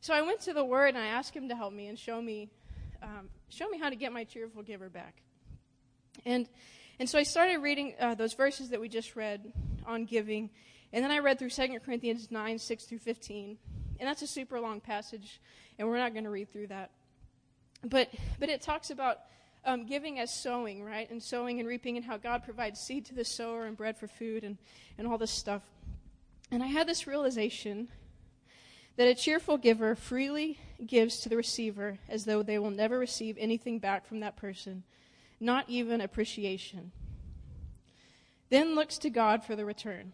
so 0.00 0.14
I 0.14 0.22
went 0.22 0.40
to 0.42 0.52
the 0.52 0.64
Word 0.64 0.88
and 0.94 0.98
I 0.98 1.06
asked 1.06 1.34
Him 1.34 1.48
to 1.48 1.56
help 1.56 1.72
me 1.72 1.88
and 1.88 1.98
show 1.98 2.22
me, 2.22 2.50
um, 3.02 3.28
show 3.48 3.68
me 3.68 3.78
how 3.78 3.90
to 3.90 3.96
get 3.96 4.12
my 4.12 4.24
cheerful 4.24 4.62
giver 4.62 4.88
back. 4.88 5.22
And, 6.24 6.48
and 6.98 7.08
so 7.08 7.18
I 7.18 7.24
started 7.24 7.58
reading 7.58 7.94
uh, 7.98 8.14
those 8.14 8.34
verses 8.34 8.70
that 8.70 8.80
we 8.80 8.88
just 8.88 9.16
read 9.16 9.52
on 9.86 10.04
giving, 10.04 10.50
and 10.92 11.02
then 11.02 11.10
I 11.10 11.18
read 11.18 11.38
through 11.38 11.50
2 11.50 11.80
Corinthians 11.84 12.30
9, 12.30 12.58
6 12.58 12.84
through 12.84 12.98
15. 12.98 13.58
And 14.02 14.08
that's 14.08 14.22
a 14.22 14.26
super 14.26 14.58
long 14.58 14.80
passage, 14.80 15.40
and 15.78 15.86
we're 15.86 15.96
not 15.96 16.12
going 16.12 16.24
to 16.24 16.30
read 16.30 16.52
through 16.52 16.66
that. 16.66 16.90
But, 17.84 18.08
but 18.40 18.48
it 18.48 18.60
talks 18.60 18.90
about 18.90 19.18
um, 19.64 19.86
giving 19.86 20.18
as 20.18 20.34
sowing, 20.34 20.82
right? 20.82 21.08
And 21.08 21.22
sowing 21.22 21.60
and 21.60 21.68
reaping, 21.68 21.96
and 21.96 22.04
how 22.04 22.16
God 22.16 22.42
provides 22.42 22.80
seed 22.80 23.06
to 23.06 23.14
the 23.14 23.24
sower 23.24 23.64
and 23.64 23.76
bread 23.76 23.96
for 23.96 24.08
food 24.08 24.42
and, 24.42 24.58
and 24.98 25.06
all 25.06 25.18
this 25.18 25.30
stuff. 25.30 25.62
And 26.50 26.64
I 26.64 26.66
had 26.66 26.88
this 26.88 27.06
realization 27.06 27.90
that 28.96 29.06
a 29.06 29.14
cheerful 29.14 29.56
giver 29.56 29.94
freely 29.94 30.58
gives 30.84 31.20
to 31.20 31.28
the 31.28 31.36
receiver 31.36 32.00
as 32.08 32.24
though 32.24 32.42
they 32.42 32.58
will 32.58 32.72
never 32.72 32.98
receive 32.98 33.36
anything 33.38 33.78
back 33.78 34.04
from 34.04 34.18
that 34.18 34.34
person, 34.34 34.82
not 35.38 35.64
even 35.68 36.00
appreciation. 36.00 36.90
Then 38.50 38.74
looks 38.74 38.98
to 38.98 39.10
God 39.10 39.44
for 39.44 39.54
the 39.54 39.64
return. 39.64 40.12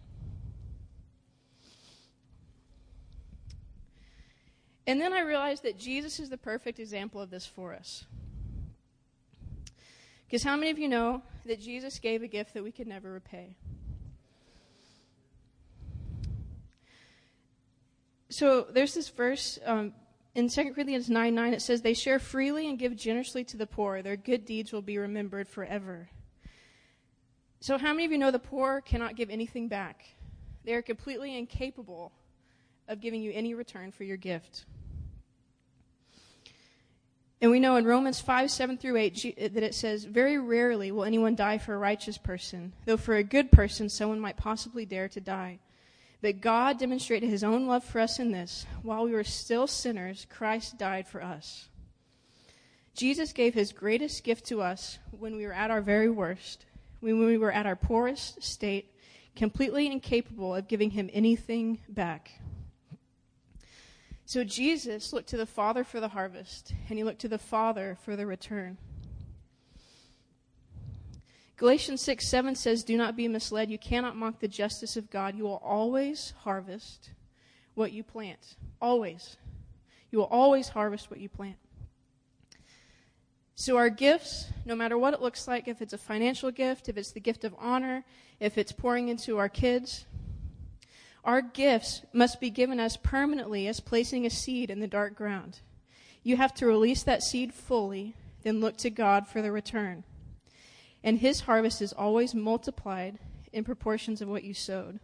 And 4.89 5.01
then 5.01 5.13
I 5.13 5.21
realized 5.21 5.63
that 5.63 5.79
Jesus 5.79 6.19
is 6.19 6.31
the 6.31 6.37
perfect 6.37 6.81
example 6.81 7.21
of 7.21 7.31
this 7.31 7.47
for 7.47 7.75
us. 7.75 8.07
Because 10.27 10.43
how 10.43 10.57
many 10.57 10.71
of 10.71 10.79
you 10.79 10.89
know 10.89 11.23
that 11.47 11.61
Jesus 11.61 12.01
gave 12.01 12.23
a 12.23 12.27
gift 12.27 12.55
that 12.55 12.65
we 12.65 12.73
could 12.73 12.89
never 12.89 13.13
repay? 13.13 13.55
So 18.31 18.67
there's 18.73 18.95
this 18.95 19.09
verse 19.09 19.61
um, 19.65 19.93
in 20.35 20.49
2 20.49 20.73
Corinthians 20.73 21.09
9 21.09 21.35
9. 21.35 21.55
It 21.55 21.63
says, 21.63 21.83
They 21.83 21.95
share 21.95 22.19
freely 22.19 22.69
and 22.69 22.79
give 22.79 22.97
generously 22.97 23.45
to 23.45 23.57
the 23.57 23.67
poor. 23.67 24.03
Their 24.03 24.17
good 24.17 24.45
deeds 24.45 24.73
will 24.73 24.83
be 24.83 24.99
remembered 24.99 25.49
forever. 25.49 26.09
So, 27.61 27.79
how 27.79 27.93
many 27.93 28.05
of 28.07 28.13
you 28.13 28.19
know 28.19 28.31
the 28.31 28.39
poor 28.39 28.81
cannot 28.81 29.17
give 29.17 29.31
anything 29.31 29.69
back? 29.69 30.05
they 30.69 30.75
are 30.75 30.83
completely 30.83 31.39
incapable 31.39 32.13
of 32.89 33.01
giving 33.01 33.23
you 33.23 33.33
any 33.33 33.55
return 33.55 33.91
for 33.91 34.05
your 34.05 34.19
gift. 34.19 34.67
And 37.41 37.53
we 37.53 37.61
know 37.61 37.77
in 37.77 37.85
Romans 37.85 38.21
5, 38.21 38.51
7 38.51 38.79
through 38.79 38.97
8 38.97 39.55
that 39.55 39.63
it 39.63 39.75
says, 39.75 40.05
Very 40.05 40.39
rarely 40.39 40.91
will 40.91 41.05
anyone 41.05 41.37
die 41.37 41.59
for 41.59 41.75
a 41.75 41.79
righteous 41.79 42.19
person, 42.19 42.73
though 42.85 42.97
for 42.97 43.15
a 43.15 43.23
good 43.23 43.53
person 43.53 43.89
someone 43.89 44.19
might 44.19 44.37
possibly 44.37 44.85
dare 44.85 45.09
to 45.09 45.21
die. 45.21 45.61
But 46.21 46.41
God 46.41 46.79
demonstrated 46.79 47.31
his 47.31 47.45
own 47.45 47.69
love 47.69 47.85
for 47.85 48.01
us 48.01 48.19
in 48.19 48.33
this 48.33 48.67
while 48.83 49.05
we 49.05 49.13
were 49.13 49.23
still 49.23 49.69
sinners, 49.69 50.27
Christ 50.29 50.77
died 50.77 51.07
for 51.07 51.23
us. 51.23 51.69
Jesus 52.95 53.33
gave 53.33 53.55
his 53.55 53.71
greatest 53.71 54.25
gift 54.25 54.47
to 54.47 54.61
us 54.61 54.99
when 55.13 55.37
we 55.37 55.47
were 55.47 55.53
at 55.53 55.71
our 55.71 55.81
very 55.81 56.11
worst, 56.11 56.65
when 56.99 57.25
we 57.25 57.39
were 57.39 57.53
at 57.53 57.67
our 57.67 57.77
poorest 57.77 58.43
state, 58.43 58.93
completely 59.37 59.87
incapable 59.87 60.57
of 60.57 60.67
giving 60.67 60.91
him 60.91 61.09
anything 61.13 61.79
back. 61.89 62.33
So 64.29 64.45
Jesus 64.45 65.15
looked 65.15 65.31
to 65.31 65.39
the 65.39 65.47
Father 65.47 65.85
for 65.85 66.01
the 66.01 66.09
harvest, 66.09 66.75
and 66.91 66.99
he 66.99 67.03
looked 67.03 67.23
to 67.23 67.29
the 67.29 67.39
Father 67.39 67.97
for 68.05 68.15
the 68.15 68.27
return. 68.27 68.77
Galatians 71.57 72.03
6 72.03 72.29
7 72.29 72.55
says, 72.55 72.85
Do 72.85 72.99
not 72.99 73.17
be 73.17 73.27
misled. 73.27 73.71
You 73.71 73.79
cannot 73.79 74.17
mock 74.17 74.41
the 74.41 74.47
justice 74.47 74.99
of 74.99 75.09
God. 75.09 75.35
You 75.35 75.45
will 75.45 75.63
always 75.65 76.35
harvest 76.41 77.09
what 77.73 77.93
you 77.93 78.05
plant. 78.05 78.57
Always. 78.83 79.39
You 80.11 80.19
will 80.19 80.27
always 80.27 80.69
harvest 80.69 81.11
what 81.11 81.21
you 81.21 81.31
plant. 81.31 81.57
So, 83.55 83.79
our 83.79 83.89
gifts, 83.89 84.49
no 84.67 84.77
matter 84.77 84.99
what 84.99 85.15
it 85.15 85.23
looks 85.23 85.49
like, 85.49 85.69
if 85.69 85.81
it's 85.81 85.95
a 85.95 85.99
financial 85.99 86.51
gift, 86.51 86.91
if 86.91 86.99
it's 86.99 87.13
the 87.13 87.21
gift 87.21 87.45
of 87.45 87.55
honor, 87.59 88.05
if 88.41 88.59
it's 88.59 88.73
pouring 88.73 89.09
into 89.09 89.39
our 89.39 89.49
kids, 89.49 90.05
our 91.25 91.43
gifts 91.43 92.03
must 92.13 92.41
be 92.41 92.51
given 92.51 92.81
us 92.81 92.97
permanently 92.97 93.67
as 93.67 93.81
placing 93.81 94.25
a 94.25 94.31
seed 94.31 94.71
in 94.71 94.81
the 94.81 94.87
dark 94.87 95.15
ground. 95.15 95.61
You 96.23 96.37
have 96.37 96.55
to 96.55 96.67
release 96.67 97.03
that 97.03 97.23
seed 97.23 97.53
fully, 97.53 98.15
then 98.43 98.61
look 98.61 98.77
to 98.79 98.91
God 98.91 99.27
for 99.27 99.43
the 99.43 99.53
return. 99.53 100.05
And 101.03 101.19
his 101.19 101.41
harvest 101.41 101.81
is 101.81 101.93
always 101.93 102.35
multiplied 102.35 103.19
in 103.53 103.65
proportions 103.65 104.21
of 104.21 104.29
what 104.29 104.45
you 104.45 104.55
sowed. 104.55 105.01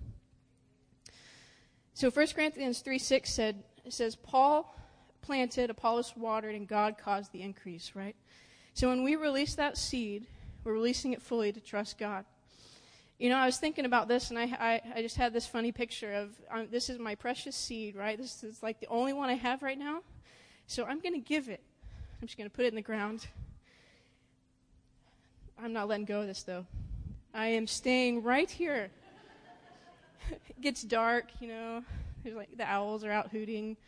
So 1.95 2.11
1 2.11 2.27
Corinthians 2.29 2.81
3 2.81 2.99
6 2.99 3.33
said, 3.33 3.63
says, 3.89 4.17
Paul 4.17 4.75
planted, 5.23 5.71
Apollos 5.71 6.15
watered, 6.17 6.55
and 6.55 6.67
God 6.67 6.99
caused 6.99 7.33
the 7.33 7.43
increase, 7.43 7.93
right? 7.95 8.17
So 8.75 8.89
when 8.89 9.05
we 9.05 9.17
release 9.17 9.55
that 9.55 9.79
seed, 9.79 10.27
we're 10.65 10.73
releasing 10.73 11.13
it 11.13 11.23
fully 11.23 11.53
to 11.53 11.61
trust 11.61 11.99
God. 11.99 12.25
You 13.25 13.31
know, 13.31 13.39
I 13.39 13.47
was 13.47 13.57
thinking 13.57 13.87
about 13.87 14.07
this, 14.07 14.29
and 14.29 14.39
I, 14.39 14.43
I, 14.43 14.81
I 14.97 15.01
just 15.01 15.17
had 15.17 15.33
this 15.33 15.47
funny 15.47 15.73
picture 15.73 16.13
of 16.13 16.35
um, 16.51 16.69
this 16.71 16.91
is 16.91 16.99
my 16.99 17.15
precious 17.15 17.57
seed, 17.57 17.97
right? 17.97 18.19
This 18.19 18.45
is 18.45 18.63
like 18.63 18.81
the 18.81 18.87
only 18.89 19.15
one 19.15 19.31
I 19.31 19.33
have 19.33 19.63
right 19.63 19.79
now. 19.79 20.01
So 20.67 20.85
I'm 20.85 21.01
going 21.01 21.15
to 21.15 21.21
give 21.21 21.49
it. 21.49 21.63
I'm 22.21 22.29
just 22.29 22.37
going 22.37 22.51
to 22.51 22.55
put 22.55 22.67
it 22.67 22.69
in 22.69 22.75
the 22.75 22.83
ground. 22.83 23.27
I'm 25.59 25.73
not 25.73 25.89
letting 25.89 26.05
go 26.05 26.21
of 26.21 26.27
this, 26.27 26.43
though. 26.43 26.67
I 27.33 27.47
am 27.47 27.67
staying 27.67 28.23
right 28.23 28.51
here. 28.51 28.91
it 30.31 30.61
gets 30.61 30.83
dark, 30.83 31.29
you 31.41 31.49
know. 31.49 31.83
There's 32.23 32.37
like 32.37 32.55
the 32.59 32.71
owls 32.71 33.05
are 33.05 33.11
out 33.11 33.31
hooting. 33.31 33.79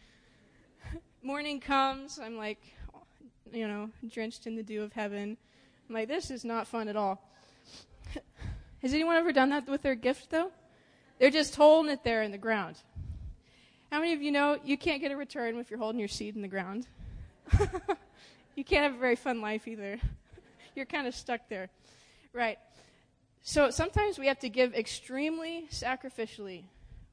Morning 1.23 1.61
comes. 1.61 2.19
I'm 2.19 2.39
like, 2.39 2.63
you 3.53 3.69
know, 3.69 3.91
drenched 4.09 4.47
in 4.47 4.57
the 4.57 4.63
dew 4.63 4.83
of 4.83 4.95
heaven. 4.95 5.37
I'm 5.91 5.95
like, 5.95 6.09
this 6.09 6.31
is 6.31 6.43
not 6.43 6.67
fun 6.67 6.89
at 6.89 6.97
all. 6.97 7.26
Has 8.87 8.95
anyone 8.95 9.17
ever 9.17 9.33
done 9.33 9.51
that 9.51 9.67
with 9.67 9.83
their 9.83 9.97
gift, 9.97 10.31
though? 10.31 10.53
They're 11.19 11.29
just 11.29 11.57
holding 11.57 11.91
it 11.91 12.05
there 12.05 12.23
in 12.23 12.31
the 12.31 12.39
ground. 12.39 12.77
How 13.91 13.99
many 13.99 14.13
of 14.13 14.23
you 14.23 14.31
know 14.31 14.61
you 14.65 14.79
can't 14.79 15.01
get 15.01 15.11
a 15.11 15.17
return 15.17 15.59
if 15.59 15.73
you're 15.73 15.79
holding 15.81 15.99
your 15.99 16.07
seed 16.07 16.37
in 16.37 16.41
the 16.41 16.47
ground? 16.47 16.87
you 18.55 18.63
can't 18.63 18.85
have 18.85 18.95
a 18.95 18.99
very 18.99 19.17
fun 19.17 19.41
life 19.41 19.67
either. 19.67 19.99
you're 20.77 20.87
kind 20.87 21.09
of 21.09 21.17
stuck 21.17 21.49
there. 21.49 21.69
Right. 22.33 22.61
So 23.43 23.71
sometimes 23.71 24.21
we 24.21 24.29
have 24.29 24.39
to 24.39 24.49
give 24.49 24.73
extremely 24.73 25.67
sacrificially. 25.73 26.63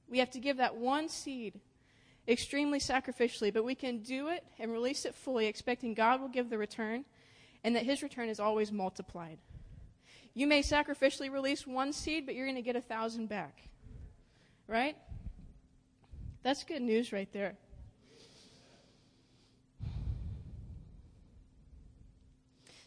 We 0.08 0.20
have 0.20 0.30
to 0.30 0.40
give 0.40 0.58
that 0.58 0.76
one 0.76 1.10
seed 1.10 1.60
extremely 2.28 2.78
sacrificially, 2.78 3.52
but 3.52 3.64
we 3.64 3.74
can 3.74 4.04
do 4.04 4.28
it 4.28 4.44
and 4.60 4.72
release 4.72 5.06
it 5.06 5.16
fully, 5.16 5.48
expecting 5.48 5.96
God 5.96 6.22
will 6.22 6.30
give 6.30 6.52
the 6.52 6.58
return 6.60 7.04
and 7.64 7.76
that 7.76 7.84
His 7.84 8.04
return 8.04 8.30
is 8.30 8.40
always 8.40 8.72
multiplied. 8.72 9.40
You 10.34 10.48
may 10.48 10.62
sacrificially 10.62 11.32
release 11.32 11.68
one 11.68 11.94
seed, 11.94 12.26
but 12.26 12.36
you're 12.36 12.48
going 12.48 12.56
to 12.56 12.62
get 12.62 12.76
a 12.76 12.82
thousand 12.82 13.28
back. 13.28 13.70
Right? 14.68 14.98
That's 16.42 16.64
good 16.64 16.82
news 16.82 17.14
right 17.14 17.32
there. 17.32 17.56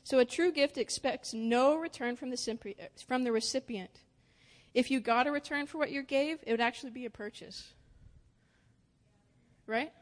So 0.03 0.18
a 0.18 0.24
true 0.24 0.53
gift 0.53 0.78
expects 0.78 1.34
no 1.34 1.76
return 1.76 2.16
from 2.16 2.30
the, 2.30 2.74
uh, 2.80 2.86
from 3.09 3.24
the 3.24 3.32
recipient. 3.32 3.90
If 4.72 4.90
you 4.90 5.01
got 5.01 5.26
a 5.26 5.32
return 5.32 5.66
for 5.66 5.78
what 5.78 5.90
you 5.90 6.03
gave, 6.03 6.38
it 6.47 6.53
would 6.53 6.61
actually 6.61 6.90
be 6.90 7.07
a 7.07 7.11
purchase. 7.11 7.72
Right? 9.66 9.92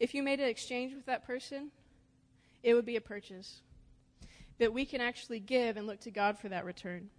If 0.00 0.14
you 0.14 0.22
made 0.22 0.40
an 0.40 0.48
exchange 0.48 0.94
with 0.94 1.06
that 1.06 1.26
person, 1.26 1.72
it 2.62 2.74
would 2.74 2.86
be 2.86 2.96
a 2.96 3.00
purchase 3.00 3.60
that 4.58 4.72
we 4.72 4.84
can 4.84 5.00
actually 5.00 5.40
give 5.40 5.76
and 5.76 5.86
look 5.86 6.00
to 6.00 6.10
God 6.10 6.38
for 6.38 6.48
that 6.48 6.64
return. 6.64 7.10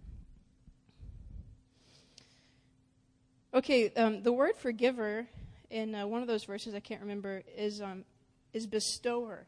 Okay, 3.52 3.92
um, 3.94 4.22
the 4.22 4.32
word 4.32 4.56
for 4.56 4.70
giver 4.70 5.26
in 5.70 5.94
uh, 5.94 6.06
one 6.06 6.22
of 6.22 6.28
those 6.28 6.44
verses 6.44 6.74
I 6.74 6.80
can't 6.80 7.00
remember 7.00 7.42
is 7.56 7.80
um, 7.80 8.04
is 8.52 8.66
bestower. 8.66 9.46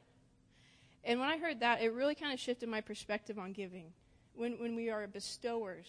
And 1.05 1.21
when 1.21 1.29
I 1.29 1.39
heard 1.39 1.61
that, 1.61 1.83
it 1.83 1.93
really 1.93 2.15
kind 2.15 2.33
of 2.33 2.41
shifted 2.41 2.69
my 2.69 2.81
perspective 2.81 3.39
on 3.39 3.53
giving. 3.53 3.93
When 4.35 4.59
when 4.59 4.75
we 4.75 4.91
are 4.91 5.07
bestowers. 5.07 5.87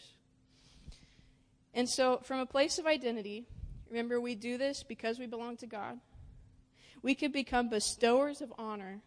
And 1.73 1.89
so, 1.89 2.19
from 2.23 2.39
a 2.39 2.45
place 2.45 2.77
of 2.77 2.85
identity, 2.85 3.47
remember 3.89 4.21
we 4.21 4.35
do 4.35 4.59
this 4.59 4.83
because 4.83 5.17
we 5.17 5.25
belong 5.25 5.57
to 5.57 5.65
God. 5.65 5.99
We 7.01 7.15
can 7.15 7.31
become 7.31 7.69
bestowers 7.69 8.41
of 8.41 8.53
honor 8.59 9.01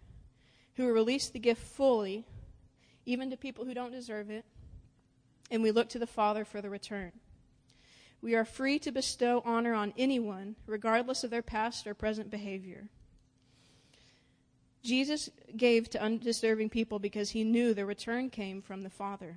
who 0.74 0.92
release 0.92 1.28
the 1.28 1.38
gift 1.38 1.62
fully 1.62 2.26
even 3.06 3.30
to 3.30 3.36
people 3.36 3.64
who 3.64 3.72
don't 3.72 3.92
deserve 3.92 4.30
it, 4.30 4.44
and 5.50 5.62
we 5.62 5.70
look 5.70 5.88
to 5.90 5.98
the 5.98 6.06
Father 6.06 6.44
for 6.44 6.60
the 6.60 6.68
return. 6.68 7.12
We 8.20 8.34
are 8.34 8.44
free 8.44 8.78
to 8.80 8.90
bestow 8.90 9.42
honor 9.44 9.72
on 9.72 9.94
anyone, 9.96 10.56
regardless 10.66 11.22
of 11.22 11.30
their 11.30 11.42
past 11.42 11.86
or 11.86 11.94
present 11.94 12.30
behavior. 12.30 12.88
Jesus 14.82 15.30
gave 15.56 15.90
to 15.90 16.02
undeserving 16.02 16.70
people 16.70 16.98
because 16.98 17.30
he 17.30 17.44
knew 17.44 17.74
the 17.74 17.86
return 17.86 18.30
came 18.30 18.62
from 18.62 18.82
the 18.82 18.90
Father. 18.90 19.36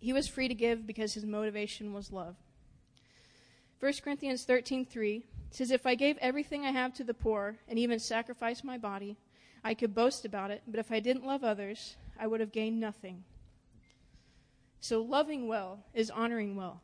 He 0.00 0.12
was 0.12 0.26
free 0.26 0.48
to 0.48 0.54
give 0.54 0.86
because 0.86 1.14
his 1.14 1.24
motivation 1.24 1.92
was 1.92 2.12
love. 2.12 2.36
1 3.80 3.92
Corinthians 4.02 4.44
13:3 4.44 5.22
says 5.50 5.70
if 5.70 5.86
I 5.86 5.94
gave 5.94 6.18
everything 6.18 6.64
I 6.64 6.70
have 6.70 6.92
to 6.94 7.04
the 7.04 7.14
poor 7.14 7.58
and 7.68 7.78
even 7.78 7.98
sacrificed 7.98 8.64
my 8.64 8.78
body, 8.78 9.16
I 9.62 9.74
could 9.74 9.94
boast 9.94 10.24
about 10.24 10.50
it, 10.50 10.62
but 10.66 10.80
if 10.80 10.90
I 10.90 11.00
didn't 11.00 11.26
love 11.26 11.44
others, 11.44 11.96
I 12.20 12.26
would 12.26 12.40
have 12.40 12.52
gained 12.52 12.78
nothing. 12.78 13.24
So, 14.80 15.00
loving 15.00 15.48
well 15.48 15.80
is 15.94 16.10
honoring 16.10 16.54
well. 16.54 16.82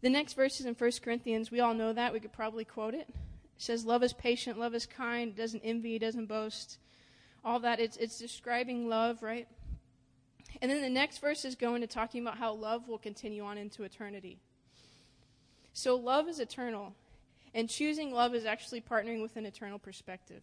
The 0.00 0.10
next 0.10 0.34
verses 0.34 0.66
in 0.66 0.74
1 0.74 0.90
Corinthians, 1.02 1.50
we 1.50 1.60
all 1.60 1.74
know 1.74 1.92
that. 1.92 2.12
We 2.12 2.20
could 2.20 2.32
probably 2.32 2.64
quote 2.64 2.94
it. 2.94 3.08
It 3.08 3.14
says, 3.58 3.84
Love 3.84 4.02
is 4.02 4.12
patient, 4.12 4.58
love 4.58 4.74
is 4.74 4.86
kind, 4.86 5.34
doesn't 5.34 5.62
envy, 5.62 5.98
doesn't 5.98 6.26
boast. 6.26 6.78
All 7.44 7.60
that. 7.60 7.80
It's, 7.80 7.96
it's 7.96 8.18
describing 8.18 8.88
love, 8.88 9.22
right? 9.22 9.46
And 10.60 10.70
then 10.70 10.80
the 10.82 10.90
next 10.90 11.18
verse 11.18 11.44
is 11.44 11.54
going 11.54 11.80
to 11.82 11.86
talking 11.86 12.22
about 12.22 12.38
how 12.38 12.54
love 12.54 12.88
will 12.88 12.98
continue 12.98 13.44
on 13.44 13.58
into 13.58 13.82
eternity. 13.82 14.38
So, 15.72 15.96
love 15.96 16.28
is 16.28 16.40
eternal. 16.40 16.94
And 17.54 17.70
choosing 17.70 18.12
love 18.12 18.34
is 18.34 18.44
actually 18.44 18.82
partnering 18.82 19.22
with 19.22 19.36
an 19.36 19.46
eternal 19.46 19.78
perspective. 19.78 20.42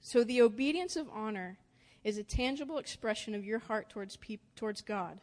So 0.00 0.24
the 0.24 0.42
obedience 0.42 0.96
of 0.96 1.08
honor 1.12 1.58
is 2.02 2.18
a 2.18 2.22
tangible 2.22 2.78
expression 2.78 3.34
of 3.34 3.44
your 3.44 3.58
heart 3.58 3.90
towards, 3.90 4.18
towards 4.56 4.80
God. 4.80 5.20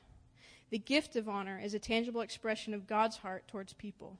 The 0.70 0.78
gift 0.78 1.16
of 1.16 1.28
honor 1.28 1.60
is 1.64 1.74
a 1.74 1.80
tangible 1.80 2.22
expression 2.22 2.74
of 2.74 2.88
God's 2.88 3.18
heart 3.18 3.48
towards 3.48 3.74
people. 3.74 4.18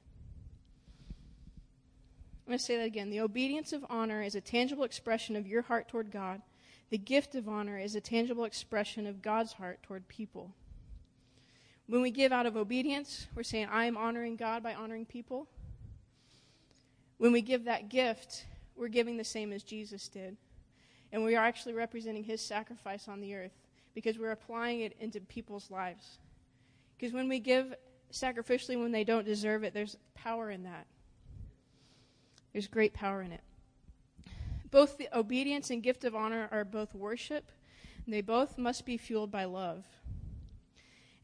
I'm 2.46 2.52
going 2.52 2.58
to 2.58 2.64
say 2.64 2.78
that 2.78 2.86
again. 2.86 3.10
The 3.10 3.20
obedience 3.20 3.72
of 3.72 3.84
honor 3.90 4.22
is 4.22 4.34
a 4.34 4.40
tangible 4.40 4.84
expression 4.84 5.36
of 5.36 5.46
your 5.46 5.62
heart 5.62 5.88
toward 5.88 6.10
God. 6.10 6.40
The 6.90 6.98
gift 6.98 7.34
of 7.34 7.48
honor 7.48 7.78
is 7.78 7.94
a 7.94 8.00
tangible 8.00 8.44
expression 8.44 9.06
of 9.06 9.20
God's 9.20 9.52
heart 9.52 9.82
toward 9.82 10.08
people. 10.08 10.52
When 11.86 12.00
we 12.00 12.10
give 12.10 12.32
out 12.32 12.46
of 12.46 12.56
obedience, 12.56 13.26
we're 13.34 13.42
saying, 13.42 13.68
I 13.70 13.84
am 13.84 13.98
honoring 13.98 14.36
God 14.36 14.62
by 14.62 14.74
honoring 14.74 15.04
people. 15.04 15.46
When 17.18 17.32
we 17.32 17.42
give 17.42 17.64
that 17.64 17.90
gift, 17.90 18.46
we're 18.74 18.88
giving 18.88 19.18
the 19.18 19.24
same 19.24 19.52
as 19.52 19.62
Jesus 19.62 20.08
did 20.08 20.36
and 21.12 21.24
we 21.24 21.36
are 21.36 21.44
actually 21.44 21.74
representing 21.74 22.24
his 22.24 22.40
sacrifice 22.40 23.08
on 23.08 23.20
the 23.20 23.34
earth. 23.34 23.52
because 23.94 24.16
we're 24.16 24.30
applying 24.30 24.82
it 24.82 24.94
into 25.00 25.20
people's 25.20 25.72
lives. 25.72 26.18
Because 26.96 27.12
when 27.12 27.28
we 27.28 27.40
give 27.40 27.74
sacrificially 28.12 28.80
when 28.80 28.92
they 28.92 29.02
don't 29.02 29.24
deserve 29.24 29.64
it, 29.64 29.74
there's 29.74 29.96
power 30.14 30.52
in 30.52 30.62
that. 30.62 30.86
There's 32.52 32.68
great 32.68 32.94
power 32.94 33.22
in 33.22 33.32
it. 33.32 33.40
Both 34.70 34.98
the 34.98 35.08
obedience 35.12 35.70
and 35.70 35.82
gift 35.82 36.04
of 36.04 36.14
honor 36.14 36.48
are 36.52 36.64
both 36.64 36.94
worship, 36.94 37.50
they 38.06 38.20
both 38.20 38.56
must 38.56 38.86
be 38.86 38.96
fueled 38.96 39.30
by 39.30 39.44
love. 39.44 39.84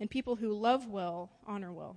And 0.01 0.11
people 0.11 0.37
who 0.37 0.53
love 0.53 0.89
well 0.89 1.31
honor 1.47 1.73
well. 1.73 1.97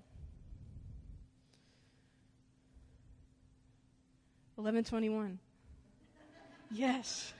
1121. 4.55 5.39
yes. 6.71 7.33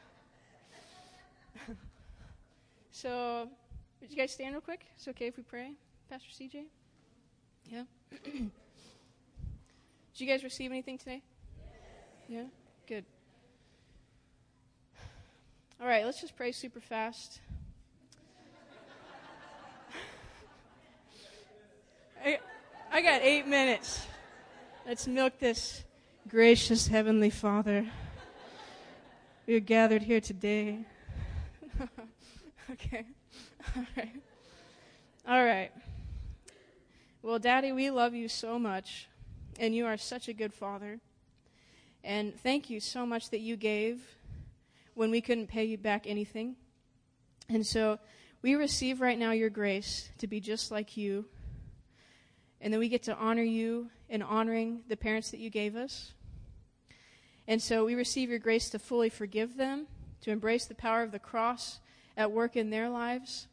So, 2.97 3.47
would 4.01 4.09
you 4.09 4.17
guys 4.17 4.31
stand 4.31 4.53
real 4.53 4.61
quick? 4.61 4.87
It's 4.95 5.07
okay 5.09 5.27
if 5.27 5.37
we 5.37 5.43
pray? 5.43 5.73
Pastor 6.09 6.29
CJ? 6.31 6.63
Yeah? 7.69 7.83
Did 8.23 8.49
you 10.15 10.25
guys 10.25 10.43
receive 10.43 10.71
anything 10.71 10.97
today? 10.97 11.21
Yeah? 12.27 12.45
Good. 12.87 13.05
All 15.79 15.85
right, 15.85 16.05
let's 16.05 16.19
just 16.19 16.35
pray 16.35 16.51
super 16.51 16.79
fast. 16.79 17.39
I, 22.25 22.39
I 22.91 23.03
got 23.03 23.21
eight 23.21 23.45
minutes. 23.45 24.07
Let's 24.87 25.05
milk 25.05 25.37
this. 25.37 25.83
Gracious 26.27 26.87
Heavenly 26.87 27.29
Father, 27.29 27.85
we 29.45 29.55
are 29.55 29.59
gathered 29.59 30.01
here 30.01 30.19
today. 30.19 30.79
okay. 32.71 33.05
All 33.75 33.85
right. 33.95 34.21
All 35.27 35.45
right. 35.45 35.71
Well, 37.21 37.39
Daddy, 37.39 37.71
we 37.71 37.89
love 37.89 38.13
you 38.13 38.27
so 38.27 38.59
much, 38.59 39.07
and 39.59 39.73
you 39.73 39.85
are 39.85 39.97
such 39.97 40.27
a 40.27 40.33
good 40.33 40.53
father. 40.53 40.99
And 42.03 42.37
thank 42.41 42.69
you 42.69 42.79
so 42.79 43.05
much 43.05 43.29
that 43.29 43.39
you 43.39 43.55
gave 43.55 44.01
when 44.95 45.11
we 45.11 45.21
couldn't 45.21 45.47
pay 45.47 45.63
you 45.65 45.77
back 45.77 46.07
anything. 46.07 46.55
And 47.47 47.65
so 47.65 47.99
we 48.41 48.55
receive 48.55 48.99
right 48.99 49.17
now 49.17 49.31
your 49.31 49.49
grace 49.49 50.09
to 50.17 50.27
be 50.27 50.39
just 50.41 50.69
like 50.69 50.97
you. 50.97 51.25
And 52.59 52.73
then 52.73 52.79
we 52.79 52.89
get 52.89 53.03
to 53.03 53.15
honor 53.15 53.43
you 53.43 53.89
in 54.09 54.21
honoring 54.21 54.81
the 54.89 54.97
parents 54.97 55.31
that 55.31 55.39
you 55.39 55.49
gave 55.49 55.75
us. 55.75 56.13
And 57.47 57.61
so 57.61 57.85
we 57.85 57.95
receive 57.95 58.29
your 58.29 58.39
grace 58.39 58.69
to 58.71 58.79
fully 58.79 59.09
forgive 59.09 59.55
them, 59.55 59.87
to 60.21 60.31
embrace 60.31 60.65
the 60.65 60.75
power 60.75 61.03
of 61.03 61.11
the 61.11 61.19
cross 61.19 61.79
at 62.17 62.31
work 62.31 62.57
in 62.57 62.71
their 62.71 62.89
lives. 62.89 63.47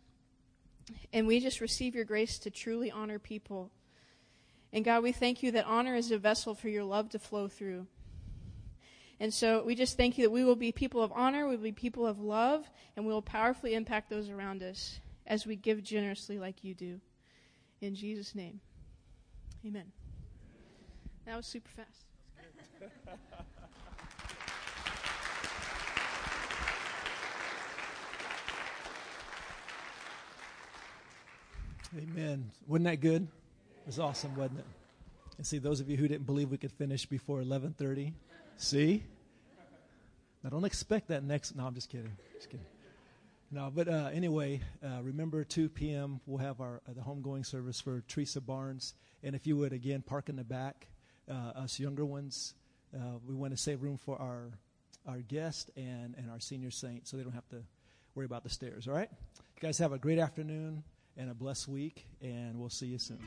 And 1.12 1.27
we 1.27 1.39
just 1.39 1.61
receive 1.61 1.95
your 1.95 2.05
grace 2.05 2.39
to 2.41 2.51
truly 2.51 2.91
honor 2.91 3.19
people. 3.19 3.71
And 4.73 4.85
God, 4.85 5.05
we 5.05 5.12
thank 5.12 5.43
you 5.43 5.53
that 5.53 5.67
honor 5.67 5.95
is 5.95 6.11
a 6.11 6.19
vessel 6.19 6.55
for 6.55 6.69
your 6.69 6.83
love 6.83 7.11
to 7.11 7.19
flow 7.19 7.47
through. 7.47 7.87
And 9.21 9.33
so 9.33 9.62
we 9.65 9.77
just 9.77 9.97
thank 9.97 10.19
you 10.19 10.25
that 10.25 10.31
we 10.31 10.43
will 10.43 10.57
be 10.57 10.73
people 10.73 11.01
of 11.01 11.12
honor, 11.15 11.47
we 11.47 11.57
will 11.57 11.62
be 11.62 11.73
people 11.73 12.07
of 12.07 12.19
love, 12.19 12.69
and 12.97 13.07
we 13.07 13.12
will 13.12 13.23
powerfully 13.23 13.75
impact 13.75 14.11
those 14.11 14.29
around 14.29 14.62
us 14.62 14.99
as 15.27 15.47
we 15.47 15.55
give 15.55 15.83
generously 15.83 16.39
like 16.39 16.65
you 16.65 16.75
do. 16.75 17.01
In 17.81 17.95
Jesus' 17.95 18.35
name. 18.35 18.61
Amen. 19.65 19.93
That 21.27 21.37
was 21.37 21.47
super 21.47 21.71
fast. 21.71 22.07
Amen. 31.97 32.51
Wasn't 32.66 32.86
that 32.86 33.01
good? 33.01 33.22
It 33.22 33.86
was 33.86 34.01
awesome, 34.01 34.34
wasn't 34.34 34.59
it? 34.61 34.64
And 35.36 35.47
see, 35.47 35.59
those 35.59 35.78
of 35.78 35.88
you 35.88 35.97
who 35.97 36.09
didn't 36.09 36.26
believe 36.26 36.51
we 36.51 36.59
could 36.59 36.72
finish 36.72 37.07
before 37.07 37.40
11:30, 37.40 38.12
see? 38.57 39.05
I 40.45 40.49
don't 40.49 40.64
expect 40.64 41.09
that 41.09 41.22
next. 41.22 41.55
No, 41.55 41.66
I'm 41.66 41.74
just 41.74 41.88
kidding. 41.88 42.16
Just 42.34 42.51
kidding. 42.51 42.66
No, 43.53 43.70
but 43.72 43.86
uh, 43.86 44.11
anyway, 44.12 44.61
uh, 44.84 45.03
remember 45.03 45.45
2 45.45 45.68
p.m. 45.68 46.20
We'll 46.26 46.38
have 46.38 46.61
our 46.61 46.82
uh, 46.88 46.95
the 46.95 47.01
homegoing 47.01 47.47
service 47.47 47.80
for 47.80 48.03
Teresa 48.09 48.40
Barnes, 48.40 48.95
and 49.22 49.36
if 49.36 49.47
you 49.47 49.57
would 49.59 49.72
again 49.72 50.03
park 50.03 50.28
in 50.28 50.34
the 50.34 50.45
back, 50.45 50.88
uh, 51.30 51.61
us 51.61 51.78
younger 51.78 52.05
ones, 52.05 52.55
uh, 52.92 53.18
we 53.24 53.34
want 53.36 53.53
to 53.53 53.57
save 53.57 53.82
room 53.84 53.99
for 53.99 54.20
our 54.20 54.51
our 55.07 55.18
guest 55.18 55.70
and 55.76 56.16
and 56.18 56.28
our 56.28 56.40
senior 56.40 56.72
saint, 56.72 57.07
so 57.07 57.16
they 57.16 57.22
don't 57.22 57.34
have 57.34 57.49
to 57.51 57.62
worry 58.16 58.26
about 58.26 58.42
the 58.42 58.51
stairs. 58.51 58.88
All 58.88 58.95
right, 58.95 59.11
you 59.12 59.61
guys 59.61 59.78
have 59.78 59.92
a 59.92 59.99
great 59.99 60.18
afternoon 60.18 60.82
and 61.17 61.31
a 61.31 61.35
blessed 61.35 61.69
week, 61.69 62.07
and 62.21 62.59
we'll 62.59 62.71
see 62.71 62.87
you 62.87 62.99
soon. 62.99 63.19